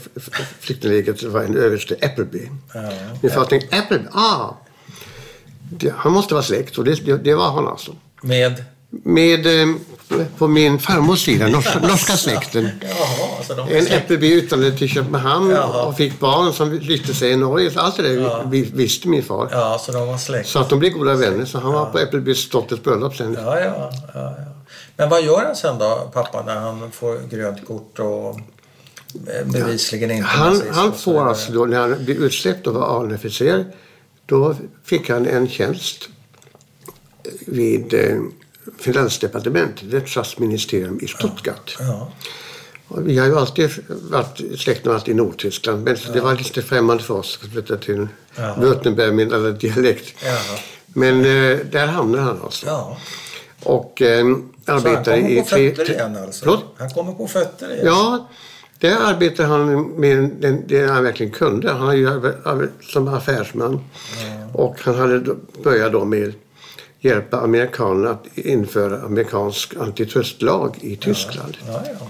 flyktinglägret 0.59 1.23
var 1.23 1.43
en 1.43 1.57
överste 1.57 1.95
Appleby. 2.01 2.49
Ja. 2.73 2.91
Min 3.21 3.31
far 3.31 3.45
tänkte, 3.45 3.77
Appleby, 3.79 4.05
ah! 4.11 4.49
Det, 5.71 5.93
han 5.97 6.11
måste 6.11 6.33
vara 6.33 6.43
släkt 6.43 6.77
och 6.77 6.83
det, 6.85 7.05
det, 7.05 7.17
det 7.17 7.35
var 7.35 7.51
han 7.51 7.67
alltså. 7.67 7.95
Med, 8.21 8.63
Med 8.89 9.61
eh, 9.61 9.75
på 10.37 10.47
min 10.47 10.79
farmors 10.79 11.25
sida, 11.25 11.47
norska, 11.47 11.79
norska 11.79 12.13
släkten. 12.17 12.69
Jaha, 12.81 13.43
så 13.47 13.53
de 13.53 13.69
En 13.77 13.87
Äppelby 13.87 14.31
utvandrade 14.33 14.77
till 14.77 14.89
Köpenhamn 14.89 15.49
Jaha. 15.51 15.83
och 15.83 15.97
fick 15.97 16.19
barn 16.19 16.53
som 16.53 16.73
lyfte 16.73 17.13
sig 17.13 17.31
i 17.31 17.35
Norge. 17.35 17.71
Allt 17.75 17.97
det 17.97 18.03
där 18.03 18.21
Ja. 18.21 18.43
vi- 18.47 18.71
visste 18.73 19.07
min 19.07 19.23
far. 19.23 19.49
Ja, 19.51 19.81
så 19.85 19.91
de 19.91 20.07
var 20.07 20.17
släkt. 20.17 20.49
Så 20.49 20.59
att 20.59 20.69
de 20.69 20.79
blev 20.79 20.91
goda 20.91 21.13
vänner. 21.15 21.45
Så 21.45 21.59
han 21.59 21.73
var 21.73 21.85
på 21.85 21.99
Äppelbys 21.99 22.49
dotters 22.49 22.81
bröllop 22.83 23.15
sen. 23.15 23.33
Ja, 23.39 23.59
ja, 23.59 23.65
ja, 23.65 23.91
ja. 24.13 24.33
Men 24.97 25.09
vad 25.09 25.21
gör 25.23 25.45
han 25.45 25.55
sen 25.55 25.77
då, 25.77 26.09
pappa, 26.13 26.43
när 26.45 26.55
han 26.55 26.91
får 26.91 27.19
grönt 27.29 27.67
kort 27.67 27.99
och 27.99 28.39
eh, 29.33 29.45
bevisligen 29.45 30.11
inte 30.11 30.27
Han, 30.27 30.61
han 30.71 30.93
får 30.93 31.27
alltså 31.29 31.51
då, 31.51 31.65
när 31.65 31.79
han 31.79 31.95
blev 32.05 32.17
utsläppt 32.17 32.67
och 32.67 32.73
var 32.73 32.99
AN-officer, 33.03 33.65
då 34.25 34.55
fick 34.85 35.09
han 35.09 35.27
en 35.27 35.49
tjänst 35.49 36.09
vid 37.47 37.93
eh, 37.93 38.17
Finansdepartementet, 38.79 39.93
ett 39.93 40.09
statsministerium 40.09 40.99
i 41.01 41.07
Stuttgart. 41.07 41.75
Ja, 41.79 42.11
Och 42.87 43.07
vi 43.07 43.17
har 43.17 43.25
ju 43.27 43.37
alltid 43.37 43.69
varit, 43.87 44.41
släkten 44.59 44.87
har 44.91 44.95
alltid 44.95 45.13
i 45.13 45.17
Nordtyskland, 45.17 45.83
men 45.83 45.97
det 46.13 46.19
var 46.21 46.35
lite 46.35 46.61
främmande 46.61 47.03
för 47.03 47.13
oss 47.13 47.39
att 47.43 47.51
flytta 47.51 47.77
till. 47.77 48.07
Württemberg 48.57 49.11
med 49.11 49.33
alla 49.33 49.51
dialekt. 49.51 50.13
Jaha. 50.25 50.59
Men 50.87 51.19
eh, 51.19 51.57
där 51.71 51.87
hamnade 51.87 52.23
han 52.23 52.41
alltså. 52.43 52.65
ja. 52.65 52.97
Och 53.63 54.01
eh, 54.01 54.25
Så 54.25 54.71
han 54.71 54.77
arbetade 54.77 55.17
kommer 55.17 55.29
i 55.29 55.39
på 55.39 55.45
fötter 55.45 55.91
igen 55.91 56.17
alltså? 56.17 56.45
Förlåt? 56.45 56.63
Han 56.77 56.89
kommer 56.89 57.11
på 57.13 57.27
fötter 57.27 57.73
igen? 57.73 57.85
Ja, 57.85 58.27
där 58.79 58.95
arbetade 58.95 59.47
han 59.49 59.81
med 59.83 60.29
den, 60.39 60.63
det 60.67 60.87
han 60.87 61.03
verkligen 61.03 61.31
kunde. 61.31 61.71
Han 61.71 61.81
har 61.81 61.93
ju 61.93 62.07
arbe- 62.09 62.67
som 62.81 63.07
affärsman. 63.07 63.79
Och 64.53 64.75
han 64.81 64.95
hade 64.95 65.35
börjat 65.63 65.91
då 65.91 66.05
med 66.05 66.33
hjälpa 66.99 67.41
amerikanerna 67.41 68.09
att 68.09 68.37
införa 68.37 69.01
amerikansk 69.01 69.75
antitrustlag 69.75 70.77
i 70.81 70.95
Tyskland. 70.95 71.57
Ja, 71.67 71.83
ja. 71.99 72.09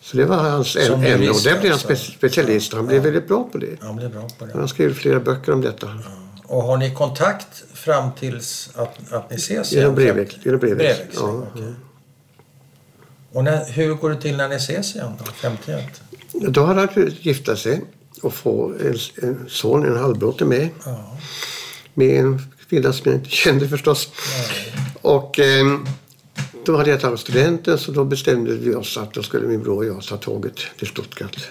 Så 0.00 0.16
det 0.16 0.24
var 0.24 0.36
hans 0.36 0.76
en, 0.76 0.92
och 0.92 1.00
där 1.00 1.60
blev 1.60 1.62
han 1.62 1.72
alltså. 1.72 1.88
spe- 1.88 2.16
specialist. 2.16 2.72
Han 2.72 2.86
blev 2.86 3.02
väldigt 3.02 3.28
bra 3.28 3.48
på 3.52 3.58
det. 3.58 3.76
Han 3.80 3.96
blir 3.96 4.08
bra 4.08 4.28
på 4.38 4.46
det. 4.46 4.52
Han 4.54 4.68
skrev 4.68 4.94
flera 4.94 5.20
böcker 5.20 5.52
om 5.52 5.60
detta. 5.60 5.88
Och 6.46 6.62
har 6.62 6.76
ni 6.76 6.94
kontakt 6.94 7.64
fram 7.74 8.10
tills 8.12 8.70
att, 8.74 9.12
att 9.12 9.30
ni 9.30 9.36
ses 9.36 9.72
Genom 9.72 9.94
brevväxling. 9.94 10.42
Genom 10.44 10.60
brevväxling. 10.60 11.08
Ja. 11.14 11.46
okej. 11.54 11.74
Och 13.32 13.44
när, 13.44 13.64
hur 13.70 13.94
går 13.94 14.10
det 14.10 14.20
till 14.20 14.36
när 14.36 14.48
ni 14.48 14.56
ses 14.56 14.94
igen 14.94 15.12
då, 15.18 15.24
51? 15.24 16.02
Då 16.32 16.64
hade 16.64 16.80
han 16.80 17.12
gifta 17.20 17.56
sig 17.56 17.84
och 18.22 18.34
få 18.34 18.72
en, 18.80 18.96
en 19.22 19.44
son, 19.48 19.86
en 19.86 19.96
halvbror 19.96 20.44
med. 20.44 20.68
Ja. 20.84 21.18
Med 21.94 22.20
en 22.20 22.53
kvinna 22.68 22.92
som 22.92 23.02
jag 23.10 23.14
inte 23.14 23.30
kände 23.30 23.68
förstås. 23.68 24.08
Och 25.02 25.38
eh, 25.38 25.64
då 26.66 26.76
hade 26.76 26.90
jag 26.90 27.00
tagit 27.00 27.20
studenten 27.20 27.78
så 27.78 27.92
då 27.92 28.04
bestämde 28.04 28.54
vi 28.54 28.74
oss 28.74 28.96
att 28.98 29.14
då 29.14 29.22
skulle 29.22 29.46
min 29.46 29.62
bror 29.62 29.76
och 29.76 29.84
jag 29.84 30.02
ta 30.02 30.16
tåget 30.16 30.54
till 30.78 30.86
Stuttgart. 30.88 31.48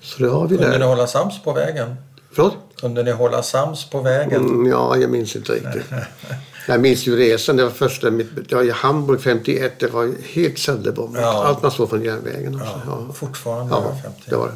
Så 0.00 0.22
det 0.22 0.28
har 0.28 0.48
vi 0.48 0.56
Kunde 0.56 0.72
ni 0.72 0.78
där. 0.78 0.86
hålla 0.86 1.06
sams 1.06 1.42
på 1.42 1.52
vägen? 1.52 1.94
Förlåt? 2.32 2.56
Kunde 2.80 3.02
ni 3.02 3.10
hålla 3.10 3.42
sams 3.42 3.90
på 3.90 4.00
vägen? 4.00 4.44
Mm, 4.46 4.66
ja, 4.66 4.96
jag 4.96 5.10
minns 5.10 5.36
inte 5.36 5.52
riktigt. 5.52 5.82
Jag 6.68 6.80
minns 6.80 7.06
ju 7.06 7.16
resan. 7.16 7.56
Det 7.56 7.62
var 7.64 7.70
första 7.70 8.10
det 8.10 8.52
var 8.52 8.62
i 8.62 8.70
Hamburg 8.70 9.20
51. 9.20 9.72
Det 9.78 9.86
var 9.86 10.14
helt 10.32 10.58
sönderbombat. 10.58 11.22
Ja. 11.22 11.44
Allt 11.44 11.62
man 11.62 11.70
såg 11.70 11.90
från 11.90 12.02
järnvägen. 12.02 12.54
Alltså. 12.54 12.80
Ja, 12.86 13.04
Ja. 13.08 13.14
fortfarande 13.14 13.72
Ja, 13.74 13.96
50. 14.02 14.20
det 14.30 14.36
var 14.36 14.52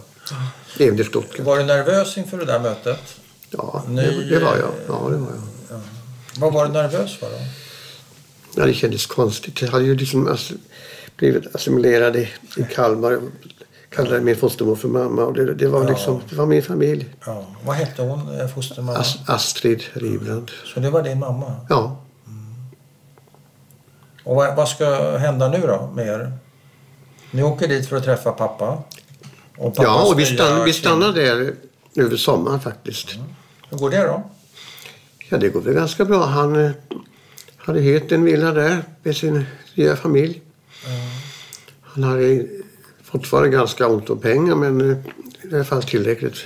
det. 0.77 0.85
Även 0.85 1.01
i 1.01 1.05
Stuttgart. 1.05 1.47
Var 1.47 1.57
du 1.59 1.65
nervös 1.65 2.17
inför 2.17 2.37
det 2.39 2.45
där 2.45 2.61
mötet? 2.61 3.01
Ja, 3.51 3.83
det, 3.89 4.25
det 4.31 4.39
var 4.39 4.57
jag. 4.57 4.71
Ja, 4.89 5.09
det 5.11 5.17
var 5.17 5.29
jag. 5.29 5.81
Vad 6.39 6.53
var 6.53 6.67
du 6.67 6.73
nervös 6.73 7.17
för 7.19 7.27
då? 7.31 7.37
Ja, 8.57 8.67
det 8.67 8.75
kändes 8.75 9.07
konstigt. 9.07 9.63
Jag 9.63 9.69
hade 9.69 9.85
ju 9.85 9.95
liksom 9.97 10.29
ass- 10.29 10.53
blivit 11.17 11.55
assimilerad 11.55 12.17
i, 12.17 12.29
i 12.57 12.63
Kalmar. 12.75 13.11
Jag 13.13 13.21
kallade 13.91 14.21
min 14.21 14.37
fostermor 14.37 14.77
för 14.77 14.89
mamma. 14.89 15.23
Och 15.25 15.35
det, 15.35 15.55
det 15.55 15.67
var 15.69 15.83
Ja. 15.85 15.89
liksom, 15.91 16.21
det 16.31 16.37
var 16.37 16.47
min 16.47 16.63
familj. 16.63 17.07
Ja. 17.27 17.47
Vad 17.65 17.77
hette 17.77 18.03
hon, 18.03 18.41
eh, 18.41 18.49
fostermamma? 18.49 18.99
As, 18.99 19.17
Astrid 19.27 19.83
Rivland. 19.93 20.51
Så 20.75 20.81
det 20.81 20.91
var 20.91 21.03
din 21.03 21.19
mamma? 21.19 21.53
Ja. 21.69 21.97
Och 24.25 24.37
vad, 24.37 24.57
vad 24.57 24.69
ska 24.69 25.17
hända 25.19 25.49
nu 25.49 25.61
då 25.61 25.91
med 25.95 26.07
er? 26.07 26.33
Ni 27.31 27.43
åker 27.43 27.69
dit 27.69 27.89
för 27.89 27.97
att 27.97 28.05
träffa 28.05 28.33
pappa? 28.33 28.83
Och 29.59 29.75
Ja, 29.79 30.03
och 30.11 30.19
vi, 30.19 30.27
stann, 30.27 30.65
vi 30.65 30.73
stannade 30.73 31.23
där 31.25 31.55
över 31.97 32.17
sommaren 32.17 32.61
faktiskt. 32.61 33.19
Hur 33.71 33.79
går 33.79 33.91
det 33.91 34.03
då? 34.03 34.31
Ja, 35.29 35.39
det 35.39 35.49
går 35.49 35.61
väl 35.61 35.75
ganska 35.75 36.05
bra. 36.05 36.27
Han 36.27 36.65
eh, 36.65 36.71
hade 37.57 37.81
hyrt 37.81 38.13
en 38.13 38.25
villa 38.25 38.53
där 38.53 38.85
med 39.03 39.17
sin 39.17 39.45
nya 39.75 39.97
familj. 39.97 40.43
Han 41.83 42.03
hade 42.03 42.47
fortfarande 43.03 43.49
ganska 43.49 43.89
ont 43.89 44.11
om 44.11 44.19
pengar 44.19 44.55
men 44.55 44.91
eh, 44.91 44.97
alla 45.55 45.65
fall 45.65 45.83
tillräckligt. 45.83 46.37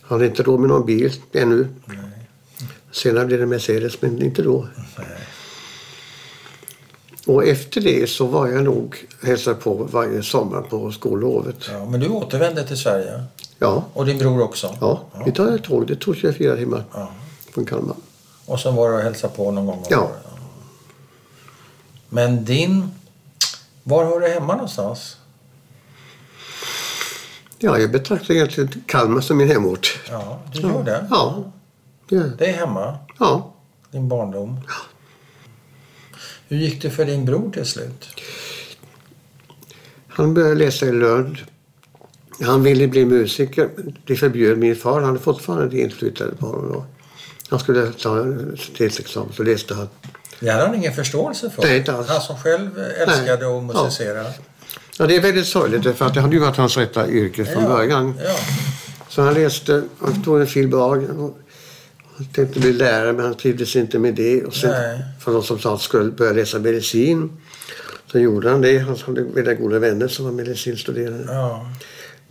Han 0.00 0.18
hade 0.18 0.26
inte 0.26 0.42
råd 0.42 0.60
med 0.60 0.68
någon 0.68 0.86
bil 0.86 1.12
ännu. 1.32 1.68
Senare 2.90 3.26
blev 3.26 3.40
det 3.40 3.46
Mercedes 3.46 4.02
men 4.02 4.22
inte 4.22 4.42
då. 4.42 4.68
Och 7.26 7.46
efter 7.46 7.80
det 7.80 8.10
så 8.10 8.26
var 8.26 8.48
jag 8.48 8.64
nog 8.64 8.96
hälsade 9.22 9.56
på 9.56 9.74
varje 9.74 10.22
sommar 10.22 10.62
på 10.62 10.92
skollovet. 10.92 11.56
Ja, 11.70 11.84
men 11.84 12.00
du 12.00 12.08
återvände 12.08 12.66
till 12.66 12.76
Sverige? 12.76 13.24
Ja, 13.62 13.84
Och 13.94 14.06
din 14.06 14.18
bror 14.18 14.42
också? 14.42 14.76
ja. 14.80 15.00
vi 15.26 15.32
tar 15.32 15.54
ett 15.54 15.64
tåg. 15.64 15.86
Det 15.86 15.96
tog 15.96 16.16
24 16.16 16.56
timmar 16.56 16.84
Ja. 16.94 17.08
från 17.54 17.64
Kalmar. 17.66 17.96
Och 18.46 18.60
sen 18.60 18.74
var 18.74 18.88
du 18.88 18.94
och 18.94 19.00
hälsade 19.02 19.34
på 19.36 19.50
någon 19.50 19.66
gång? 19.66 19.84
Ja. 19.90 20.10
Men 22.08 22.44
din... 22.44 22.90
Var 23.82 24.04
hör 24.04 24.20
du 24.20 24.28
hemma 24.28 24.52
någonstans? 24.54 25.16
Ja, 27.58 27.78
jag 27.78 27.92
betraktar 27.92 28.34
egentligen 28.34 28.84
Kalmar 28.86 29.20
som 29.20 29.36
min 29.36 29.48
hemort. 29.48 30.00
Ja, 30.10 30.38
du 30.52 30.60
gör 30.60 30.82
det? 30.82 31.06
Ja. 31.10 31.44
ja. 32.08 32.18
Det 32.38 32.46
är 32.50 32.52
hemma? 32.52 32.98
ja. 33.18 33.52
Din 33.90 34.08
barndom? 34.08 34.60
Hur 36.48 36.56
gick 36.56 36.82
det 36.82 36.90
för 36.90 37.04
din 37.04 37.24
bror 37.24 37.50
till 37.50 37.66
slut? 37.66 38.08
Han 40.08 40.34
började 40.34 40.54
läsa 40.54 40.86
i 40.86 40.92
Lund. 40.92 41.38
Han 42.42 42.62
ville 42.62 42.88
bli 42.88 43.04
musiker. 43.04 43.68
Det 44.06 44.16
förbjöd 44.16 44.58
min 44.58 44.76
far. 44.76 44.92
Han 44.92 45.04
hade 45.04 45.18
fortfarande 45.18 45.68
det 45.68 46.38
på 46.38 46.46
honom 46.46 46.72
då. 46.72 46.84
Han 47.48 47.60
skulle 47.60 47.92
ta 47.92 48.18
en 48.18 48.38
universitetsexamen 48.38 49.32
så 49.32 49.42
läste 49.42 49.74
han. 49.74 49.88
Det 50.40 50.50
hade 50.50 50.66
han 50.66 50.74
ingen 50.74 50.92
förståelse 50.92 51.50
för. 51.50 51.62
Nej, 51.62 51.78
inte 51.78 51.92
alls. 51.92 52.08
Han 52.08 52.20
som 52.20 52.36
själv 52.38 52.78
älskade 52.78 53.56
att 53.56 53.64
musicera. 53.64 54.24
Ja, 54.98 55.06
det 55.06 55.16
är 55.16 55.20
väldigt 55.20 55.46
sorgligt 55.46 55.96
för 55.96 56.06
att 56.06 56.14
det 56.14 56.20
hade 56.20 56.34
ju 56.34 56.40
varit 56.40 56.56
hans 56.56 56.76
rätta 56.76 57.08
yrke 57.08 57.44
från 57.44 57.64
början. 57.64 58.14
Ja. 58.24 58.36
Så 59.08 59.22
han 59.22 59.34
läste, 59.34 59.82
han 59.98 60.22
tog 60.22 60.40
en 60.40 60.46
filbag 60.46 61.04
och 61.18 61.38
han 62.16 62.26
tänkte 62.26 62.60
bli 62.60 62.72
lärare 62.72 63.12
men 63.12 63.24
han 63.24 63.34
trivdes 63.34 63.76
inte 63.76 63.98
med 63.98 64.14
det. 64.14 64.44
Och 64.44 64.54
sen 64.54 64.70
Nej. 64.70 64.98
för 65.20 65.32
de 65.32 65.42
som 65.42 65.58
sa 65.58 65.68
att 65.68 65.72
han 65.72 65.78
skulle 65.78 66.10
börja 66.10 66.32
läsa 66.32 66.58
medicin. 66.58 67.30
Så 68.12 68.18
gjorde 68.18 68.50
han 68.50 68.60
det. 68.60 68.78
Han 68.78 68.96
hade 69.06 69.22
väldigt 69.22 69.58
goda 69.58 69.78
vänner 69.78 70.08
som 70.08 70.24
var 70.24 70.32
medicinstuderande. 70.32 71.32
ja. 71.32 71.66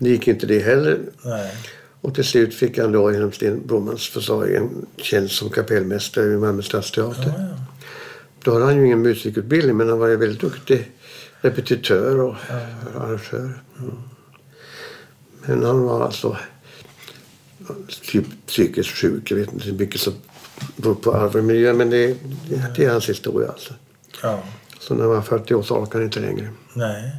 Det 0.02 0.10
gick 0.10 0.28
inte 0.28 0.46
det 0.46 0.60
heller. 0.60 1.00
Nej. 1.24 1.56
Och 2.02 2.16
till 2.16 2.24
slut 2.24 2.56
fick 2.56 2.78
han 2.78 2.92
då 2.92 3.12
genom 3.12 3.32
Sten 3.32 3.68
Brommans 3.68 4.08
försorg 4.08 4.56
en 4.56 4.86
tjänst 4.98 5.36
som 5.36 5.50
kapellmästare 5.50 6.26
vid 6.26 6.40
Malmö 6.40 6.62
stadsteater. 6.62 7.24
Ja, 7.28 7.34
ja. 7.38 7.58
Då 8.44 8.54
hade 8.54 8.66
han 8.66 8.78
ju 8.78 8.86
ingen 8.86 9.02
musikutbildning 9.02 9.78
men 9.78 9.90
han 9.90 10.00
var 10.00 10.08
ju 10.08 10.16
väldigt 10.16 10.42
duktig 10.42 10.92
repetitör 11.42 12.20
och 12.20 12.36
arrangör. 12.96 13.62
Mm. 13.80 13.94
Men 15.46 15.64
han 15.64 15.84
var 15.84 16.06
alltså 16.06 16.38
typ 18.12 18.26
psykiskt 18.48 18.90
sjuk. 18.90 19.32
Jag 19.32 19.38
vet 19.38 19.54
inte 19.54 19.66
hur 19.66 19.74
mycket 19.74 20.02
som 20.02 20.14
beror 20.76 20.96
på 20.96 21.14
arv 21.14 21.36
och 21.36 21.44
miljö 21.44 21.74
men 21.74 21.90
det, 21.90 22.08
det, 22.50 22.74
det 22.76 22.86
är 22.86 22.92
hans 22.92 23.10
historia 23.10 23.50
alltså. 23.50 23.74
ja. 24.24 24.44
Så 24.80 24.94
när 24.94 25.02
han 25.02 25.12
var 25.12 25.22
40 25.22 25.54
år 25.54 25.64
så 25.64 25.76
orkade 25.76 25.98
han 25.98 26.04
inte 26.04 26.20
längre. 26.20 26.50
Nej. 26.74 27.12